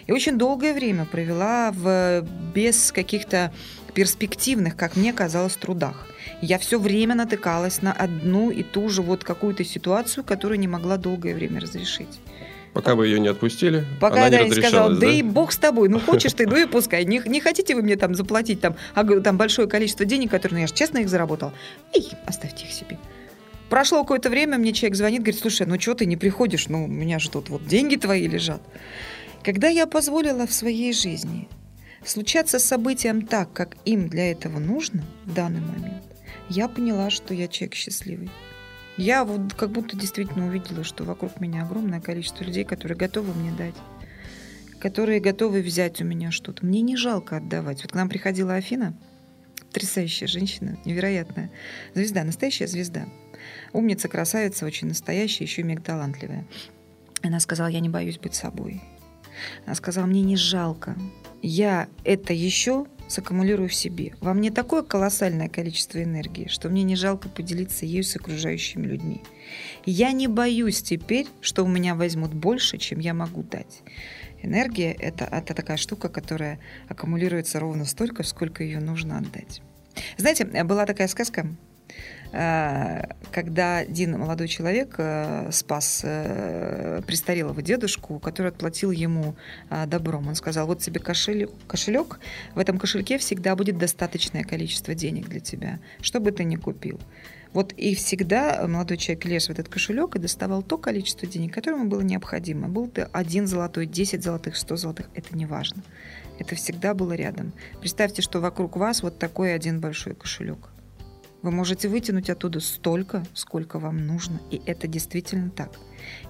И 0.07 0.13
очень 0.13 0.37
долгое 0.37 0.75
время 0.75 1.05
провела 1.05 1.71
в 1.73 2.27
без 2.55 2.93
каких-то 2.93 3.53
перспективных, 3.91 4.77
как 4.77 4.97
мне 4.97 5.13
казалось, 5.13 5.57
трудах. 5.57 6.07
Я 6.41 6.59
все 6.59 6.79
время 6.79 7.15
натыкалась 7.15 7.83
на 7.83 7.93
одну 7.93 8.51
и 8.51 8.63
ту 8.63 8.89
же 8.89 9.03
вот 9.03 9.25
какую-то 9.25 9.65
ситуацию, 9.65 10.25
которую 10.25 10.59
не 10.59 10.69
могла 10.69 10.97
долгое 10.97 11.35
время 11.35 11.61
разрешить. 11.61 12.21
Пока 12.73 12.95
вы 12.95 13.09
ее 13.09 13.19
не 13.19 13.29
отпустили, 13.29 13.85
Пока 14.01 14.27
она 14.27 14.31
да, 14.31 14.43
не 14.43 14.49
я 14.49 14.53
сказала, 14.53 14.91
разрешалась, 14.91 14.99
да 15.01 15.07
и 15.11 15.23
бог 15.23 15.53
с 15.53 15.59
тобой, 15.59 15.89
ну 15.89 15.99
хочешь 15.99 16.33
ты, 16.33 16.47
ну 16.47 16.57
и 16.57 16.67
пускай. 16.67 17.05
Не, 17.05 17.21
не 17.27 17.41
хотите 17.41 17.75
вы 17.75 17.83
мне 17.83 17.97
там 17.97 18.15
заплатить 18.15 18.61
там, 18.61 18.77
там 18.95 19.37
большое 19.37 19.67
количество 19.67 20.07
денег, 20.07 20.31
которые, 20.31 20.57
ну 20.57 20.61
я 20.63 20.67
же 20.69 20.75
честно 20.75 20.99
их 20.99 21.09
заработал. 21.09 21.53
Эй, 21.93 22.09
оставьте 22.27 22.67
их 22.67 22.73
себе. 22.73 22.97
Прошло 23.69 24.03
какое-то 24.03 24.31
время, 24.31 24.57
мне 24.57 24.73
человек 24.73 24.97
звонит, 24.97 25.21
говорит, 25.23 25.41
слушай, 25.41 25.67
ну 25.67 25.81
что 25.81 25.95
ты 25.95 26.07
не 26.07 26.17
приходишь, 26.17 26.69
ну 26.69 26.85
у 26.85 26.89
меня 26.89 27.19
же 27.19 27.31
тут 27.31 27.49
вот 27.49 27.67
деньги 27.67 27.97
твои 27.97 28.29
лежат. 28.29 28.61
Когда 29.43 29.69
я 29.69 29.87
позволила 29.87 30.47
в 30.47 30.53
своей 30.53 30.93
жизни 30.93 31.49
случаться 32.05 32.59
с 32.59 32.65
событием 32.65 33.27
так, 33.27 33.53
как 33.53 33.77
им 33.85 34.09
для 34.09 34.31
этого 34.31 34.59
нужно 34.59 35.05
в 35.25 35.35
данный 35.35 35.61
момент, 35.61 36.05
я 36.49 36.69
поняла, 36.69 37.11
что 37.11 37.35
я 37.35 37.49
человек 37.49 37.75
счастливый. 37.75 38.31
Я 38.97 39.25
вот 39.25 39.55
как 39.55 39.71
будто 39.71 39.97
действительно 39.97 40.49
увидела, 40.49 40.85
что 40.85 41.05
вокруг 41.05 41.41
меня 41.41 41.63
огромное 41.63 42.01
количество 42.01 42.45
людей, 42.45 42.65
которые 42.65 42.99
готовы 42.99 43.33
мне 43.35 43.53
дать, 43.53 43.75
которые 44.79 45.21
готовы 45.21 45.63
взять 45.63 46.01
у 46.03 46.05
меня 46.05 46.31
что-то. 46.31 46.67
Мне 46.67 46.81
не 46.81 46.97
жалко 46.97 47.37
отдавать. 47.37 47.83
Вот 47.83 47.93
к 47.93 47.95
нам 47.95 48.09
приходила 48.09 48.55
Афина, 48.55 48.97
потрясающая 49.69 50.27
женщина, 50.27 50.77
невероятная. 50.85 51.51
Звезда, 51.95 52.25
настоящая 52.25 52.67
звезда. 52.67 53.07
Умница, 53.73 54.09
красавица, 54.09 54.67
очень 54.67 54.89
настоящая, 54.89 55.45
еще 55.45 55.63
и 55.63 55.65
мега 55.65 55.83
талантливая. 55.83 56.47
Она 57.23 57.41
сказала, 57.41 57.69
я 57.69 57.81
не 57.81 57.89
боюсь 57.89 58.19
быть 58.19 58.35
собой. 58.35 58.83
Она 59.67 59.75
сказала, 59.75 60.07
мне 60.07 60.23
не 60.23 60.37
жалко. 60.37 60.97
Я 61.43 61.89
это 62.05 62.33
еще 62.33 62.87
саккумулирую 63.09 63.69
в 63.69 63.75
себе. 63.75 64.15
Во 64.21 64.33
мне 64.35 64.51
такое 64.51 64.83
колоссальное 64.83 65.49
количество 65.49 66.03
энергии, 66.03 66.47
что 66.49 66.69
мне 66.69 66.83
не 66.83 66.97
жалко 66.97 67.29
поделиться 67.29 67.85
ею 67.85 68.05
с 68.05 68.15
окружающими 68.17 68.87
людьми. 68.87 69.23
Я 69.85 70.13
не 70.13 70.29
боюсь 70.29 70.83
теперь, 70.83 71.27
что 71.41 71.65
у 71.65 71.69
меня 71.69 71.95
возьмут 71.95 72.33
больше, 72.33 72.79
чем 72.79 73.01
я 73.01 73.13
могу 73.13 73.43
дать. 73.43 73.83
Энергия 74.43 74.93
это, 74.93 75.25
это 75.25 75.55
такая 75.55 75.77
штука, 75.77 76.09
которая 76.09 76.61
аккумулируется 76.89 77.59
ровно 77.59 77.85
столько, 77.85 78.23
сколько 78.23 78.63
ее 78.63 78.81
нужно 78.81 79.19
отдать. 79.19 79.61
Знаете, 80.17 80.45
была 80.45 80.87
такая 80.87 81.09
сказка, 81.09 81.49
когда 82.33 83.79
один 83.79 84.19
молодой 84.19 84.47
человек 84.49 84.95
э, 84.99 85.51
спас 85.51 86.03
э, 86.05 87.03
престарелого 87.07 87.61
дедушку, 87.61 88.19
который 88.21 88.49
отплатил 88.49 88.93
ему 88.93 89.35
э, 89.69 89.87
добром. 89.87 90.29
Он 90.29 90.35
сказал, 90.35 90.67
вот 90.67 90.81
тебе 90.81 91.01
кошелек, 91.01 91.51
кошелек, 91.67 92.21
в 92.55 92.59
этом 92.59 92.79
кошельке 92.79 93.19
всегда 93.19 93.57
будет 93.57 93.79
достаточное 93.79 94.45
количество 94.45 94.95
денег 94.95 95.29
для 95.29 95.41
тебя, 95.41 95.81
что 96.01 96.21
бы 96.21 96.31
ты 96.31 96.45
ни 96.45 96.57
купил. 96.57 97.01
Вот 97.53 97.73
и 97.73 97.97
всегда 97.97 98.65
молодой 98.69 98.97
человек 98.97 99.25
лез 99.25 99.49
в 99.49 99.51
этот 99.51 99.69
кошелек 99.69 100.15
и 100.15 100.21
доставал 100.21 100.63
то 100.63 100.79
количество 100.79 101.27
денег, 101.27 101.53
которое 101.53 101.79
ему 101.79 101.89
было 101.89 102.01
необходимо. 102.01 102.69
Был 102.69 102.87
ты 102.87 103.09
один 103.13 103.49
золотой, 103.49 103.87
10 103.87 104.23
золотых, 104.23 104.57
100 104.57 104.77
золотых, 104.77 105.11
это 105.15 105.37
не 105.37 105.47
важно. 105.47 105.83
Это 106.39 106.55
всегда 106.55 106.95
было 106.95 107.13
рядом. 107.13 107.53
Представьте, 107.81 108.23
что 108.23 108.41
вокруг 108.41 108.77
вас 108.77 109.03
вот 109.03 109.19
такой 109.19 109.53
один 109.53 109.81
большой 109.81 110.15
кошелек. 110.15 110.71
Вы 111.43 111.51
можете 111.51 111.89
вытянуть 111.89 112.29
оттуда 112.29 112.61
столько, 112.61 113.25
сколько 113.33 113.79
вам 113.79 114.07
нужно. 114.07 114.41
И 114.51 114.61
это 114.67 114.87
действительно 114.87 115.51
так. 115.51 115.79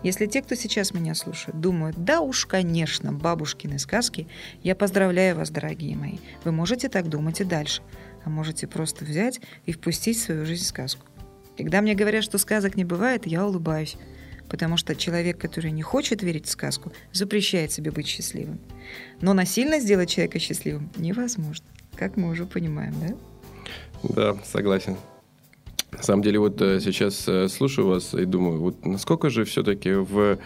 Если 0.02 0.26
те, 0.26 0.40
кто 0.42 0.54
сейчас 0.54 0.94
меня 0.94 1.14
слушает, 1.14 1.60
думают, 1.60 1.96
да 2.04 2.20
уж, 2.20 2.46
конечно, 2.46 3.12
бабушкины 3.12 3.78
сказки, 3.78 4.28
я 4.62 4.76
поздравляю 4.76 5.36
вас, 5.36 5.50
дорогие 5.50 5.96
мои. 5.96 6.18
Вы 6.44 6.52
можете 6.52 6.88
так 6.88 7.08
думать 7.08 7.40
и 7.40 7.44
дальше. 7.44 7.82
А 8.24 8.30
можете 8.30 8.66
просто 8.66 9.04
взять 9.04 9.40
и 9.66 9.72
впустить 9.72 10.18
в 10.18 10.22
свою 10.22 10.46
жизнь 10.46 10.64
сказку. 10.64 11.06
Когда 11.56 11.80
мне 11.80 11.94
говорят, 11.94 12.22
что 12.22 12.38
сказок 12.38 12.76
не 12.76 12.84
бывает, 12.84 13.26
я 13.26 13.46
улыбаюсь. 13.46 13.96
Потому 14.48 14.76
что 14.76 14.96
человек, 14.96 15.38
который 15.38 15.70
не 15.70 15.82
хочет 15.82 16.22
верить 16.22 16.46
в 16.46 16.50
сказку, 16.50 16.92
запрещает 17.12 17.72
себе 17.72 17.90
быть 17.90 18.06
счастливым. 18.06 18.60
Но 19.20 19.32
насильно 19.32 19.80
сделать 19.80 20.10
человека 20.10 20.38
счастливым 20.38 20.90
невозможно. 20.96 21.66
Как 21.96 22.16
мы 22.16 22.30
уже 22.30 22.46
понимаем, 22.46 22.94
да? 23.00 23.16
Да, 24.02 24.36
согласен. 24.44 24.96
На 25.92 26.02
самом 26.02 26.22
деле, 26.22 26.38
вот 26.38 26.60
э, 26.62 26.80
сейчас 26.80 27.26
э, 27.28 27.48
слушаю 27.48 27.88
вас 27.88 28.14
и 28.14 28.24
думаю, 28.24 28.60
вот 28.60 28.86
насколько 28.86 29.28
же 29.28 29.44
все-таки 29.44 29.92
в 29.92 30.38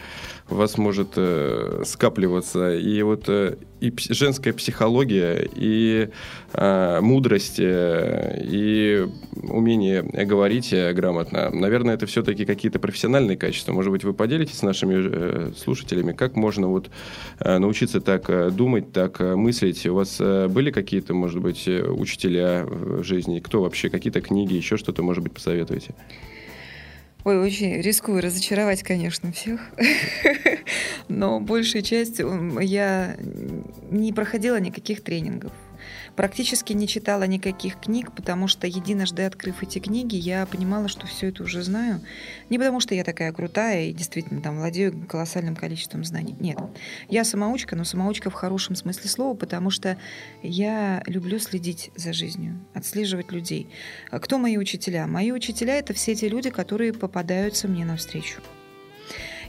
вас 0.49 0.77
может 0.79 1.15
э, 1.17 1.83
скапливаться 1.85 2.75
и 2.75 3.03
вот 3.03 3.25
э, 3.29 3.57
и 3.81 3.93
женская 4.11 4.53
психология, 4.53 5.49
и 5.55 6.09
э, 6.53 7.01
мудрость, 7.01 7.59
э, 7.59 8.41
и 8.43 9.07
умение 9.43 10.03
говорить 10.03 10.73
э, 10.73 10.93
грамотно. 10.93 11.51
Наверное, 11.51 11.95
это 11.95 12.07
все-таки 12.07 12.45
какие-то 12.45 12.79
профессиональные 12.79 13.37
качества. 13.37 13.73
Может 13.73 13.93
быть, 13.93 14.05
вы 14.05 14.15
поделитесь 14.15 14.59
с 14.59 14.63
нашими 14.63 14.95
э, 14.97 15.53
слушателями, 15.57 16.13
как 16.13 16.37
можно 16.37 16.69
вот 16.69 16.91
э, 17.41 17.59
научиться 17.59 18.01
так 18.01 18.31
э, 18.31 18.51
думать, 18.51 18.93
так 18.93 19.21
э, 19.21 19.37
мыслить. 19.37 19.87
У 19.87 19.95
вас 19.95 20.17
э, 20.21 20.49
были 20.49 20.71
какие-то, 20.71 21.15
может 21.15 21.41
быть, 21.41 21.69
э, 21.69 21.83
учителя 21.83 22.65
в 22.65 23.03
жизни? 23.03 23.41
Кто 23.41 23.63
вообще? 23.63 23.91
Какие-то 23.91 24.21
книги, 24.21 24.55
еще 24.55 24.77
что-то, 24.77 25.03
может 25.03 25.23
быть, 25.23 25.33
посоветуете? 25.33 25.95
Ой, 27.25 27.39
очень 27.39 27.81
рискую 27.81 28.21
разочаровать, 28.21 28.83
конечно, 28.83 29.33
всех. 29.33 29.61
Но 31.09 31.41
большей 31.41 31.83
частью 31.83 32.29
м, 32.29 32.59
я 32.61 33.17
не 33.91 34.13
проходила 34.13 34.61
никаких 34.61 35.03
тренингов. 35.03 35.53
Практически 36.17 36.73
не 36.73 36.87
читала 36.87 37.25
никаких 37.25 37.81
книг, 37.81 38.13
потому 38.13 38.47
что 38.47 38.67
единожды 38.67 39.25
открыв 39.25 39.63
эти 39.63 39.81
книги, 39.81 40.17
я 40.17 40.47
понимала, 40.47 40.89
что 40.89 41.07
все 41.07 41.29
это 41.29 41.43
уже 41.43 41.63
знаю. 41.63 42.01
Не 42.51 42.59
потому 42.59 42.81
что 42.81 42.95
я 42.95 43.05
такая 43.05 43.33
крутая 43.33 43.87
и 43.87 43.93
действительно 43.93 44.41
там 44.41 44.59
владею 44.59 45.07
колоссальным 45.09 45.57
количеством 45.57 46.05
знаний. 46.05 46.37
Нет. 46.39 46.59
Я 47.09 47.25
самоучка, 47.25 47.75
но 47.75 47.85
самоучка 47.85 48.31
в 48.31 48.35
хорошем 48.35 48.77
смысле 48.77 49.11
слова, 49.11 49.35
потому 49.35 49.71
что 49.71 49.97
я 50.43 51.03
люблю 51.07 51.39
следить 51.39 51.91
за 51.97 52.13
жизнью, 52.13 52.61
отслеживать 52.75 53.33
людей. 53.33 53.69
Кто 54.11 54.39
мои 54.39 54.57
учителя? 54.57 55.07
Мои 55.07 55.33
учителя— 55.33 55.75
это 55.79 55.95
все 55.95 56.15
те 56.15 56.29
люди, 56.29 56.51
которые 56.51 56.93
попадаются 56.93 57.67
мне 57.67 57.85
навстречу. 57.85 58.41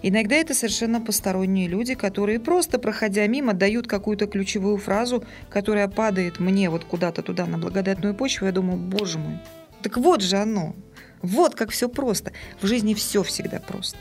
Иногда 0.07 0.35
это 0.35 0.53
совершенно 0.53 1.01
посторонние 1.01 1.67
люди, 1.67 1.95
которые 1.95 2.39
просто, 2.39 2.77
проходя 2.77 3.25
мимо, 3.25 3.53
дают 3.53 3.87
какую-то 3.87 4.27
ключевую 4.27 4.77
фразу, 4.77 5.23
которая 5.49 5.87
падает 5.87 6.39
мне 6.39 6.69
вот 6.69 6.85
куда-то 6.85 7.23
туда 7.23 7.47
на 7.47 7.57
благодатную 7.57 8.13
почву. 8.13 8.45
Я 8.45 8.51
думаю, 8.51 8.77
боже 8.77 9.17
мой, 9.17 9.39
так 9.81 9.97
вот 9.97 10.21
же 10.21 10.37
оно. 10.37 10.75
Вот 11.23 11.55
как 11.55 11.71
все 11.71 11.89
просто. 11.89 12.33
В 12.61 12.67
жизни 12.67 12.93
все 12.93 13.23
всегда 13.23 13.59
просто. 13.59 13.97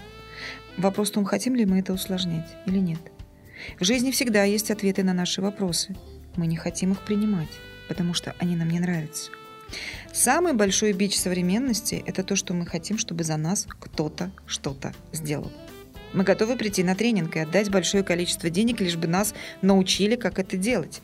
Вопрос 0.77 1.09
в 1.09 1.15
том, 1.15 1.25
хотим 1.25 1.55
ли 1.55 1.65
мы 1.65 1.79
это 1.79 1.95
усложнять 1.95 2.55
или 2.67 2.81
нет. 2.81 3.01
В 3.81 3.85
жизни 3.87 4.11
всегда 4.11 4.45
есть 4.45 4.71
ответы 4.71 5.05
на 5.05 5.15
наши 5.15 5.41
вопросы. 5.41 5.97
Мы 6.37 6.47
не 6.47 6.57
хотим 6.57 6.93
их 6.93 7.01
принимать, 7.01 7.49
потому 7.89 8.13
что 8.13 8.35
они 8.39 8.57
нам 8.57 8.69
не 8.69 8.79
нравятся. 8.79 9.31
Самый 10.13 10.53
большой 10.53 10.93
бич 10.93 11.19
современности– 11.19 12.05
это 12.07 12.23
то, 12.25 12.37
что 12.37 12.53
мы 12.53 12.67
хотим, 12.67 12.99
чтобы 12.99 13.25
за 13.25 13.39
нас 13.39 13.67
кто-то 13.67 14.33
что-то 14.47 14.93
сделал. 15.13 15.51
Мы 16.15 16.23
готовы 16.23 16.57
прийти 16.57 16.85
на 16.85 16.95
тренинг 16.95 17.35
и 17.35 17.41
отдать 17.41 17.71
большое 17.71 18.05
количество 18.05 18.49
денег, 18.49 18.81
лишь 18.81 18.97
бы 18.97 19.09
нас 19.09 19.35
научили, 19.63 20.15
как 20.15 20.39
это 20.39 20.57
делать. 20.57 21.03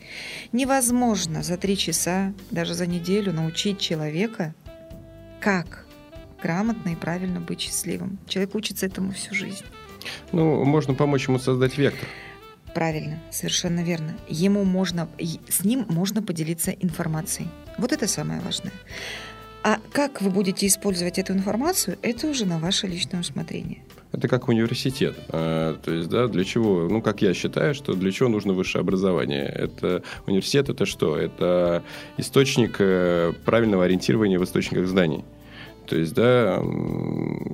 Невозможно 0.53 1.43
за 1.43 1.57
три 1.57 1.75
часа, 1.77 2.33
даже 2.49 2.73
за 2.73 2.87
неделю 2.87 3.33
научить 3.33 3.77
человека, 3.77 4.55
как 5.41 5.85
грамотно 6.41 6.91
и 6.91 6.95
правильно 6.95 7.41
быть 7.41 7.59
счастливым. 7.59 8.19
Человек 8.25 8.55
учится 8.55 8.85
этому 8.85 9.11
всю 9.11 9.35
жизнь. 9.35 9.65
Ну, 10.31 10.63
можно 10.63 10.93
помочь 10.93 11.27
ему 11.27 11.39
создать 11.39 11.77
вектор. 11.77 12.07
Правильно, 12.73 13.19
совершенно 13.31 13.83
верно. 13.83 14.15
Ему 14.29 14.63
можно, 14.63 15.09
с 15.49 15.65
ним 15.65 15.85
можно 15.89 16.23
поделиться 16.23 16.71
информацией. 16.71 17.49
Вот 17.77 17.91
это 17.91 18.07
самое 18.07 18.39
важное. 18.39 18.71
А 19.63 19.79
как 19.91 20.21
вы 20.21 20.31
будете 20.31 20.65
использовать 20.65 21.19
эту 21.19 21.33
информацию, 21.33 21.97
это 22.01 22.27
уже 22.27 22.45
на 22.45 22.57
ваше 22.57 22.87
личное 22.87 23.21
усмотрение. 23.21 23.79
Это 24.11 24.27
как 24.27 24.49
университет. 24.49 25.15
А, 25.29 25.77
то 25.77 25.93
есть, 25.93 26.09
да, 26.09 26.27
для 26.27 26.43
чего, 26.43 26.87
ну, 26.89 27.01
как 27.01 27.21
я 27.21 27.33
считаю, 27.33 27.73
что 27.73 27.93
для 27.93 28.11
чего 28.11 28.27
нужно 28.27 28.53
высшее 28.53 28.81
образование? 28.81 29.45
Это 29.45 30.03
университет 30.27 30.69
это 30.69 30.85
что? 30.85 31.15
Это 31.15 31.83
источник 32.17 32.77
э, 32.79 33.33
правильного 33.45 33.85
ориентирования 33.85 34.39
в 34.39 34.43
источниках 34.43 34.87
знаний. 34.87 35.23
То 35.91 35.97
есть, 35.97 36.13
да, 36.13 36.63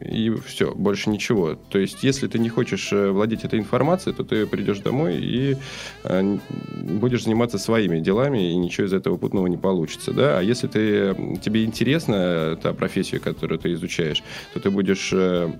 и 0.05 0.31
все, 0.45 0.71
больше 0.75 1.09
ничего. 1.09 1.55
То 1.55 1.79
есть, 1.79 2.03
если 2.03 2.27
ты 2.27 2.37
не 2.37 2.49
хочешь 2.49 2.93
э, 2.93 3.09
владеть 3.09 3.43
этой 3.43 3.57
информацией, 3.57 4.13
то 4.13 4.23
ты 4.23 4.45
придешь 4.45 4.77
домой 4.77 5.17
и 5.17 5.57
э, 6.03 6.37
будешь 6.83 7.23
заниматься 7.23 7.57
своими 7.57 7.99
делами, 7.99 8.51
и 8.51 8.55
ничего 8.55 8.85
из 8.85 8.93
этого 8.93 9.17
путного 9.17 9.47
не 9.47 9.57
получится, 9.57 10.13
да. 10.13 10.37
А 10.37 10.43
если 10.43 10.67
ты, 10.67 11.39
тебе 11.41 11.65
интересна 11.65 12.59
та 12.61 12.73
профессия, 12.73 13.17
которую 13.17 13.57
ты 13.57 13.73
изучаешь, 13.73 14.21
то 14.53 14.59
ты 14.59 14.69
будешь 14.69 15.09
э, 15.13 15.51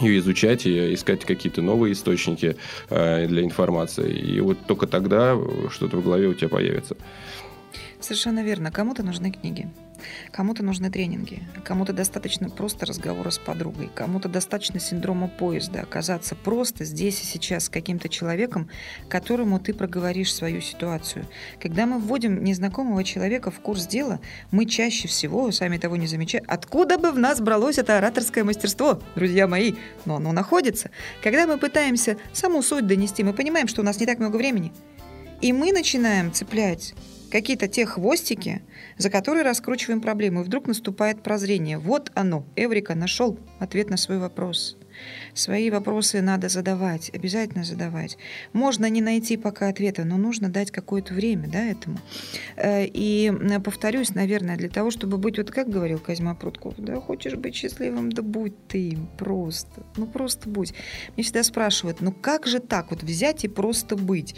ее 0.00 0.20
изучать 0.20 0.64
и 0.64 0.94
искать 0.94 1.26
какие-то 1.26 1.60
новые 1.60 1.92
источники 1.92 2.56
для 2.88 3.44
информации. 3.44 4.10
И 4.10 4.40
вот 4.40 4.56
только 4.66 4.86
тогда 4.86 5.38
что-то 5.70 5.98
в 5.98 6.02
голове 6.02 6.28
у 6.28 6.32
тебя 6.32 6.48
появится. 6.48 6.96
Совершенно 8.00 8.42
верно. 8.42 8.70
Кому-то 8.72 9.02
нужны 9.02 9.30
книги. 9.30 9.68
Кому-то 10.32 10.64
нужны 10.64 10.90
тренинги, 10.90 11.42
кому-то 11.64 11.92
достаточно 11.92 12.48
просто 12.48 12.86
разговора 12.86 13.30
с 13.30 13.38
подругой, 13.38 13.90
кому-то 13.94 14.28
достаточно 14.28 14.80
синдрома 14.80 15.28
поезда, 15.28 15.82
оказаться 15.82 16.34
просто 16.34 16.84
здесь 16.84 17.22
и 17.22 17.26
сейчас 17.26 17.64
с 17.64 17.68
каким-то 17.68 18.08
человеком, 18.08 18.68
которому 19.08 19.58
ты 19.58 19.74
проговоришь 19.74 20.34
свою 20.34 20.60
ситуацию. 20.60 21.26
Когда 21.60 21.86
мы 21.86 21.98
вводим 21.98 22.42
незнакомого 22.42 23.04
человека 23.04 23.50
в 23.50 23.60
курс 23.60 23.86
дела, 23.86 24.20
мы 24.50 24.66
чаще 24.66 25.08
всего, 25.08 25.50
сами 25.50 25.78
того 25.78 25.96
не 25.96 26.06
замечая, 26.06 26.42
откуда 26.46 26.98
бы 26.98 27.10
в 27.10 27.18
нас 27.18 27.40
бралось 27.40 27.78
это 27.78 27.98
ораторское 27.98 28.44
мастерство, 28.44 29.00
друзья 29.14 29.46
мои, 29.46 29.74
но 30.04 30.16
оно 30.16 30.32
находится. 30.32 30.90
Когда 31.22 31.46
мы 31.46 31.58
пытаемся 31.58 32.16
саму 32.32 32.62
суть 32.62 32.86
донести, 32.86 33.22
мы 33.22 33.32
понимаем, 33.32 33.68
что 33.68 33.82
у 33.82 33.84
нас 33.84 33.98
не 34.00 34.06
так 34.06 34.18
много 34.18 34.36
времени, 34.36 34.72
и 35.40 35.52
мы 35.52 35.72
начинаем 35.72 36.32
цеплять 36.32 36.94
какие-то 37.30 37.68
те 37.68 37.86
хвостики, 37.86 38.62
за 39.00 39.08
которые 39.08 39.44
раскручиваем 39.44 40.02
проблему. 40.02 40.42
И 40.42 40.44
вдруг 40.44 40.66
наступает 40.66 41.22
прозрение. 41.22 41.78
Вот 41.78 42.12
оно. 42.14 42.44
Эврика 42.54 42.94
нашел 42.94 43.38
ответ 43.58 43.88
на 43.88 43.96
свой 43.96 44.18
вопрос. 44.18 44.76
Свои 45.32 45.70
вопросы 45.70 46.20
надо 46.20 46.50
задавать, 46.50 47.10
обязательно 47.14 47.64
задавать. 47.64 48.18
Можно 48.52 48.90
не 48.90 49.00
найти 49.00 49.38
пока 49.38 49.68
ответа, 49.68 50.04
но 50.04 50.18
нужно 50.18 50.50
дать 50.50 50.70
какое-то 50.70 51.14
время 51.14 51.48
да, 51.48 51.64
этому. 51.64 51.98
Э, 52.56 52.84
и 52.84 53.32
повторюсь, 53.64 54.14
наверное, 54.14 54.58
для 54.58 54.68
того, 54.68 54.90
чтобы 54.90 55.16
быть, 55.16 55.38
вот 55.38 55.50
как 55.50 55.70
говорил 55.70 55.98
Козьма 55.98 56.34
Прутков, 56.34 56.74
да, 56.76 56.96
хочешь 56.96 57.36
быть 57.36 57.54
счастливым, 57.54 58.12
да 58.12 58.20
будь 58.20 58.66
ты 58.68 58.90
им 58.90 59.08
просто. 59.16 59.82
Ну 59.96 60.06
просто 60.06 60.46
будь. 60.46 60.74
Мне 61.16 61.24
всегда 61.24 61.42
спрашивают, 61.42 62.02
ну 62.02 62.12
как 62.12 62.46
же 62.46 62.58
так 62.58 62.90
вот 62.90 63.02
взять 63.02 63.44
и 63.44 63.48
просто 63.48 63.96
быть? 63.96 64.34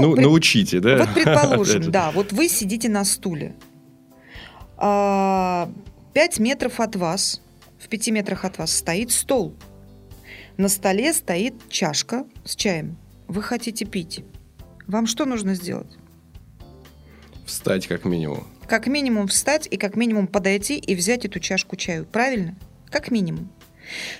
Ну, 0.00 0.08
ну 0.08 0.14
пред... 0.14 0.24
научите, 0.24 0.80
да? 0.80 0.98
Вот 0.98 1.14
предположим, 1.14 1.90
да, 1.90 2.10
вот 2.10 2.32
вы 2.32 2.48
сидите 2.48 2.88
на 2.88 3.04
стуле. 3.04 3.54
А, 4.76 5.70
пять 6.12 6.38
метров 6.38 6.80
от 6.80 6.96
вас, 6.96 7.40
в 7.78 7.88
пяти 7.88 8.10
метрах 8.10 8.44
от 8.44 8.58
вас 8.58 8.74
стоит 8.74 9.10
стол. 9.10 9.54
На 10.56 10.68
столе 10.68 11.12
стоит 11.12 11.54
чашка 11.68 12.24
с 12.44 12.54
чаем. 12.54 12.96
Вы 13.28 13.42
хотите 13.42 13.84
пить. 13.84 14.24
Вам 14.86 15.06
что 15.06 15.24
нужно 15.24 15.54
сделать? 15.54 15.98
Встать 17.46 17.86
как 17.86 18.04
минимум. 18.04 18.46
Как 18.66 18.86
минимум 18.86 19.28
встать 19.28 19.68
и 19.70 19.76
как 19.76 19.96
минимум 19.96 20.26
подойти 20.26 20.78
и 20.78 20.94
взять 20.94 21.24
эту 21.24 21.40
чашку 21.40 21.76
чаю. 21.76 22.06
Правильно? 22.06 22.56
Как 22.90 23.10
минимум. 23.10 23.50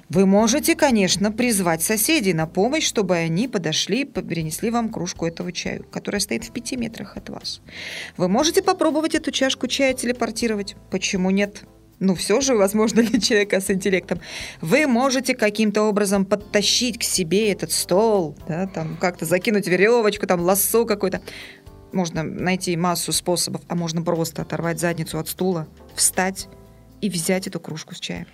Вы 0.09 0.27
можете, 0.27 0.75
конечно, 0.75 1.33
призвать 1.33 1.83
соседей 1.83 2.35
на 2.35 2.47
помощь, 2.47 2.87
чтобы 2.87 3.17
они 3.17 3.49
подошли 3.49 4.03
и 4.03 4.05
принесли 4.05 4.71
вам 4.71 4.89
кружку 4.89 5.27
этого 5.27 5.53
чаю, 5.53 5.85
которая 5.85 6.21
стоит 6.21 6.45
в 6.45 6.53
пяти 6.53 6.77
метрах 6.77 7.17
от 7.17 7.29
вас. 7.29 7.61
Вы 8.17 8.29
можете 8.29 8.63
попробовать 8.63 9.15
эту 9.15 9.31
чашку 9.31 9.67
чая 9.67 9.95
телепортировать. 9.95 10.77
Почему 10.91 11.31
нет? 11.31 11.65
ну, 12.01 12.15
все 12.15 12.41
же 12.41 12.55
возможно 12.55 13.03
для 13.03 13.21
человека 13.21 13.61
с 13.61 13.71
интеллектом, 13.71 14.21
вы 14.61 14.87
можете 14.87 15.35
каким-то 15.35 15.83
образом 15.83 16.25
подтащить 16.25 16.99
к 16.99 17.03
себе 17.03 17.51
этот 17.53 17.73
стол, 17.73 18.37
да, 18.47 18.67
там 18.67 18.97
как-то 18.97 19.25
закинуть 19.25 19.67
веревочку, 19.67 20.27
там 20.27 20.41
лассо 20.41 20.85
какой-то. 20.85 21.21
Можно 21.93 22.25
найти 22.25 22.77
массу 22.77 23.13
способов, 23.13 23.63
а 23.69 23.77
можно 23.77 24.03
просто 24.03 24.43
оторвать 24.43 24.81
задницу 24.81 25.19
от 25.19 25.29
стула, 25.29 25.69
встать 25.95 26.49
и 27.01 27.09
взять 27.09 27.47
эту 27.47 27.61
кружку 27.61 27.95
с 27.95 28.01
чаем. 28.01 28.27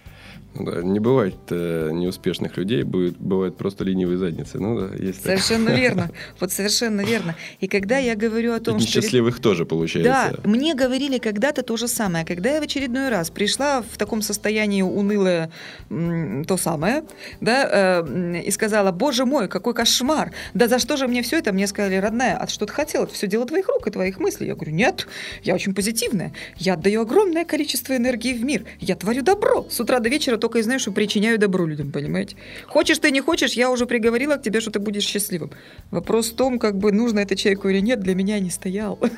Да, 0.55 0.83
не 0.83 0.99
бывает 0.99 1.37
э, 1.51 1.91
неуспешных 1.93 2.57
людей, 2.57 2.83
будет, 2.83 3.17
бывают 3.19 3.57
просто 3.57 3.85
ленивые 3.85 4.19
задницы. 4.19 4.59
Ну, 4.59 4.81
да, 4.81 4.97
есть 4.97 5.23
совершенно 5.23 5.71
так. 5.71 5.79
верно. 5.79 6.11
Вот 6.41 6.53
совершенно 6.53 7.03
верно. 7.03 7.37
И 7.61 7.69
когда 7.69 7.99
я 7.99 8.17
говорю 8.17 8.53
о 8.55 8.61
том, 8.61 8.79
и 8.79 8.81
что... 8.81 8.99
Несчастливых 8.99 9.41
тоже 9.41 9.65
получается. 9.65 10.37
Да, 10.43 10.49
мне 10.49 10.75
говорили 10.75 11.19
когда-то 11.19 11.63
то 11.63 11.77
же 11.77 11.87
самое. 11.87 12.25
Когда 12.25 12.55
я 12.55 12.61
в 12.61 12.65
очередной 12.65 13.11
раз 13.11 13.31
пришла 13.31 13.83
в 13.83 13.97
таком 13.97 14.23
состоянии 14.23 14.83
унылое 14.83 15.51
то 15.89 16.57
самое, 16.57 17.05
да, 17.41 18.03
э, 18.03 18.43
и 18.45 18.51
сказала, 18.51 18.91
боже 18.91 19.27
мой, 19.27 19.49
какой 19.49 19.75
кошмар, 19.75 20.33
да 20.55 20.67
за 20.67 20.79
что 20.79 20.97
же 20.97 21.07
мне 21.07 21.23
все 21.23 21.39
это? 21.39 21.53
Мне 21.53 21.67
сказали, 21.67 21.97
родная, 21.97 22.37
а 22.37 22.49
что 22.49 22.67
ты 22.67 22.73
хотела? 22.73 23.05
Это 23.05 23.15
все 23.15 23.27
дело 23.27 23.47
твоих 23.47 23.69
рук 23.69 23.87
и 23.87 23.91
твоих 23.91 24.19
мыслей. 24.19 24.49
Я 24.49 24.55
говорю, 24.55 24.73
нет, 24.73 25.07
я 25.43 25.55
очень 25.55 25.75
позитивная. 25.75 26.33
Я 26.57 26.75
отдаю 26.75 27.03
огромное 27.03 27.45
количество 27.45 27.97
энергии 27.97 28.33
в 28.33 28.45
мир. 28.45 28.65
Я 28.81 28.97
творю 28.97 29.23
добро 29.23 29.67
с 29.71 29.79
утра 29.79 30.01
до 30.01 30.09
вечера 30.09 30.40
только 30.41 30.59
и 30.59 30.63
знаю, 30.63 30.81
что 30.81 30.93
причиняю 30.93 31.39
добро 31.39 31.67
людям, 31.67 31.93
понимаете? 31.93 32.37
Хочешь 32.67 32.99
ты, 32.99 33.11
не 33.11 33.21
хочешь, 33.21 33.53
я 33.53 33.71
уже 33.71 33.87
приговорила 33.87 34.37
к 34.37 34.43
тебе, 34.43 34.61
что 34.61 34.71
ты 34.71 34.79
будешь 34.79 35.05
счастливым. 35.05 35.51
Вопрос 35.91 36.31
в 36.31 36.37
том, 36.37 36.59
как 36.59 36.77
бы 36.77 36.93
нужно 36.93 37.21
это 37.21 37.37
человеку 37.37 37.69
или 37.69 37.81
нет, 37.81 38.01
для 38.01 38.15
меня 38.15 38.41
не 38.41 38.51
стоял. 38.51 38.99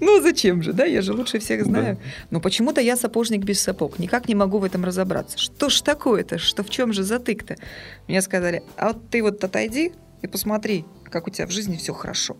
Ну, 0.00 0.20
зачем 0.20 0.62
же, 0.62 0.72
да? 0.72 0.84
Я 0.84 1.02
же 1.02 1.12
лучше 1.12 1.38
всех 1.38 1.64
знаю. 1.64 1.98
Но 2.30 2.40
почему-то 2.40 2.80
я 2.80 2.96
сапожник 2.96 3.44
без 3.44 3.60
сапог. 3.60 3.98
Никак 3.98 4.28
не 4.28 4.34
могу 4.34 4.58
в 4.58 4.64
этом 4.64 4.84
разобраться. 4.84 5.38
Что 5.38 5.68
ж 5.68 5.80
такое-то? 5.80 6.38
Что 6.38 6.62
в 6.62 6.70
чем 6.70 6.92
же 6.92 7.02
затык-то? 7.02 7.56
Мне 8.08 8.20
сказали, 8.22 8.62
а 8.76 8.88
вот 8.88 9.10
ты 9.10 9.22
вот 9.22 9.42
отойди 9.44 9.92
и 10.22 10.26
посмотри, 10.26 10.84
как 11.04 11.26
у 11.26 11.30
тебя 11.30 11.46
в 11.46 11.50
жизни 11.50 11.76
все 11.76 11.92
хорошо. 11.92 12.36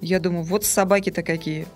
Я 0.00 0.20
думаю, 0.20 0.44
вот 0.44 0.64
собаки-то 0.64 1.22
какие. 1.22 1.66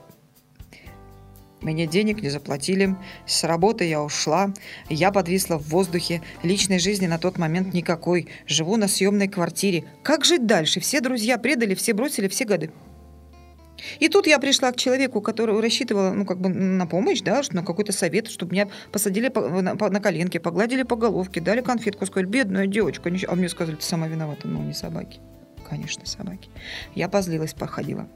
Мне 1.62 1.86
денег 1.86 2.22
не 2.22 2.30
заплатили, 2.30 2.96
с 3.26 3.44
работы 3.44 3.84
я 3.84 4.02
ушла, 4.02 4.52
я 4.88 5.12
подвисла 5.12 5.58
в 5.58 5.68
воздухе, 5.68 6.22
личной 6.42 6.78
жизни 6.78 7.06
на 7.06 7.18
тот 7.18 7.36
момент 7.36 7.74
никакой, 7.74 8.28
живу 8.46 8.76
на 8.76 8.88
съемной 8.88 9.28
квартире. 9.28 9.84
Как 10.02 10.24
жить 10.24 10.46
дальше? 10.46 10.80
Все 10.80 11.00
друзья 11.00 11.36
предали, 11.36 11.74
все 11.74 11.92
бросили, 11.92 12.28
все 12.28 12.46
годы. 12.46 12.70
И 13.98 14.08
тут 14.08 14.26
я 14.26 14.38
пришла 14.38 14.72
к 14.72 14.76
человеку, 14.76 15.20
который 15.20 15.58
рассчитывала, 15.60 16.12
ну, 16.12 16.24
как 16.24 16.40
бы 16.40 16.48
на 16.48 16.86
помощь, 16.86 17.20
да, 17.20 17.42
на 17.52 17.62
какой-то 17.62 17.92
совет, 17.92 18.28
чтобы 18.28 18.52
меня 18.52 18.68
посадили 18.92 19.28
по, 19.28 19.40
на, 19.40 19.76
по, 19.76 19.90
на 19.90 20.00
коленки, 20.00 20.38
погладили 20.38 20.82
по 20.82 20.96
головке, 20.96 21.40
дали 21.40 21.60
конфетку, 21.60 22.06
сказали, 22.06 22.26
бедная 22.26 22.66
девочка. 22.66 23.10
А 23.28 23.34
мне 23.34 23.48
сказали, 23.48 23.76
ты 23.76 23.82
сама 23.82 24.06
виновата. 24.08 24.46
Ну, 24.46 24.62
не 24.62 24.74
собаки. 24.74 25.20
Конечно, 25.68 26.04
собаки. 26.06 26.50
Я 26.94 27.08
позлилась, 27.08 27.54
походила. 27.54 28.08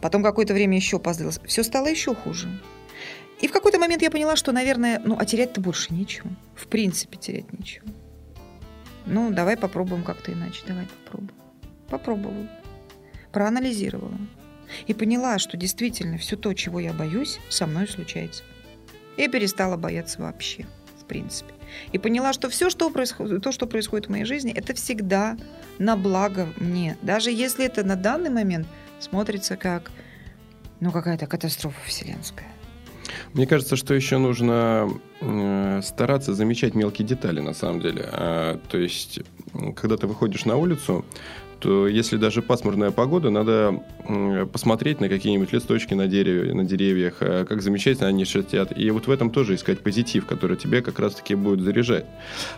Потом 0.00 0.22
какое-то 0.22 0.54
время 0.54 0.76
еще 0.76 0.98
позлилась. 0.98 1.40
Все 1.44 1.62
стало 1.62 1.86
еще 1.86 2.14
хуже. 2.14 2.48
И 3.40 3.48
в 3.48 3.52
какой-то 3.52 3.78
момент 3.78 4.02
я 4.02 4.10
поняла, 4.10 4.36
что, 4.36 4.52
наверное, 4.52 5.00
ну, 5.04 5.16
а 5.18 5.24
терять-то 5.26 5.60
больше 5.60 5.92
нечего. 5.92 6.30
В 6.54 6.66
принципе, 6.66 7.18
терять 7.18 7.52
нечего. 7.52 7.86
Ну, 9.04 9.30
давай 9.30 9.56
попробуем 9.56 10.02
как-то 10.02 10.32
иначе. 10.32 10.62
Давай 10.66 10.86
попробуем. 10.86 11.38
Попробовала. 11.88 12.48
Проанализировала. 13.32 14.18
И 14.86 14.94
поняла, 14.94 15.38
что 15.38 15.56
действительно 15.56 16.18
все 16.18 16.36
то, 16.36 16.52
чего 16.54 16.80
я 16.80 16.92
боюсь, 16.92 17.38
со 17.48 17.66
мной 17.66 17.86
случается. 17.86 18.42
Я 19.16 19.28
перестала 19.28 19.76
бояться 19.76 20.20
вообще, 20.20 20.66
в 21.00 21.04
принципе. 21.04 21.54
И 21.92 21.98
поняла, 21.98 22.32
что 22.32 22.48
все, 22.48 22.70
что 22.70 22.90
происходит, 22.90 23.42
то, 23.42 23.52
что 23.52 23.66
происходит 23.66 24.06
в 24.06 24.10
моей 24.10 24.24
жизни, 24.24 24.52
это 24.52 24.74
всегда 24.74 25.36
на 25.78 25.96
благо 25.96 26.48
мне. 26.56 26.96
Даже 27.02 27.30
если 27.30 27.64
это 27.64 27.84
на 27.84 27.96
данный 27.96 28.30
момент 28.30 28.66
смотрится 29.00 29.56
как 29.56 29.90
ну, 30.80 30.92
какая-то 30.92 31.26
катастрофа 31.26 31.78
вселенская. 31.86 32.48
Мне 33.32 33.46
кажется, 33.46 33.76
что 33.76 33.94
еще 33.94 34.18
нужно 34.18 34.90
э, 35.20 35.80
стараться 35.82 36.34
замечать 36.34 36.74
мелкие 36.74 37.06
детали, 37.06 37.40
на 37.40 37.54
самом 37.54 37.80
деле. 37.80 38.08
А, 38.12 38.60
то 38.68 38.78
есть, 38.78 39.20
когда 39.76 39.96
ты 39.96 40.06
выходишь 40.06 40.44
на 40.44 40.56
улицу, 40.56 41.04
то 41.66 41.88
если 41.88 42.16
даже 42.16 42.42
пасмурная 42.42 42.92
погода, 42.92 43.28
надо 43.28 43.82
посмотреть 44.52 45.00
на 45.00 45.08
какие-нибудь 45.08 45.52
листочки 45.52 45.94
на 45.94 46.06
дереве, 46.06 46.54
на 46.54 46.62
деревьях, 46.62 47.16
а, 47.18 47.44
как 47.44 47.60
замечательно 47.60 48.06
они 48.06 48.24
шерстят. 48.24 48.78
И 48.78 48.88
вот 48.90 49.08
в 49.08 49.10
этом 49.10 49.30
тоже 49.30 49.56
искать 49.56 49.80
позитив, 49.80 50.26
который 50.26 50.56
тебе 50.56 50.80
как 50.80 51.00
раз-таки 51.00 51.34
будет 51.34 51.62
заряжать. 51.62 52.06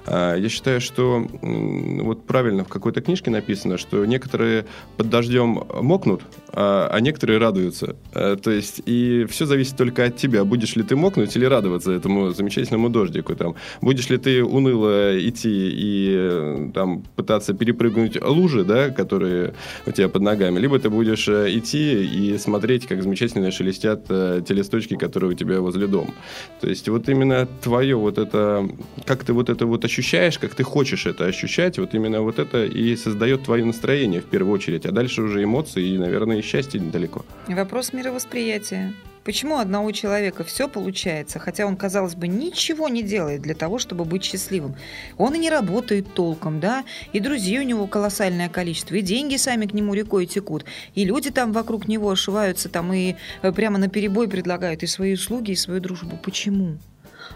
А, 0.05 0.35
я 0.35 0.51
считаю, 0.51 0.83
что 0.83 1.27
вот 1.41 2.27
правильно 2.27 2.65
в 2.65 2.69
какой-то 2.69 3.01
книжке 3.01 3.31
написано, 3.31 3.79
что 3.79 4.05
некоторые 4.05 4.67
под 4.99 5.09
дождем 5.09 5.63
мокнут, 5.81 6.21
а, 6.53 6.91
а 6.93 7.01
некоторые 7.01 7.39
радуются. 7.39 7.97
То 8.13 8.51
есть 8.51 8.83
и 8.85 9.25
все 9.31 9.47
зависит 9.47 9.79
только 9.79 10.05
от 10.05 10.19
тебя. 10.19 10.45
Будешь 10.45 10.77
ли 10.77 10.83
ты 10.83 10.97
мокнуть 10.97 11.35
или 11.35 11.47
радоваться 11.47 11.93
этому 11.93 12.33
замечательному 12.33 12.91
дождику. 12.91 13.35
Там, 13.35 13.55
будешь 13.81 14.11
ли 14.11 14.19
ты 14.19 14.45
уныло 14.45 15.19
идти 15.19 15.71
и 15.73 16.15
э, 16.15 16.71
там, 16.75 17.05
пытаться 17.17 17.55
перепрыгнуть 17.55 18.21
лужи, 18.23 18.65
да, 18.65 18.91
которые 18.99 19.55
у 19.87 19.93
тебя 19.93 20.09
под 20.09 20.23
ногами, 20.23 20.59
либо 20.59 20.79
ты 20.79 20.91
будешь 20.91 21.29
э, 21.29 21.57
идти 21.57 22.05
и 22.05 22.39
смотреть, 22.39 22.87
как 22.87 23.03
замечательно 23.03 23.51
шелестят 23.51 24.01
э, 24.09 24.43
те 24.47 24.55
листочки, 24.55 24.97
которые 24.97 25.31
у 25.31 25.35
тебя 25.35 25.61
возле 25.61 25.87
дома. 25.87 26.13
То 26.61 26.69
есть 26.69 26.89
вот 26.89 27.09
именно 27.09 27.47
твое 27.63 27.95
вот 27.95 28.19
это, 28.19 28.69
как 29.07 29.25
ты 29.25 29.33
вот 29.33 29.51
это 29.51 29.67
вот 29.67 29.85
ощущаешь, 29.85 30.39
как 30.39 30.55
ты 30.55 30.65
хочешь 30.65 31.07
это 31.07 31.27
ощущать, 31.27 31.79
вот 31.79 31.95
именно 31.95 32.23
вот 32.23 32.39
это 32.39 32.65
и 32.65 32.97
создает 32.97 33.45
твое 33.45 33.65
настроение 33.65 34.21
в 34.21 34.25
первую 34.25 34.55
очередь, 34.55 34.87
а 34.87 34.91
дальше 34.93 35.23
уже 35.23 35.45
эмоции 35.45 35.95
и, 35.95 35.99
наверное, 35.99 36.39
и 36.39 36.43
счастье 36.43 36.81
недалеко. 36.81 37.25
Вопрос 37.47 37.93
мировосприятия. 37.93 38.95
Почему 39.29 39.59
одного 39.59 39.93
человека 39.93 40.43
все 40.43 40.69
получается, 40.69 41.39
хотя 41.39 41.67
он, 41.67 41.77
казалось 41.77 42.15
бы, 42.15 42.27
ничего 42.27 42.89
не 42.89 43.03
делает 43.03 43.43
для 43.43 43.55
того, 43.55 43.79
чтобы 43.79 44.07
быть 44.07 44.25
счастливым? 44.25 44.75
Он 45.19 45.35
и 45.35 45.39
не 45.39 45.51
работает 45.51 46.15
толком, 46.15 46.61
да, 46.61 46.83
и 47.13 47.21
друзей 47.21 47.59
у 47.59 47.63
него 47.63 47.87
колоссальное 47.87 48.49
количество, 48.49 48.95
и 48.95 49.03
деньги 49.03 49.37
сами 49.37 49.67
к 49.67 49.75
нему 49.75 49.93
рекой 49.93 50.25
текут, 50.25 50.65
и 50.95 51.05
люди 51.05 51.31
там 51.31 51.53
вокруг 51.53 51.89
него 51.89 52.11
ошиваются 52.11 52.71
там 52.71 52.91
и 52.95 53.17
э, 53.43 53.53
прямо 53.53 53.77
на 53.77 53.89
перебой 53.89 54.29
предлагают 54.29 54.83
и 54.83 54.87
свои 54.87 55.13
услуги, 55.13 55.51
и 55.51 55.57
свою 55.57 55.83
дружбу. 55.83 56.17
Почему? 56.17 56.79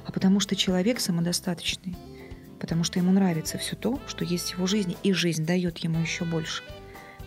А 0.06 0.12
потому 0.12 0.40
что 0.40 0.56
человек 0.56 0.98
самодостаточный, 0.98 1.94
потому 2.58 2.84
что 2.84 3.00
ему 3.00 3.12
нравится 3.12 3.58
все 3.58 3.76
то, 3.76 4.00
что 4.06 4.24
есть 4.24 4.52
в 4.52 4.56
его 4.56 4.66
жизни, 4.66 4.96
и 5.02 5.12
жизнь 5.12 5.44
дает 5.44 5.76
ему 5.76 6.00
еще 6.00 6.24
больше– 6.24 6.62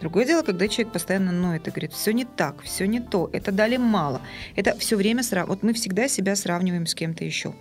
Другое 0.02 0.26
дело, 0.26 0.42
когда 0.42 0.68
человек 0.68 0.94
постоянно 0.94 1.32
ноет 1.32 1.68
и 1.68 1.72
говорит, 1.72 1.94
все 1.94 2.12
не 2.12 2.26
так, 2.26 2.62
все 2.64 2.86
не 2.86 3.00
то, 3.00 3.30
это 3.32 3.52
дали 3.52 3.78
мало. 3.78 4.22
Это 4.56 4.78
все 4.78 4.98
время 4.98 5.24
сравнивать. 5.24 5.62
Вот 5.62 5.64
мы 5.64 5.74
всегда 5.74 6.08
себя 6.08 6.36
сравниваем 6.36 6.86
с 6.86 6.94
кем-то 6.94 7.24
еще. 7.24 7.54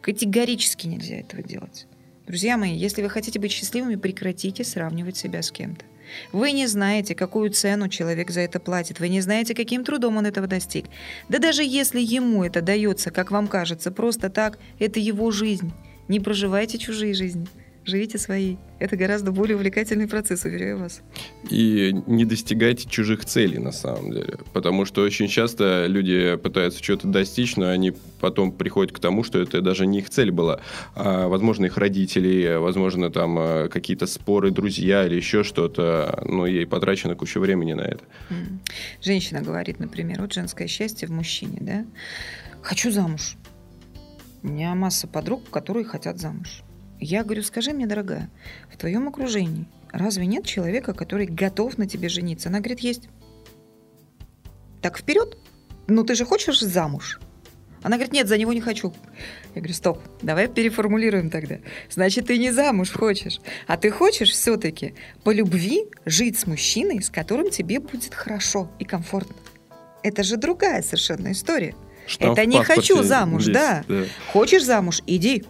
Категорически 0.00 0.86
нельзя 0.86 1.16
этого 1.16 1.42
делать. 1.42 1.86
Друзья 2.26 2.56
мои, 2.56 2.74
если 2.74 3.02
вы 3.02 3.10
хотите 3.10 3.38
быть 3.38 3.52
счастливыми, 3.52 3.96
прекратите 3.96 4.64
сравнивать 4.64 5.16
себя 5.16 5.42
с 5.42 5.50
кем-то. 5.50 5.84
Вы 6.32 6.52
не 6.52 6.66
знаете, 6.66 7.14
какую 7.14 7.50
цену 7.50 7.88
человек 7.88 8.30
за 8.30 8.40
это 8.40 8.58
платит. 8.58 9.00
Вы 9.00 9.08
не 9.08 9.20
знаете, 9.20 9.54
каким 9.54 9.84
трудом 9.84 10.16
он 10.16 10.26
этого 10.26 10.46
достиг. 10.46 10.86
Да 11.28 11.38
даже 11.38 11.62
если 11.62 12.00
ему 12.00 12.44
это 12.44 12.62
дается, 12.62 13.10
как 13.10 13.30
вам 13.30 13.48
кажется, 13.48 13.90
просто 13.90 14.30
так, 14.30 14.58
это 14.78 14.98
его 14.98 15.30
жизнь. 15.30 15.72
Не 16.08 16.20
проживайте 16.20 16.78
чужие 16.78 17.14
жизни 17.14 17.46
живите 17.86 18.18
свои. 18.18 18.56
Это 18.78 18.96
гораздо 18.96 19.32
более 19.32 19.56
увлекательный 19.56 20.06
процесс, 20.06 20.44
уверяю 20.44 20.78
вас. 20.78 21.00
И 21.50 21.94
не 22.06 22.24
достигайте 22.24 22.88
чужих 22.88 23.24
целей, 23.24 23.58
на 23.58 23.72
самом 23.72 24.12
деле. 24.12 24.38
Потому 24.52 24.84
что 24.84 25.02
очень 25.02 25.28
часто 25.28 25.86
люди 25.86 26.36
пытаются 26.36 26.82
что-то 26.82 27.08
достичь, 27.08 27.56
но 27.56 27.68
они 27.68 27.94
потом 28.20 28.52
приходят 28.52 28.92
к 28.92 28.98
тому, 28.98 29.22
что 29.22 29.38
это 29.38 29.60
даже 29.62 29.86
не 29.86 30.00
их 30.00 30.10
цель 30.10 30.30
была. 30.30 30.60
А, 30.94 31.28
возможно, 31.28 31.66
их 31.66 31.78
родители, 31.78 32.56
возможно, 32.56 33.10
там 33.10 33.36
а, 33.38 33.68
какие-то 33.68 34.06
споры, 34.06 34.50
друзья 34.50 35.06
или 35.06 35.14
еще 35.14 35.42
что-то. 35.44 36.22
Но 36.26 36.46
ей 36.46 36.66
потрачено 36.66 37.14
куча 37.14 37.40
времени 37.40 37.72
на 37.72 37.82
это. 37.82 38.04
Женщина 39.02 39.40
говорит, 39.42 39.78
например, 39.78 40.20
вот 40.20 40.32
женское 40.32 40.66
счастье 40.66 41.08
в 41.08 41.12
мужчине, 41.12 41.58
да? 41.60 41.86
Хочу 42.62 42.90
замуж. 42.90 43.36
У 44.42 44.48
меня 44.48 44.74
масса 44.74 45.06
подруг, 45.06 45.48
которые 45.50 45.84
хотят 45.84 46.18
замуж. 46.18 46.62
Я 47.00 47.24
говорю, 47.24 47.42
скажи 47.42 47.72
мне, 47.72 47.86
дорогая, 47.86 48.30
в 48.72 48.76
твоем 48.76 49.08
окружении 49.08 49.66
разве 49.92 50.26
нет 50.26 50.44
человека, 50.44 50.92
который 50.92 51.26
готов 51.26 51.78
на 51.78 51.86
тебе 51.86 52.08
жениться? 52.08 52.48
Она 52.48 52.58
говорит, 52.58 52.80
есть. 52.80 53.08
Так 54.82 54.98
вперед. 54.98 55.36
Ну 55.88 56.04
ты 56.04 56.14
же 56.14 56.24
хочешь 56.24 56.60
замуж? 56.60 57.18
Она 57.82 57.96
говорит, 57.96 58.12
нет, 58.12 58.26
за 58.26 58.36
него 58.36 58.52
не 58.52 58.60
хочу. 58.60 58.92
Я 59.54 59.60
говорю, 59.60 59.74
стоп, 59.74 60.00
давай 60.20 60.48
переформулируем 60.48 61.30
тогда. 61.30 61.58
Значит, 61.88 62.26
ты 62.26 62.38
не 62.38 62.50
замуж 62.50 62.90
хочешь, 62.90 63.40
а 63.66 63.76
ты 63.76 63.90
хочешь 63.90 64.30
все-таки 64.30 64.94
по 65.22 65.30
любви 65.30 65.84
жить 66.04 66.38
с 66.38 66.46
мужчиной, 66.46 67.00
с 67.02 67.10
которым 67.10 67.50
тебе 67.50 67.78
будет 67.78 68.12
хорошо 68.12 68.70
и 68.80 68.84
комфортно. 68.84 69.36
Это 70.02 70.24
же 70.24 70.36
другая 70.36 70.82
совершенно 70.82 71.30
история. 71.32 71.74
Штамп 72.06 72.32
Это 72.32 72.46
не 72.46 72.62
хочу 72.62 73.02
замуж, 73.02 73.42
есть, 73.42 73.52
да. 73.52 73.84
да. 73.88 74.04
Хочешь 74.32 74.64
замуж, 74.64 75.02
иди. 75.06 75.44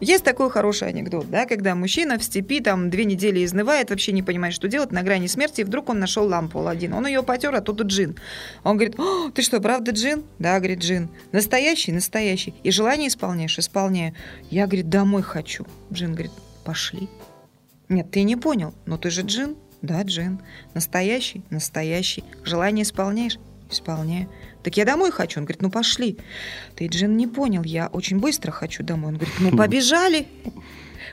Есть 0.00 0.24
такой 0.24 0.50
хороший 0.50 0.88
анекдот, 0.88 1.28
да, 1.30 1.44
когда 1.44 1.74
мужчина 1.74 2.18
в 2.18 2.24
степи 2.24 2.60
там 2.60 2.88
две 2.88 3.04
недели 3.04 3.44
изнывает, 3.44 3.90
вообще 3.90 4.12
не 4.12 4.22
понимает, 4.22 4.54
что 4.54 4.66
делать, 4.66 4.92
на 4.92 5.02
грани 5.02 5.26
смерти, 5.26 5.60
и 5.60 5.64
вдруг 5.64 5.90
он 5.90 5.98
нашел 5.98 6.26
лампу 6.26 6.66
один. 6.66 6.94
Он 6.94 7.06
ее 7.06 7.22
потер, 7.22 7.54
а 7.54 7.60
тут 7.60 7.82
джин. 7.82 8.16
Он 8.64 8.78
говорит, 8.78 8.96
ты 9.34 9.42
что, 9.42 9.60
правда 9.60 9.90
джин? 9.90 10.24
Да, 10.38 10.58
говорит, 10.58 10.78
джин. 10.78 11.10
Настоящий? 11.32 11.92
Настоящий. 11.92 12.54
И 12.62 12.70
желание 12.70 13.08
исполняешь? 13.08 13.58
Исполняю. 13.58 14.14
Я, 14.50 14.66
говорит, 14.66 14.88
домой 14.88 15.22
хочу. 15.22 15.66
Джин 15.92 16.12
говорит, 16.12 16.32
пошли. 16.64 17.08
Нет, 17.90 18.10
ты 18.10 18.22
не 18.22 18.36
понял, 18.36 18.72
но 18.86 18.96
ты 18.96 19.10
же 19.10 19.22
джин. 19.22 19.56
Да, 19.82 20.02
джин. 20.02 20.40
Настоящий? 20.72 21.42
Настоящий. 21.50 22.24
Желание 22.44 22.84
исполняешь? 22.84 23.38
Исполняю. 23.70 24.28
Так 24.62 24.76
я 24.76 24.84
домой 24.84 25.10
хочу. 25.10 25.40
Он 25.40 25.44
говорит, 25.44 25.62
ну 25.62 25.70
пошли. 25.70 26.18
Ты, 26.76 26.86
Джин, 26.86 27.16
не 27.16 27.26
понял, 27.26 27.62
я 27.62 27.88
очень 27.88 28.18
быстро 28.18 28.50
хочу 28.50 28.82
домой. 28.82 29.12
Он 29.12 29.16
говорит, 29.16 29.34
ну 29.40 29.56
побежали. 29.56 30.26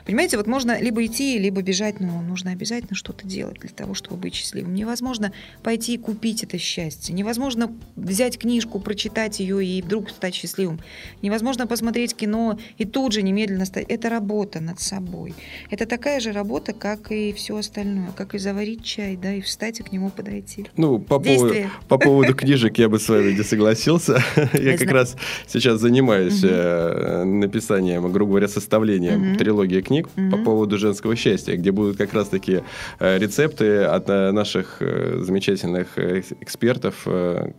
Понимаете, 0.08 0.38
вот 0.38 0.46
можно 0.46 0.80
либо 0.80 1.04
идти, 1.04 1.36
либо 1.36 1.60
бежать, 1.60 2.00
но 2.00 2.22
нужно 2.22 2.52
обязательно 2.52 2.94
что-то 2.94 3.26
делать 3.26 3.58
для 3.60 3.68
того, 3.68 3.92
чтобы 3.92 4.16
быть 4.16 4.34
счастливым. 4.34 4.72
Невозможно 4.72 5.32
пойти 5.62 5.96
и 5.96 5.98
купить 5.98 6.42
это 6.42 6.56
счастье. 6.56 7.14
Невозможно 7.14 7.70
взять 7.94 8.38
книжку, 8.38 8.80
прочитать 8.80 9.38
ее 9.38 9.62
и 9.62 9.82
вдруг 9.82 10.08
стать 10.08 10.34
счастливым. 10.34 10.80
Невозможно 11.20 11.66
посмотреть 11.66 12.16
кино 12.16 12.58
и 12.78 12.86
тут 12.86 13.12
же 13.12 13.20
немедленно 13.20 13.66
стать. 13.66 13.84
Это 13.90 14.08
работа 14.08 14.60
над 14.60 14.80
собой. 14.80 15.34
Это 15.68 15.84
такая 15.84 16.20
же 16.20 16.32
работа, 16.32 16.72
как 16.72 17.12
и 17.12 17.34
все 17.34 17.58
остальное. 17.58 18.08
Как 18.16 18.34
и 18.34 18.38
заварить 18.38 18.82
чай, 18.82 19.14
да, 19.14 19.34
и 19.34 19.42
встать 19.42 19.80
и 19.80 19.82
к 19.82 19.92
нему 19.92 20.08
подойти. 20.08 20.64
Ну, 20.78 21.00
по, 21.00 21.18
поводу, 21.18 21.54
по 21.86 21.98
поводу 21.98 22.34
книжек 22.34 22.78
я 22.78 22.88
бы 22.88 22.98
с 22.98 23.10
вами 23.10 23.32
не 23.32 23.42
согласился. 23.42 24.24
Я 24.54 24.78
как 24.78 24.90
раз 24.90 25.16
сейчас 25.46 25.82
занимаюсь 25.82 26.40
э, 26.42 27.24
написанием, 27.24 28.10
грубо 28.10 28.30
говоря, 28.30 28.48
составлением 28.48 29.36
трилогии 29.36 29.82
книг 29.82 29.97
книг 30.02 30.08
mm-hmm. 30.16 30.30
по 30.30 30.38
поводу 30.38 30.78
женского 30.78 31.16
счастья, 31.16 31.56
где 31.56 31.70
будут 31.72 31.96
как 31.96 32.14
раз-таки 32.14 32.62
э, 32.98 33.18
рецепты 33.18 33.82
от 33.82 34.08
э, 34.08 34.30
наших 34.32 34.76
э, 34.80 35.18
замечательных 35.20 35.98
экспертов, 35.98 37.06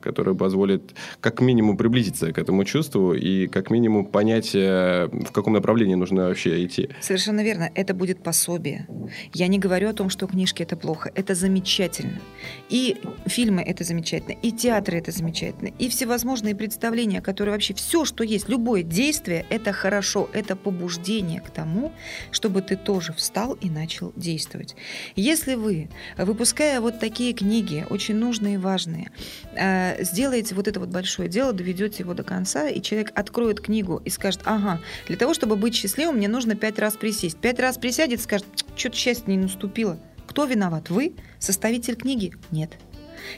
которые 0.01 0.35
позволят 0.35 0.81
как 1.21 1.41
минимум 1.41 1.77
приблизиться 1.77 2.31
к 2.31 2.37
этому 2.37 2.63
чувству 2.63 3.13
и 3.13 3.47
как 3.47 3.71
минимум 3.71 4.05
понять, 4.05 4.53
в 4.53 5.31
каком 5.31 5.53
направлении 5.53 5.95
нужно 5.95 6.27
вообще 6.27 6.65
идти. 6.65 6.89
Совершенно 7.01 7.43
верно. 7.43 7.69
Это 7.75 7.93
будет 7.93 8.23
пособие. 8.23 8.87
Я 9.33 9.47
не 9.47 9.59
говорю 9.59 9.89
о 9.89 9.93
том, 9.93 10.09
что 10.09 10.27
книжки 10.27 10.63
это 10.63 10.75
плохо. 10.75 11.11
Это 11.15 11.35
замечательно. 11.35 12.19
И 12.69 12.97
фильмы 13.25 13.61
это 13.61 13.83
замечательно, 13.83 14.35
и 14.41 14.51
театры 14.51 14.97
это 14.97 15.11
замечательно, 15.11 15.69
и 15.79 15.89
всевозможные 15.89 16.55
представления, 16.55 17.21
которые 17.21 17.53
вообще 17.53 17.73
все, 17.73 18.05
что 18.05 18.23
есть, 18.23 18.49
любое 18.49 18.83
действие, 18.83 19.45
это 19.49 19.73
хорошо, 19.73 20.29
это 20.33 20.55
побуждение 20.55 21.41
к 21.41 21.49
тому, 21.49 21.91
чтобы 22.31 22.61
ты 22.61 22.75
тоже 22.75 23.13
встал 23.13 23.53
и 23.53 23.69
начал 23.69 24.13
действовать. 24.15 24.75
Если 25.15 25.55
вы, 25.55 25.89
выпуская 26.17 26.81
вот 26.81 26.99
такие 26.99 27.33
книги, 27.33 27.85
очень 27.89 28.15
нужные 28.15 28.55
и 28.55 28.57
важные, 28.57 29.11
э, 29.55 30.03
сделаете 30.03 30.55
вот 30.55 30.67
это 30.67 30.79
вот 30.79 30.89
большое 30.89 31.29
дело, 31.29 31.53
доведете 31.53 32.03
его 32.03 32.13
до 32.13 32.23
конца, 32.23 32.67
и 32.67 32.81
человек 32.81 33.11
откроет 33.15 33.61
книгу 33.61 34.01
и 34.03 34.09
скажет, 34.09 34.41
ага, 34.45 34.79
для 35.07 35.17
того, 35.17 35.33
чтобы 35.33 35.55
быть 35.55 35.75
счастливым, 35.75 36.17
мне 36.17 36.27
нужно 36.27 36.55
пять 36.55 36.79
раз 36.79 36.95
присесть. 36.95 37.37
Пять 37.37 37.59
раз 37.59 37.77
присядет, 37.77 38.21
скажет, 38.21 38.45
что-то 38.75 38.95
счастье 38.95 39.25
не 39.27 39.41
наступило. 39.41 39.99
Кто 40.27 40.45
виноват? 40.45 40.89
Вы? 40.89 41.15
Составитель 41.39 41.95
книги? 41.95 42.33
Нет. 42.51 42.71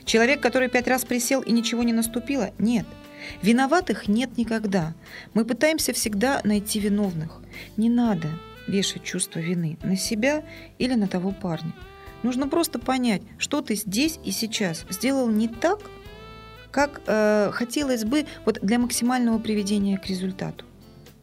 Человек, 0.05 0.41
который 0.41 0.69
пять 0.69 0.87
раз 0.87 1.05
присел 1.05 1.41
и 1.41 1.51
ничего 1.51 1.83
не 1.83 1.93
наступило? 1.93 2.51
Нет. 2.57 2.85
Виноватых 3.41 4.07
нет 4.07 4.37
никогда. 4.37 4.93
Мы 5.33 5.45
пытаемся 5.45 5.93
всегда 5.93 6.41
найти 6.43 6.79
виновных. 6.79 7.41
Не 7.77 7.89
надо 7.89 8.27
вешать 8.71 9.03
чувство 9.03 9.39
вины 9.39 9.77
на 9.83 9.95
себя 9.95 10.43
или 10.79 10.95
на 10.95 11.07
того 11.07 11.31
парня. 11.31 11.73
Нужно 12.23 12.47
просто 12.47 12.79
понять, 12.79 13.21
что 13.37 13.61
ты 13.61 13.75
здесь 13.75 14.19
и 14.23 14.31
сейчас 14.31 14.85
сделал 14.89 15.29
не 15.29 15.47
так, 15.47 15.79
как 16.71 17.01
э, 17.05 17.51
хотелось 17.53 18.05
бы 18.05 18.25
вот 18.45 18.59
для 18.61 18.79
максимального 18.79 19.39
приведения 19.39 19.97
к 19.97 20.07
результату. 20.07 20.65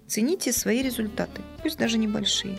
Цените 0.06 0.52
свои 0.52 0.82
результаты, 0.82 1.42
пусть 1.62 1.78
даже 1.78 1.98
небольшие. 1.98 2.58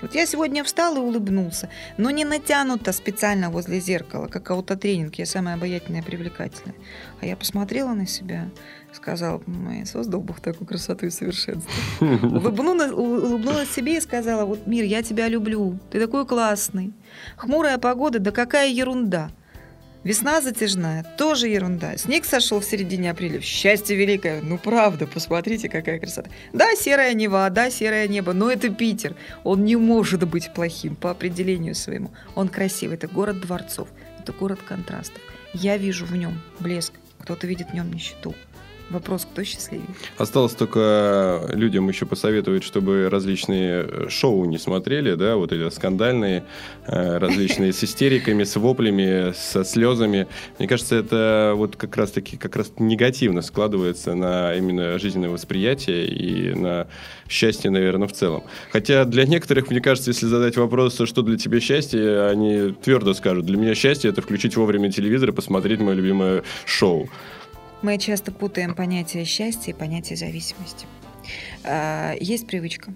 Вот 0.00 0.14
я 0.14 0.24
сегодня 0.24 0.64
встал 0.64 0.96
и 0.96 1.00
улыбнулся, 1.00 1.68
но 1.98 2.10
не 2.10 2.24
натянуто 2.24 2.92
специально 2.92 3.50
возле 3.50 3.80
зеркала, 3.80 4.28
как 4.28 4.50
аутотренинг, 4.50 5.16
я 5.16 5.26
самая 5.26 5.56
обаятельная 5.56 6.00
и 6.00 6.04
привлекательная. 6.04 6.74
А 7.20 7.26
я 7.26 7.36
посмотрела 7.36 7.92
на 7.92 8.06
себя, 8.06 8.50
сказала, 8.94 9.42
мой 9.46 9.86
создал 9.86 10.20
Бог 10.20 10.40
такую 10.40 10.66
красоту 10.66 11.06
и 11.06 11.10
совершенство. 11.10 11.70
Улыбнулась, 12.00 12.92
улыбнулась 12.92 13.70
себе 13.70 13.96
и 13.96 14.00
сказала, 14.00 14.44
вот, 14.44 14.66
мир, 14.66 14.84
я 14.84 15.02
тебя 15.02 15.28
люблю, 15.28 15.78
ты 15.90 16.00
такой 16.00 16.26
классный. 16.26 16.92
Хмурая 17.36 17.78
погода, 17.78 18.18
да 18.18 18.30
какая 18.30 18.68
ерунда. 18.68 19.30
Весна 20.02 20.40
затяжная, 20.40 21.04
тоже 21.18 21.48
ерунда. 21.48 21.98
Снег 21.98 22.24
сошел 22.24 22.60
в 22.60 22.64
середине 22.64 23.10
апреля. 23.10 23.38
Счастье 23.42 23.94
великое. 23.94 24.40
Ну, 24.40 24.56
правда, 24.56 25.06
посмотрите, 25.06 25.68
какая 25.68 25.98
красота. 25.98 26.30
Да, 26.54 26.74
серая 26.74 27.12
Нева, 27.12 27.50
да, 27.50 27.70
серое 27.70 28.08
небо, 28.08 28.32
но 28.32 28.50
это 28.50 28.70
Питер. 28.70 29.14
Он 29.44 29.62
не 29.62 29.76
может 29.76 30.26
быть 30.26 30.54
плохим 30.54 30.96
по 30.96 31.10
определению 31.10 31.74
своему. 31.74 32.12
Он 32.34 32.48
красивый. 32.48 32.96
Это 32.96 33.08
город 33.08 33.40
дворцов. 33.40 33.88
Это 34.18 34.32
город 34.32 34.60
контрастов. 34.66 35.20
Я 35.52 35.76
вижу 35.76 36.06
в 36.06 36.16
нем 36.16 36.40
блеск. 36.60 36.94
Кто-то 37.18 37.46
видит 37.46 37.70
в 37.70 37.74
нем 37.74 37.92
нищету. 37.92 38.34
Вопрос, 38.90 39.24
кто 39.30 39.44
счастливее? 39.44 39.86
Осталось 40.18 40.52
только 40.52 41.48
людям 41.52 41.88
еще 41.88 42.06
посоветовать, 42.06 42.64
чтобы 42.64 43.08
различные 43.08 43.84
э, 43.84 44.08
шоу 44.08 44.44
не 44.46 44.58
смотрели, 44.58 45.14
да, 45.14 45.36
вот 45.36 45.52
эти 45.52 45.72
скандальные, 45.72 46.44
э, 46.86 47.18
различные 47.18 47.72
с 47.72 47.84
истериками, 47.84 48.42
с 48.42 48.56
воплями, 48.56 49.32
со 49.32 49.64
слезами. 49.64 50.26
Мне 50.58 50.66
кажется, 50.66 50.96
это 50.96 51.52
вот 51.54 51.76
как 51.76 51.96
раз-таки 51.96 52.36
как 52.36 52.56
раз 52.56 52.72
негативно 52.78 53.42
складывается 53.42 54.14
на 54.16 54.56
именно 54.56 54.98
жизненное 54.98 55.30
восприятие 55.30 56.08
и 56.08 56.52
на 56.52 56.88
счастье, 57.28 57.70
наверное, 57.70 58.08
в 58.08 58.12
целом. 58.12 58.42
Хотя 58.72 59.04
для 59.04 59.24
некоторых, 59.24 59.70
мне 59.70 59.80
кажется, 59.80 60.10
если 60.10 60.26
задать 60.26 60.56
вопрос, 60.56 61.00
что 61.04 61.22
для 61.22 61.38
тебя 61.38 61.60
счастье, 61.60 62.26
они 62.26 62.74
твердо 62.82 63.14
скажут, 63.14 63.46
для 63.46 63.56
меня 63.56 63.76
счастье– 63.76 64.10
это 64.10 64.20
включить 64.20 64.56
вовремя 64.56 64.90
телевизор 64.90 65.28
и 65.28 65.32
посмотреть 65.32 65.78
мое 65.78 65.94
любимое 65.94 66.42
шоу. 66.66 67.08
Мы 67.82 67.96
часто 67.96 68.30
путаем 68.30 68.74
понятие 68.74 69.24
счастья 69.24 69.72
и 69.72 69.74
понятие 69.74 70.16
зависимости. 70.16 70.86
А, 71.64 72.14
есть 72.20 72.46
привычка. 72.46 72.92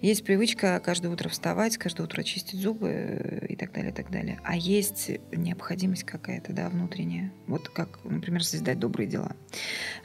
Есть 0.00 0.24
привычка 0.24 0.80
каждое 0.82 1.08
утро 1.08 1.28
вставать, 1.28 1.76
каждое 1.76 2.04
утро 2.04 2.22
чистить 2.22 2.58
зубы 2.58 2.88
э, 2.88 3.46
и 3.48 3.56
так 3.56 3.72
далее, 3.72 3.90
и 3.90 3.94
так 3.94 4.10
далее. 4.10 4.40
А 4.44 4.56
есть 4.56 5.10
необходимость 5.30 6.04
какая-то, 6.04 6.54
да, 6.54 6.70
внутренняя. 6.70 7.32
Вот 7.46 7.68
как, 7.68 7.98
например, 8.04 8.42
создать 8.42 8.78
добрые 8.78 9.08
дела. 9.08 9.36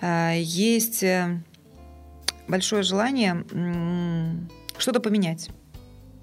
А, 0.01 0.33
есть 0.33 1.03
э, 1.03 1.39
большое 2.47 2.83
желание 2.83 3.45
что-то 4.77 4.99
поменять, 4.99 5.49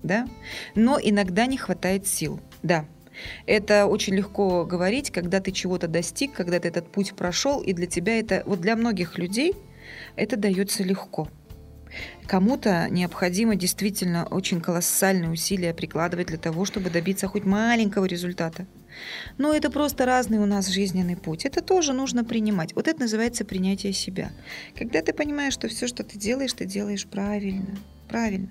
да, 0.03 0.27
но 0.75 0.99
иногда 1.03 1.47
не 1.47 1.57
хватает 1.57 2.07
сил, 2.07 2.41
да, 2.63 2.85
это 3.47 3.87
очень 3.87 4.15
легко 4.15 4.65
говорить, 4.65 5.11
когда 5.11 5.41
ты 5.41 5.53
чего-то 5.53 5.89
достиг, 5.89 6.33
когда 6.33 6.59
ты 6.59 6.69
этот 6.69 6.91
путь 6.91 7.15
прошел, 7.15 7.61
и 7.61 7.73
для 7.73 7.87
тебя 7.87 8.19
это, 8.19 8.43
вот 8.47 8.61
для 8.61 8.77
многих 8.77 9.19
людей 9.19 9.55
это 10.17 10.37
дается 10.37 10.83
легко. 10.83 11.29
Кому-то 12.27 12.87
необходимо 12.91 13.57
действительно 13.57 14.25
очень 14.25 14.61
колоссальные 14.61 15.31
усилия 15.31 15.75
прикладывать 15.75 16.29
для 16.29 16.39
того, 16.39 16.65
чтобы 16.65 16.91
добиться 16.91 17.27
хоть 17.27 17.45
маленького 17.45 18.05
результата. 18.05 18.67
Но 19.39 19.53
это 19.53 19.71
просто 19.71 20.07
разный 20.07 20.39
у 20.39 20.47
нас 20.47 20.69
жизненный 20.69 21.17
путь. 21.17 21.45
Это 21.45 21.63
тоже 21.63 21.93
нужно 21.93 22.25
принимать. 22.25 22.75
Вот 22.75 22.87
это 22.87 23.01
называется 23.01 23.45
принятие 23.45 23.93
себя. 23.93 24.31
Когда 24.77 25.03
ты 25.03 25.13
понимаешь, 25.13 25.55
что 25.55 25.69
все, 25.69 25.87
что 25.89 26.05
ты 26.05 26.19
делаешь, 26.19 26.53
ты 26.53 26.65
делаешь 26.65 27.07
правильно. 27.07 27.77
Правильно. 28.09 28.49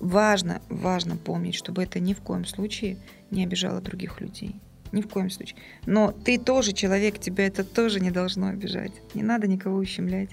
Важно, 0.00 0.62
важно 0.68 1.16
помнить, 1.16 1.56
чтобы 1.56 1.82
это 1.82 1.98
ни 1.98 2.14
в 2.14 2.20
коем 2.20 2.44
случае 2.44 2.98
не 3.30 3.44
обижала 3.44 3.80
других 3.80 4.20
людей. 4.20 4.60
Ни 4.92 5.02
в 5.02 5.08
коем 5.08 5.28
случае. 5.28 5.58
Но 5.84 6.12
ты 6.12 6.38
тоже 6.38 6.72
человек, 6.72 7.18
тебя 7.18 7.46
это 7.46 7.62
тоже 7.62 8.00
не 8.00 8.10
должно 8.10 8.48
обижать. 8.48 8.92
Не 9.14 9.22
надо 9.22 9.46
никого 9.46 9.76
ущемлять 9.76 10.30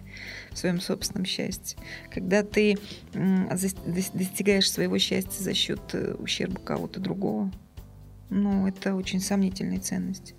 в 0.51 0.57
своем 0.57 0.79
собственном 0.79 1.25
счастье. 1.25 1.77
Когда 2.09 2.41
ты 2.41 2.77
достигаешь 3.13 4.71
своего 4.71 4.97
счастья 4.97 5.43
за 5.43 5.53
счет 5.53 5.81
э, 5.93 6.15
ущерба 6.17 6.61
кого-то 6.61 7.01
другого, 7.01 7.51
ну, 8.29 8.67
это 8.67 8.95
очень 8.95 9.19
сомнительные 9.19 9.79
ценности. 9.79 10.35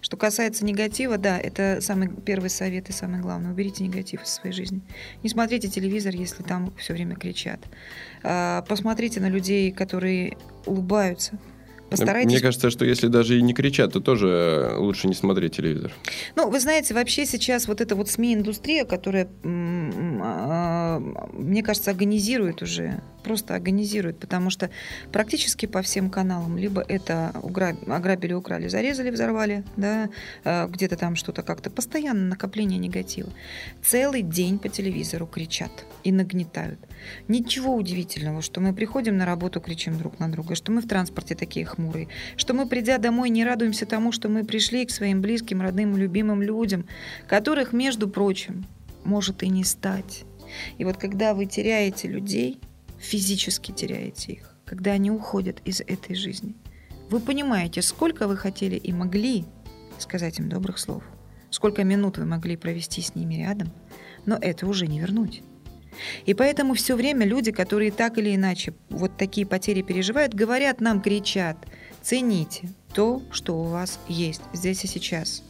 Что 0.00 0.16
касается 0.16 0.64
негатива, 0.64 1.18
да, 1.18 1.38
это 1.38 1.78
самый 1.80 2.08
первый 2.08 2.50
совет 2.50 2.88
и 2.88 2.92
самое 2.92 3.22
главное. 3.22 3.52
Уберите 3.52 3.84
негатив 3.84 4.22
из 4.22 4.28
своей 4.28 4.54
жизни. 4.54 4.80
Не 5.22 5.28
смотрите 5.28 5.68
телевизор, 5.68 6.14
если 6.14 6.42
там 6.42 6.72
все 6.76 6.94
время 6.94 7.16
кричат. 7.16 7.60
А, 8.22 8.62
посмотрите 8.62 9.20
на 9.20 9.28
людей, 9.28 9.70
которые 9.72 10.36
улыбаются, 10.66 11.38
Постарайтесь... 11.90 12.30
Мне 12.30 12.40
кажется, 12.40 12.70
что 12.70 12.84
если 12.84 13.08
даже 13.08 13.38
и 13.38 13.42
не 13.42 13.52
кричат, 13.52 13.92
то 13.92 14.00
тоже 14.00 14.74
лучше 14.76 15.08
не 15.08 15.14
смотреть 15.14 15.56
телевизор. 15.56 15.92
Ну, 16.36 16.48
вы 16.48 16.60
знаете, 16.60 16.94
вообще 16.94 17.26
сейчас 17.26 17.66
вот 17.66 17.80
эта 17.80 17.96
вот 17.96 18.08
СМИ-индустрия, 18.08 18.84
которая, 18.84 19.28
а, 19.44 21.00
мне 21.32 21.62
кажется, 21.62 21.90
организирует 21.90 22.62
уже 22.62 23.00
просто 23.20 23.54
агонизирует, 23.54 24.18
потому 24.18 24.50
что 24.50 24.70
практически 25.12 25.66
по 25.66 25.82
всем 25.82 26.10
каналам 26.10 26.56
либо 26.56 26.82
это 26.86 27.32
ограбили, 27.86 28.32
украли, 28.32 28.68
зарезали, 28.68 29.10
взорвали, 29.10 29.64
да, 29.76 30.08
э, 30.44 30.66
где-то 30.68 30.96
там 30.96 31.16
что-то 31.16 31.42
как-то, 31.42 31.70
постоянно 31.70 32.26
накопление 32.26 32.78
негатива. 32.78 33.30
Целый 33.82 34.22
день 34.22 34.58
по 34.58 34.68
телевизору 34.68 35.26
кричат 35.26 35.84
и 36.04 36.12
нагнетают. 36.12 36.80
Ничего 37.28 37.74
удивительного, 37.74 38.42
что 38.42 38.60
мы 38.60 38.74
приходим 38.74 39.16
на 39.16 39.26
работу, 39.26 39.60
кричим 39.60 39.96
друг 39.98 40.18
на 40.18 40.30
друга, 40.30 40.54
что 40.54 40.72
мы 40.72 40.80
в 40.80 40.88
транспорте 40.88 41.34
такие 41.34 41.64
хмурые, 41.66 41.79
что 42.36 42.54
мы, 42.54 42.66
придя 42.66 42.98
домой, 42.98 43.30
не 43.30 43.44
радуемся 43.44 43.86
тому, 43.86 44.12
что 44.12 44.28
мы 44.28 44.44
пришли 44.44 44.84
к 44.84 44.90
своим 44.90 45.20
близким, 45.20 45.60
родным, 45.62 45.96
любимым 45.96 46.42
людям, 46.42 46.86
которых, 47.26 47.72
между 47.72 48.08
прочим, 48.08 48.66
может 49.04 49.42
и 49.42 49.48
не 49.48 49.64
стать. 49.64 50.24
И 50.78 50.84
вот 50.84 50.96
когда 50.96 51.34
вы 51.34 51.46
теряете 51.46 52.08
людей, 52.08 52.60
физически 52.98 53.72
теряете 53.72 54.32
их, 54.32 54.54
когда 54.64 54.92
они 54.92 55.10
уходят 55.10 55.60
из 55.64 55.80
этой 55.80 56.14
жизни. 56.14 56.54
Вы 57.08 57.20
понимаете, 57.20 57.82
сколько 57.82 58.28
вы 58.28 58.36
хотели 58.36 58.76
и 58.76 58.92
могли 58.92 59.44
сказать 59.98 60.38
им 60.38 60.48
добрых 60.48 60.78
слов, 60.78 61.02
сколько 61.50 61.84
минут 61.84 62.18
вы 62.18 62.24
могли 62.24 62.56
провести 62.56 63.02
с 63.02 63.14
ними 63.14 63.34
рядом, 63.34 63.70
но 64.26 64.36
это 64.40 64.66
уже 64.66 64.86
не 64.86 65.00
вернуть. 65.00 65.42
И 66.26 66.34
поэтому 66.34 66.74
все 66.74 66.96
время 66.96 67.26
люди, 67.26 67.52
которые 67.52 67.90
так 67.90 68.18
или 68.18 68.34
иначе 68.34 68.74
вот 68.88 69.16
такие 69.16 69.46
потери 69.46 69.82
переживают, 69.82 70.34
говорят 70.34 70.80
нам, 70.80 71.00
кричат, 71.00 71.56
цените 72.02 72.68
то, 72.94 73.22
что 73.30 73.58
у 73.58 73.64
вас 73.64 73.98
есть 74.08 74.42
здесь 74.52 74.84
и 74.84 74.86
сейчас. 74.86 75.42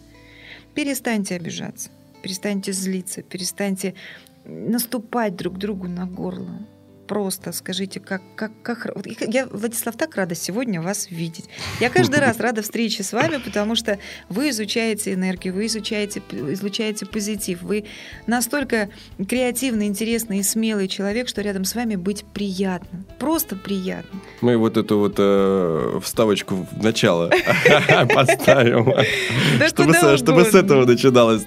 Перестаньте 0.74 1.36
обижаться, 1.36 1.90
перестаньте 2.22 2.72
злиться, 2.72 3.22
перестаньте 3.22 3.94
наступать 4.44 5.36
друг 5.36 5.58
другу 5.58 5.88
на 5.88 6.06
горло 6.06 6.66
просто 7.10 7.50
скажите, 7.50 7.98
как, 7.98 8.22
как, 8.36 8.52
как... 8.62 8.86
Я, 9.26 9.46
Владислав, 9.46 9.96
так 9.96 10.14
рада 10.14 10.36
сегодня 10.36 10.80
вас 10.80 11.10
видеть. 11.10 11.46
Я 11.80 11.90
каждый 11.96 12.20
раз 12.20 12.38
рада 12.38 12.62
встрече 12.62 13.02
с 13.02 13.12
вами, 13.12 13.38
потому 13.44 13.74
что 13.74 13.98
вы 14.28 14.50
изучаете 14.50 15.14
энергию, 15.14 15.52
вы 15.52 15.66
изучаете, 15.66 16.22
излучаете 16.30 17.06
позитив, 17.06 17.62
вы 17.62 17.84
настолько 18.28 18.90
креативный, 19.28 19.88
интересный 19.88 20.38
и 20.38 20.44
смелый 20.44 20.86
человек, 20.86 21.26
что 21.26 21.42
рядом 21.42 21.64
с 21.64 21.74
вами 21.74 21.96
быть 21.96 22.24
приятно, 22.32 23.02
просто 23.18 23.56
приятно. 23.56 24.20
Мы 24.40 24.56
вот 24.56 24.76
эту 24.76 25.00
вот 25.00 25.16
э, 25.18 25.98
вставочку 26.04 26.68
в 26.70 26.80
начало 26.80 27.28
поставим, 28.14 28.94
чтобы 30.16 30.44
с 30.44 30.54
этого 30.54 30.86
начиналась 30.86 31.42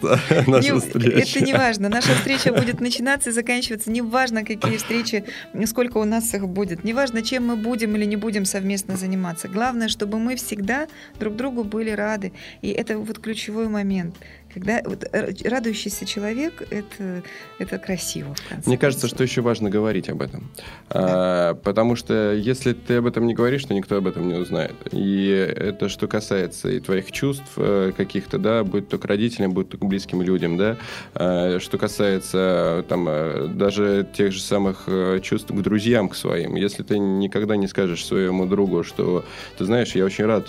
наша 0.45 0.78
встреча. 0.82 1.38
Это 1.38 1.45
не 1.45 1.53
важно, 1.53 1.88
наша 1.88 2.14
встреча 2.16 2.51
будет 2.51 2.82
начинаться 2.82 3.30
и 3.30 3.34
заканчиваться, 3.34 3.89
неважно, 3.89 4.43
какие 4.43 4.76
встречи 4.76 5.24
сколько 5.66 5.97
у 5.97 6.04
нас 6.04 6.34
их 6.34 6.47
будет. 6.47 6.84
Неважно, 6.84 7.22
чем 7.22 7.47
мы 7.47 7.56
будем 7.56 7.95
или 7.95 8.06
не 8.06 8.16
будем 8.16 8.45
совместно 8.45 8.97
заниматься. 8.97 9.47
Главное, 9.47 9.88
чтобы 9.88 10.20
мы 10.20 10.36
всегда 10.36 10.88
друг 11.20 11.36
другу 11.36 11.64
были 11.64 11.91
рады. 11.91 12.34
И 12.62 12.70
это 12.70 12.97
вот 12.97 13.20
ключевой 13.20 13.68
момент. 13.68 14.16
Когда 14.54 14.82
вот, 14.86 15.04
э, 15.12 15.34
радующийся 15.45 16.06
человек 16.06 16.62
это, 16.70 17.24
это 17.58 17.78
красиво. 17.80 18.36
В 18.36 18.49
конце 18.49 18.70
Мне 18.70 18.78
кажется, 18.78 19.08
что 19.08 19.24
еще 19.24 19.41
важно 19.41 19.70
говорить 19.70 20.10
об 20.10 20.22
этом. 20.22 20.51
Да. 20.58 20.64
А, 20.89 21.54
потому 21.56 21.95
что 21.95 22.34
если 22.34 22.74
ты 22.74 22.97
об 22.97 23.08
этом 23.08 23.26
не 23.26 23.34
говоришь, 23.34 23.66
то 23.66 23.74
никто 23.74 23.97
об 23.97 24.08
этом 24.08 24.28
не 24.28 24.36
узнает. 24.36 24.76
И 24.91 25.28
это 25.28 25.89
что 25.89 26.08
касается 26.08 26.70
и 26.70 26.80
твоих 26.80 27.12
чувств 27.12 27.51
э, 27.58 27.93
каких-то, 27.97 28.38
да, 28.38 28.64
будь 28.64 28.89
то 28.89 28.99
к 28.99 29.06
родителям, 29.06 29.54
будь 29.54 29.70
то 29.70 29.78
к 29.78 29.86
близким 29.86 30.22
людям, 30.22 30.58
да. 30.58 30.78
А, 31.16 31.60
что 31.60 31.78
касается 31.80 32.86
там 32.88 33.08
э, 33.10 33.47
даже 33.47 34.08
тех 34.14 34.32
же 34.32 34.39
самых 34.39 34.88
чувств 35.24 35.49
к 35.49 35.62
друзьям, 35.62 36.10
к 36.10 36.16
своим. 36.16 36.56
Если 36.56 36.84
ты 36.84 36.99
никогда 36.99 37.56
не 37.56 37.68
скажешь 37.68 38.06
своему 38.06 38.45
другу, 38.45 38.84
что 38.84 39.26
ты 39.58 39.66
знаешь, 39.66 39.95
я 39.95 40.06
очень 40.06 40.26
рад, 40.26 40.47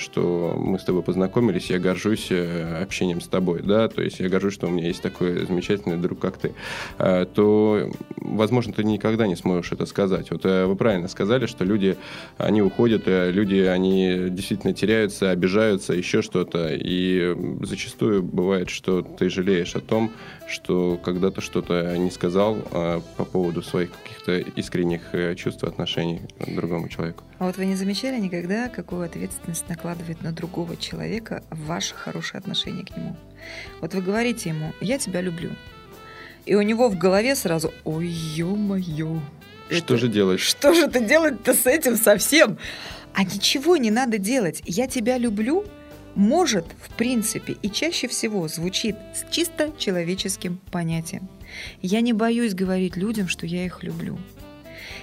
что 0.00 0.56
мы 0.58 0.78
с 0.78 0.84
тобой 0.84 1.02
познакомились, 1.02 1.70
я 1.70 1.78
горжусь 1.78 2.30
общением 2.82 3.20
с 3.20 3.28
тобой 3.28 3.43
тобой, 3.44 3.62
да, 3.62 3.88
то 3.88 4.02
есть 4.02 4.20
я 4.20 4.28
горжусь, 4.28 4.54
что 4.54 4.66
у 4.66 4.70
меня 4.70 4.88
есть 4.88 5.02
такой 5.02 5.44
замечательный 5.46 5.96
друг, 5.96 6.18
как 6.18 6.38
ты, 6.38 6.54
а, 6.98 7.26
то, 7.26 7.90
возможно, 8.16 8.72
ты 8.72 8.84
никогда 8.84 9.26
не 9.26 9.36
сможешь 9.36 9.72
это 9.72 9.86
сказать. 9.86 10.30
Вот 10.30 10.46
э, 10.46 10.64
вы 10.64 10.76
правильно 10.76 11.08
сказали, 11.08 11.46
что 11.46 11.64
люди, 11.64 11.96
они 12.38 12.62
уходят, 12.62 13.02
э, 13.06 13.30
люди, 13.30 13.56
они 13.56 14.30
действительно 14.30 14.72
теряются, 14.72 15.30
обижаются, 15.30 15.92
еще 15.92 16.22
что-то, 16.22 16.70
и 16.72 17.36
зачастую 17.62 18.22
бывает, 18.22 18.70
что 18.70 19.02
ты 19.02 19.28
жалеешь 19.28 19.76
о 19.76 19.80
том, 19.80 20.10
что 20.48 20.98
когда-то 21.02 21.40
что-то 21.40 21.96
не 21.96 22.10
сказал 22.10 22.58
а, 22.70 23.00
по 23.16 23.24
поводу 23.24 23.62
своих 23.62 23.90
каких-то 23.92 24.38
искренних 24.38 25.02
э, 25.12 25.34
чувств 25.34 25.64
и 25.64 25.66
отношений 25.66 26.22
к 26.38 26.54
другому 26.54 26.88
человеку. 26.88 27.24
А 27.38 27.46
вот 27.46 27.56
вы 27.56 27.66
не 27.66 27.76
замечали 27.76 28.20
никогда, 28.20 28.68
какую 28.68 29.04
ответственность 29.04 29.68
накладывает 29.68 30.22
на 30.22 30.32
другого 30.32 30.76
человека 30.76 31.42
ваше 31.50 31.94
хорошее 31.94 32.38
отношение 32.38 32.84
к 32.84 32.96
нему? 32.96 33.16
Вот 33.80 33.94
вы 33.94 34.02
говорите 34.02 34.50
ему 34.50 34.72
«я 34.80 34.98
тебя 34.98 35.20
люблю», 35.20 35.50
и 36.46 36.54
у 36.54 36.62
него 36.62 36.88
в 36.88 36.98
голове 36.98 37.34
сразу 37.34 37.72
«ой, 37.84 38.06
ё-моё». 38.06 39.20
Что 39.70 39.96
же 39.96 40.08
делать? 40.08 40.40
Что 40.40 40.74
же 40.74 40.88
ты 40.88 41.04
делать-то 41.04 41.54
с 41.54 41.66
этим 41.66 41.96
совсем? 41.96 42.58
А 43.14 43.24
ничего 43.24 43.76
не 43.76 43.90
надо 43.90 44.18
делать. 44.18 44.62
«Я 44.64 44.86
тебя 44.86 45.18
люблю» 45.18 45.64
может, 46.14 46.64
в 46.80 46.94
принципе, 46.94 47.56
и 47.60 47.70
чаще 47.70 48.08
всего 48.08 48.46
звучит 48.48 48.96
с 49.14 49.30
чисто 49.32 49.72
человеческим 49.76 50.60
понятием. 50.70 51.28
Я 51.82 52.00
не 52.00 52.12
боюсь 52.12 52.54
говорить 52.54 52.96
людям, 52.96 53.28
что 53.28 53.46
я 53.46 53.64
их 53.64 53.82
люблю. 53.82 54.18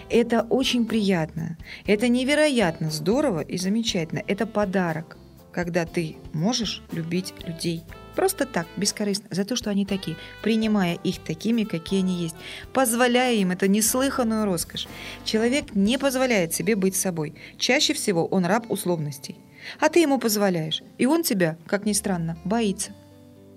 Это 0.10 0.46
очень 0.50 0.86
приятно. 0.86 1.58
Это 1.86 2.08
невероятно 2.08 2.90
здорово 2.90 3.42
и 3.42 3.58
замечательно. 3.58 4.22
Это 4.28 4.46
подарок, 4.46 5.18
когда 5.52 5.86
ты 5.86 6.18
можешь 6.34 6.82
любить 6.92 7.34
людей. 7.46 7.84
Просто 8.16 8.46
так, 8.46 8.68
бескорыстно, 8.78 9.28
за 9.32 9.46
то, 9.46 9.56
что 9.56 9.70
они 9.70 9.86
такие, 9.86 10.18
принимая 10.42 10.96
их 10.96 11.20
такими, 11.20 11.64
какие 11.64 12.02
они 12.02 12.16
есть, 12.16 12.36
позволяя 12.74 13.34
им 13.36 13.52
это 13.52 13.68
неслыханную 13.68 14.46
роскошь. 14.46 14.88
Человек 15.24 15.74
не 15.74 15.98
позволяет 15.98 16.54
себе 16.54 16.76
быть 16.76 16.96
собой. 16.96 17.36
Чаще 17.58 17.94
всего 17.94 18.26
он 18.26 18.46
раб 18.46 18.70
условностей. 18.70 19.38
А 19.80 19.90
ты 19.90 20.00
ему 20.00 20.18
позволяешь. 20.18 20.82
И 20.98 21.06
он 21.06 21.24
тебя, 21.24 21.58
как 21.68 21.86
ни 21.86 21.94
странно, 21.94 22.38
боится. 22.44 22.92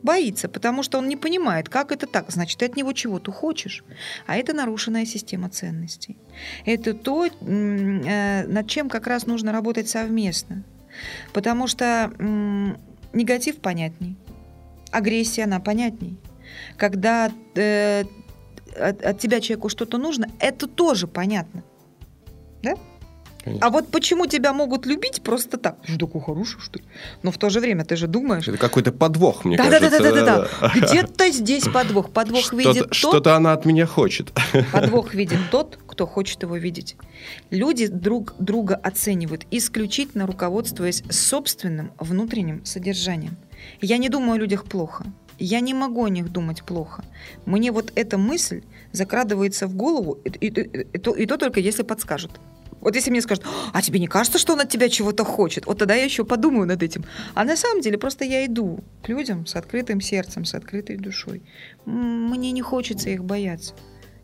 Боится, 0.03 0.51
потому 0.51 0.83
что 0.83 0.99
он 0.99 1.09
не 1.09 1.17
понимает, 1.17 1.71
как 1.71 1.91
это 1.91 2.07
так. 2.07 2.31
Значит, 2.31 2.59
ты 2.59 2.67
от 2.67 2.77
него 2.77 2.93
чего-то 2.93 3.33
хочешь. 3.33 3.83
А 4.27 4.37
это 4.37 4.53
нарушенная 4.53 5.07
система 5.07 5.49
ценностей. 5.49 6.19
Это 6.67 6.93
то, 6.93 7.27
э, 7.27 8.47
над 8.47 8.69
чем 8.69 8.91
как 8.91 9.07
раз 9.07 9.27
нужно 9.27 9.51
работать 9.51 9.89
совместно. 9.89 10.63
Потому 11.33 11.67
что 11.67 12.13
негатив 13.15 13.57
понятней, 13.57 14.17
агрессия, 14.95 15.45
она 15.45 15.61
понятней. 15.61 16.19
Когда 16.77 17.31
э, 17.55 18.05
от, 18.79 19.05
от 19.05 19.19
тебя 19.19 19.41
человеку 19.41 19.69
что-то 19.69 19.99
нужно, 19.99 20.29
это 20.39 20.67
тоже 20.67 21.07
понятно. 21.07 21.63
Да? 22.63 22.75
Конечно. 23.45 23.67
А 23.67 23.71
вот 23.71 23.89
почему 23.89 24.27
тебя 24.27 24.55
могут 24.55 24.87
любить 24.87 25.23
просто 25.23 25.59
так? 25.59 25.77
Ты 25.87 25.99
такой 25.99 26.23
хороший, 26.23 26.61
что 26.61 26.79
ли? 26.79 26.85
Но 27.23 27.31
в 27.31 27.37
то 27.37 27.51
же 27.51 27.61
время 27.61 27.85
ты 27.85 27.95
же 27.95 28.07
думаешь... 28.07 28.49
Это 28.49 28.57
какой-то 28.57 28.91
подвох, 28.91 29.45
мне 29.45 29.59
да, 29.59 29.69
кажется. 29.69 30.03
Да-да-да. 30.03 30.49
да. 30.61 30.73
Где-то 30.75 31.31
здесь 31.31 31.65
подвох. 31.65 32.11
Подвох 32.11 32.47
что 32.47 32.57
видит 32.57 32.85
тот... 32.85 32.95
Что-то 32.95 33.37
она 33.37 33.53
от 33.53 33.67
меня 33.67 33.87
хочет. 33.87 34.33
Подвох 34.73 35.13
видит 35.13 35.39
тот, 35.51 35.79
кто 35.87 36.07
хочет 36.07 36.43
его 36.43 36.57
видеть. 36.57 36.97
Люди 37.51 37.87
друг 37.87 38.35
друга 38.39 38.77
оценивают, 38.77 39.45
исключительно 39.51 40.27
руководствуясь 40.27 41.03
собственным 41.11 41.93
внутренним 41.99 42.65
содержанием. 42.65 43.37
Я 43.81 43.99
не 43.99 44.09
думаю 44.09 44.35
о 44.35 44.39
людях 44.39 44.65
плохо. 44.65 45.05
Я 45.39 45.61
не 45.61 45.75
могу 45.75 46.05
о 46.05 46.11
них 46.11 46.31
думать 46.31 46.63
плохо. 46.63 47.05
Мне 47.45 47.73
вот 47.73 47.93
эта 47.97 48.19
мысль 48.19 48.63
закрадывается 48.93 49.67
в 49.67 49.75
голову, 49.75 50.19
и, 50.25 50.29
и, 50.29 50.49
и, 50.49 50.99
то, 50.99 51.13
и 51.13 51.27
то 51.27 51.37
только 51.37 51.61
если 51.61 51.83
подскажут. 51.83 52.31
Вот 52.81 52.95
если 52.97 53.11
мне 53.11 53.23
скажут, 53.23 53.45
а 53.73 53.81
тебе 53.81 53.99
не 53.99 54.07
кажется, 54.07 54.39
что 54.39 54.53
он 54.53 54.61
от 54.61 54.69
тебя 54.69 54.89
чего-то 54.91 55.25
хочет? 55.25 55.67
Вот 55.67 55.79
тогда 55.79 55.95
я 55.95 56.05
еще 56.05 56.25
подумаю 56.25 56.67
над 56.67 56.83
этим. 56.83 57.05
А 57.35 57.45
на 57.45 57.57
самом 57.57 57.81
деле 57.81 57.97
просто 57.97 58.25
я 58.25 58.45
иду 58.45 58.81
к 59.03 59.09
людям 59.09 59.47
с 59.47 59.57
открытым 59.57 60.03
сердцем, 60.03 60.45
с 60.45 60.55
открытой 60.55 60.97
душой. 60.97 61.43
Мне 61.87 62.53
не 62.53 62.61
хочется 62.61 63.09
их 63.09 63.25
бояться. 63.25 63.75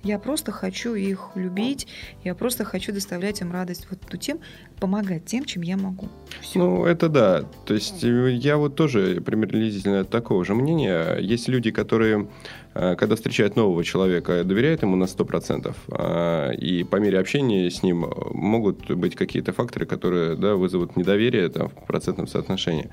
Я 0.02 0.18
просто 0.18 0.50
хочу 0.52 0.94
их 0.94 1.30
любить, 1.34 1.86
я 2.24 2.34
просто 2.34 2.64
хочу 2.64 2.92
доставлять 2.92 3.40
им 3.42 3.52
радость 3.52 3.86
вот 3.90 4.00
тем, 4.18 4.40
помогать 4.80 5.26
тем, 5.26 5.44
чем 5.44 5.62
я 5.62 5.76
могу. 5.76 6.08
Все. 6.40 6.58
Ну, 6.58 6.84
это 6.84 7.08
да. 7.08 7.44
То 7.66 7.74
есть 7.74 8.02
э, 8.02 8.32
я 8.32 8.56
вот 8.56 8.74
тоже 8.74 9.20
примерно 9.20 10.04
такого 10.04 10.44
же 10.44 10.54
мнения. 10.54 11.18
Есть 11.18 11.48
люди, 11.48 11.70
которые 11.70 12.26
Э, 12.72 12.94
когда 12.96 13.16
встречают 13.16 13.56
нового 13.56 13.82
человека, 13.84 14.44
доверяют 14.44 14.82
ему 14.82 14.96
на 14.96 15.04
100%, 15.04 15.74
а, 15.90 16.50
и 16.52 16.84
по 16.84 16.96
мере 16.96 17.18
общения 17.18 17.68
с 17.68 17.82
ним 17.82 18.06
могут 18.32 18.90
быть 18.90 19.16
какие-то 19.16 19.52
факторы, 19.52 19.86
которые 19.86 20.36
да, 20.36 20.54
вызовут 20.54 20.96
недоверие 20.96 21.48
там, 21.48 21.68
в 21.68 21.86
процентном 21.86 22.28
соотношении. 22.28 22.88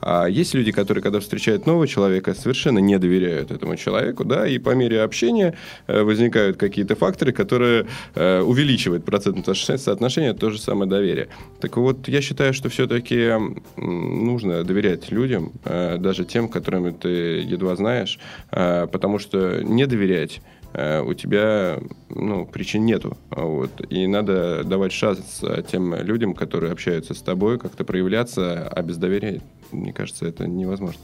А 0.00 0.26
есть 0.26 0.54
люди, 0.54 0.72
которые, 0.72 1.02
когда 1.02 1.20
встречают 1.20 1.66
нового 1.66 1.86
человека, 1.86 2.34
совершенно 2.34 2.80
не 2.80 2.98
доверяют 2.98 3.50
этому 3.52 3.76
человеку, 3.76 4.24
да, 4.24 4.48
и 4.48 4.58
по 4.58 4.70
мере 4.74 5.02
общения 5.02 5.54
э, 5.86 6.02
возникают 6.02 6.56
какие-то 6.56 6.96
факторы, 6.96 7.32
которые 7.32 7.86
э, 8.14 8.40
увеличивают 8.40 9.04
процентное 9.04 9.54
соотношение, 9.54 10.34
то 10.34 10.50
же 10.50 10.58
самое 10.60 10.90
доверие. 10.90 11.28
Так 11.60 11.76
вот, 11.76 12.08
я 12.08 12.20
считаю, 12.20 12.54
что 12.54 12.68
все-таки 12.68 13.32
нужно 13.76 14.64
доверять 14.64 15.10
людям, 15.10 15.52
даже 15.64 16.24
тем, 16.24 16.48
которыми 16.48 16.90
ты 16.90 17.08
едва 17.40 17.76
знаешь, 17.76 18.18
потому 18.50 19.18
что 19.18 19.62
не 19.62 19.86
доверять 19.86 20.40
э, 20.72 21.02
у 21.02 21.14
тебя 21.14 21.78
ну, 22.08 22.46
причин 22.46 22.86
нету. 22.86 23.16
Вот. 23.30 23.70
И 23.90 24.06
надо 24.06 24.64
давать 24.64 24.92
шанс 24.92 25.42
тем 25.70 25.94
людям, 25.94 26.34
которые 26.34 26.72
общаются 26.72 27.14
с 27.14 27.22
тобой, 27.22 27.58
как-то 27.58 27.84
проявляться, 27.84 28.68
а 28.68 28.82
без 28.82 28.96
доверия, 28.96 29.42
мне 29.72 29.92
кажется, 29.92 30.26
это 30.26 30.46
невозможно. 30.46 31.00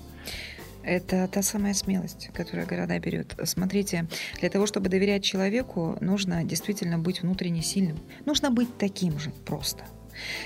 Это 0.83 1.27
та 1.27 1.43
самая 1.43 1.74
смелость, 1.74 2.31
которую 2.33 2.64
города 2.68 2.97
берет. 3.01 3.35
Смотрите, 3.43 4.07
для 4.39 4.49
того, 4.49 4.66
чтобы 4.66 4.89
доверять 4.89 5.24
человеку, 5.24 5.99
нужно 6.01 6.45
действительно 6.45 6.97
быть 6.97 7.22
внутренне 7.22 7.61
сильным. 7.61 7.99
Нужно 8.24 8.53
быть 8.53 8.79
таким 8.79 9.18
же 9.18 9.33
просто. 9.45 9.83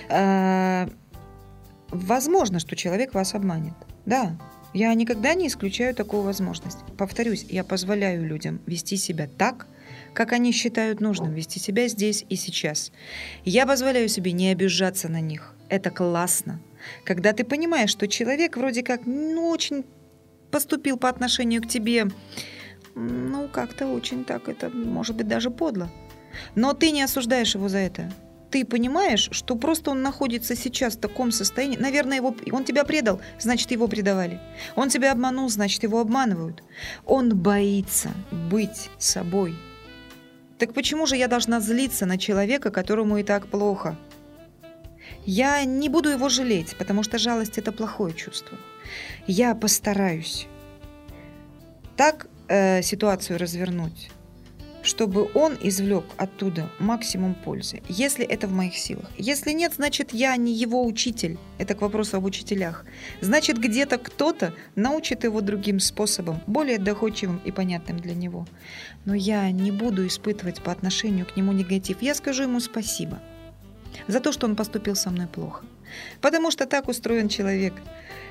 А, 0.09 0.89
возможно, 1.89 2.59
что 2.59 2.77
человек 2.77 3.15
вас 3.15 3.35
обманет. 3.35 3.75
Да, 4.07 4.37
я 4.73 4.95
никогда 4.95 5.35
не 5.35 5.49
исключаю 5.49 5.95
такую 5.95 6.23
возможность. 6.23 6.79
Повторюсь, 6.97 7.45
я 7.49 7.65
позволяю 7.65 8.27
людям 8.27 8.61
вести 8.67 8.97
себя 8.97 9.29
так, 9.39 9.67
как 10.13 10.33
они 10.33 10.53
считают 10.53 11.01
нужным 11.01 11.33
вести 11.33 11.59
себя 11.59 11.89
здесь 11.89 12.25
и 12.29 12.37
сейчас. 12.37 12.93
Я 13.45 13.67
позволяю 13.67 14.09
себе 14.09 14.33
не 14.33 14.49
обижаться 14.49 15.09
на 15.09 15.21
них. 15.21 15.55
Это 15.69 15.91
классно. 15.91 16.61
Когда 17.05 17.33
ты 17.33 17.45
понимаешь, 17.45 17.91
что 17.91 18.09
человек 18.09 18.57
вроде 18.57 18.83
как 18.83 19.07
ну, 19.07 19.49
очень 19.49 19.85
поступил 20.51 20.97
по 20.97 21.09
отношению 21.09 21.63
к 21.63 21.69
тебе, 21.69 22.09
ну, 22.95 23.49
как-то 23.49 23.87
очень 23.87 24.25
так, 24.25 24.49
это 24.49 24.69
может 24.71 25.17
быть 25.17 25.29
даже 25.29 25.51
подло. 25.51 25.91
Но 26.55 26.75
ты 26.75 26.91
не 26.91 27.03
осуждаешь 27.03 27.55
его 27.55 27.69
за 27.69 27.79
это 27.79 28.13
ты 28.51 28.65
понимаешь, 28.65 29.29
что 29.33 29.57
просто 29.57 29.91
он 29.91 30.03
находится 30.03 30.57
сейчас 30.57 30.97
в 30.97 31.01
таком 31.01 31.31
состоянии. 31.33 31.77
Наверное, 31.77 32.17
его, 32.17 32.35
он 32.53 32.65
тебя 32.65 32.85
предал, 32.85 33.21
значит, 33.39 33.71
его 33.71 33.89
предавали. 33.89 34.41
Он 34.77 34.89
тебя 34.89 35.13
обманул, 35.13 35.49
значит, 35.49 35.83
его 35.83 36.01
обманывают. 36.01 36.63
Он 37.07 37.37
боится 37.37 38.11
быть 38.51 38.91
собой. 38.99 39.55
Так 40.59 40.75
почему 40.75 41.07
же 41.07 41.17
я 41.17 41.29
должна 41.29 41.61
злиться 41.61 42.07
на 42.07 42.19
человека, 42.19 42.71
которому 42.71 43.19
и 43.19 43.23
так 43.23 43.47
плохо? 43.47 43.97
Я 45.25 45.65
не 45.65 45.89
буду 45.89 46.09
его 46.11 46.29
жалеть, 46.29 46.77
потому 46.77 47.03
что 47.03 47.19
жалость– 47.19 47.59
это 47.59 47.73
плохое 47.73 48.15
чувство. 48.15 48.59
Я 49.27 49.55
постараюсь 49.55 50.47
так 51.97 52.27
э, 52.49 52.83
ситуацию 52.83 53.39
развернуть, 53.39 54.11
чтобы 54.83 55.31
он 55.35 55.57
извлек 55.61 56.05
оттуда 56.17 56.71
максимум 56.79 57.35
пользы, 57.35 57.83
если 57.89 58.25
это 58.25 58.47
в 58.47 58.53
моих 58.53 58.77
силах. 58.77 59.11
Если 59.19 59.53
нет, 59.53 59.75
значит, 59.75 60.13
я 60.13 60.37
не 60.37 60.53
его 60.53 60.85
учитель. 60.85 61.39
Это 61.59 61.75
к 61.75 61.83
вопросу 61.83 62.17
об 62.17 62.25
учителях. 62.25 62.85
Значит, 63.21 63.59
где-то 63.59 63.99
кто-то 63.99 64.55
научит 64.75 65.25
его 65.25 65.41
другим 65.41 65.81
способом, 65.81 66.41
более 66.47 66.79
доходчивым 66.79 67.41
и 67.45 67.51
понятным 67.51 67.99
для 67.99 68.15
него. 68.15 68.47
Но 69.05 69.15
я 69.15 69.51
не 69.51 69.71
буду 69.71 70.07
испытывать 70.07 70.63
по 70.63 70.73
отношению 70.73 71.27
к 71.27 71.37
нему 71.37 71.53
негатив. 71.53 72.03
Я 72.03 72.15
скажу 72.15 72.45
ему 72.45 72.61
спасибо 72.61 73.21
за 74.07 74.21
то, 74.21 74.33
что 74.33 74.47
он 74.47 74.57
поступил 74.57 74.95
со 74.95 75.11
мной 75.11 75.27
плохо. 75.27 75.65
Потому 76.21 76.51
что 76.51 76.67
так 76.67 76.89
устроен 76.89 77.29
человек. 77.29 77.75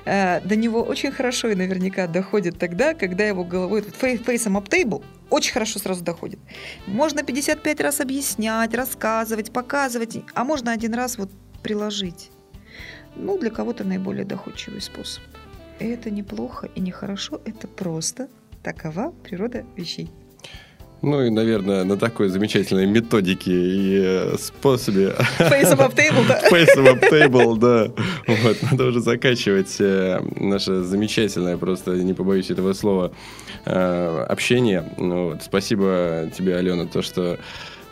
Э, 0.04 0.40
до 0.40 0.56
него 0.56 0.82
очень 0.82 1.12
хорошо 1.12 1.48
и 1.48 1.54
наверняка 1.54 2.06
доходит 2.06 2.58
тогда, 2.58 2.94
когда 2.94 3.24
его 3.24 3.44
головой 3.44 3.82
фейсом 3.82 4.56
up 4.56 4.68
table 4.68 5.04
очень 5.28 5.52
хорошо 5.52 5.78
сразу 5.78 6.02
доходит. 6.02 6.38
Можно 6.86 7.22
55 7.22 7.80
раз 7.80 8.00
объяснять, 8.00 8.74
рассказывать, 8.74 9.52
показывать, 9.52 10.18
а 10.34 10.44
можно 10.44 10.72
один 10.72 10.94
раз 10.94 11.18
вот 11.18 11.30
приложить. 11.62 12.30
Ну, 13.16 13.38
для 13.38 13.50
кого-то 13.50 13.84
наиболее 13.84 14.24
доходчивый 14.24 14.80
способ. 14.80 15.22
Это 15.78 16.10
неплохо 16.10 16.68
и 16.74 16.80
нехорошо, 16.80 17.40
это 17.44 17.66
просто 17.66 18.28
такова 18.62 19.12
природа 19.22 19.64
вещей. 19.76 20.10
Ну 21.02 21.22
и, 21.22 21.30
наверное, 21.30 21.84
на 21.84 21.96
такой 21.96 22.28
замечательной 22.28 22.86
методике 22.86 23.52
и 23.52 24.00
э, 24.04 24.36
способе... 24.38 25.14
Face 25.38 25.74
up 25.74 25.94
table, 25.94 26.26
да? 26.28 26.42
Face 26.50 26.76
up 26.76 27.00
table, 27.10 27.56
да. 27.56 27.90
Вот, 28.26 28.56
надо 28.70 28.84
уже 28.84 29.00
заканчивать 29.00 29.76
э, 29.80 30.20
наше 30.36 30.82
замечательное, 30.82 31.56
просто 31.56 31.92
не 31.92 32.12
побоюсь 32.12 32.50
этого 32.50 32.74
слова, 32.74 33.12
э, 33.64 34.26
общение. 34.28 34.92
Ну, 34.98 35.30
вот, 35.30 35.42
спасибо 35.42 36.30
тебе, 36.36 36.56
Алена, 36.56 36.84
то, 36.84 37.00
что 37.00 37.38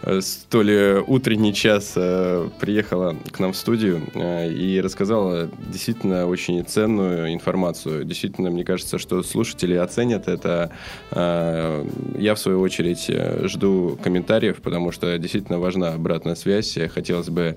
Э, 0.02 0.20
столь 0.20 1.02
утренний 1.06 1.52
час 1.52 1.94
э, 1.96 2.48
приехала 2.60 3.16
к 3.32 3.38
нам 3.40 3.52
в 3.52 3.56
студию 3.56 4.02
э, 4.14 4.50
и 4.50 4.80
рассказала 4.80 5.50
действительно 5.70 6.26
очень 6.26 6.64
ценную 6.64 7.32
информацию. 7.32 8.04
Действительно, 8.04 8.50
мне 8.50 8.64
кажется, 8.64 8.98
что 8.98 9.22
слушатели 9.22 9.74
оценят 9.74 10.28
это. 10.28 10.70
Я, 11.10 12.34
в 12.34 12.38
свою 12.38 12.60
очередь, 12.60 13.10
жду 13.48 13.98
комментариев, 14.02 14.60
потому 14.62 14.92
что 14.92 15.18
действительно 15.18 15.58
важна 15.58 15.94
обратная 15.94 16.34
связь. 16.34 16.78
Хотелось 16.92 17.28
бы 17.28 17.56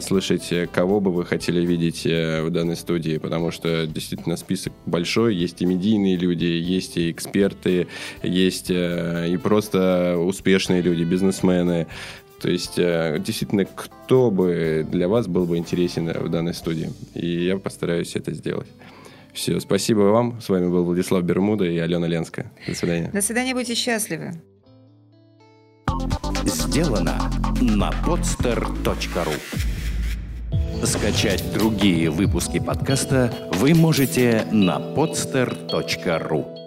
слышать, 0.00 0.52
кого 0.72 1.00
бы 1.00 1.12
вы 1.12 1.24
хотели 1.24 1.64
видеть 1.64 2.04
в 2.04 2.50
данной 2.50 2.76
студии, 2.76 3.18
потому 3.18 3.50
что 3.50 3.86
действительно 3.86 4.36
список 4.36 4.72
большой. 4.86 5.34
Есть 5.34 5.62
и 5.62 5.66
медийные 5.66 6.16
люди, 6.16 6.44
есть 6.44 6.96
и 6.96 7.10
эксперты, 7.10 7.88
есть 8.22 8.70
и 8.70 9.38
просто 9.42 10.16
успешные 10.18 10.82
люди, 10.82 11.02
бизнесмены, 11.02 11.65
стороны. 11.66 11.86
То 12.40 12.50
есть, 12.50 12.78
э, 12.78 13.16
действительно, 13.18 13.64
кто 13.64 14.30
бы 14.30 14.86
для 14.88 15.08
вас 15.08 15.26
был 15.26 15.46
бы 15.46 15.56
интересен 15.56 16.08
в 16.08 16.28
данной 16.28 16.54
студии. 16.54 16.90
И 17.14 17.46
я 17.46 17.56
постараюсь 17.58 18.14
это 18.14 18.32
сделать. 18.34 18.68
Все, 19.32 19.58
спасибо 19.60 20.00
вам. 20.00 20.40
С 20.40 20.48
вами 20.48 20.68
был 20.68 20.84
Владислав 20.84 21.22
Бермуда 21.22 21.64
и 21.64 21.78
Алена 21.78 22.06
Ленская. 22.06 22.52
До 22.66 22.74
свидания. 22.74 23.10
До 23.12 23.22
свидания, 23.22 23.54
будьте 23.54 23.74
счастливы. 23.74 24.32
Сделано 26.44 27.30
на 27.60 27.90
podster.ru 28.04 29.34
Скачать 30.84 31.42
другие 31.54 32.10
выпуски 32.10 32.60
подкаста 32.60 33.32
вы 33.54 33.74
можете 33.74 34.46
на 34.52 34.78
podster.ru 34.78 36.65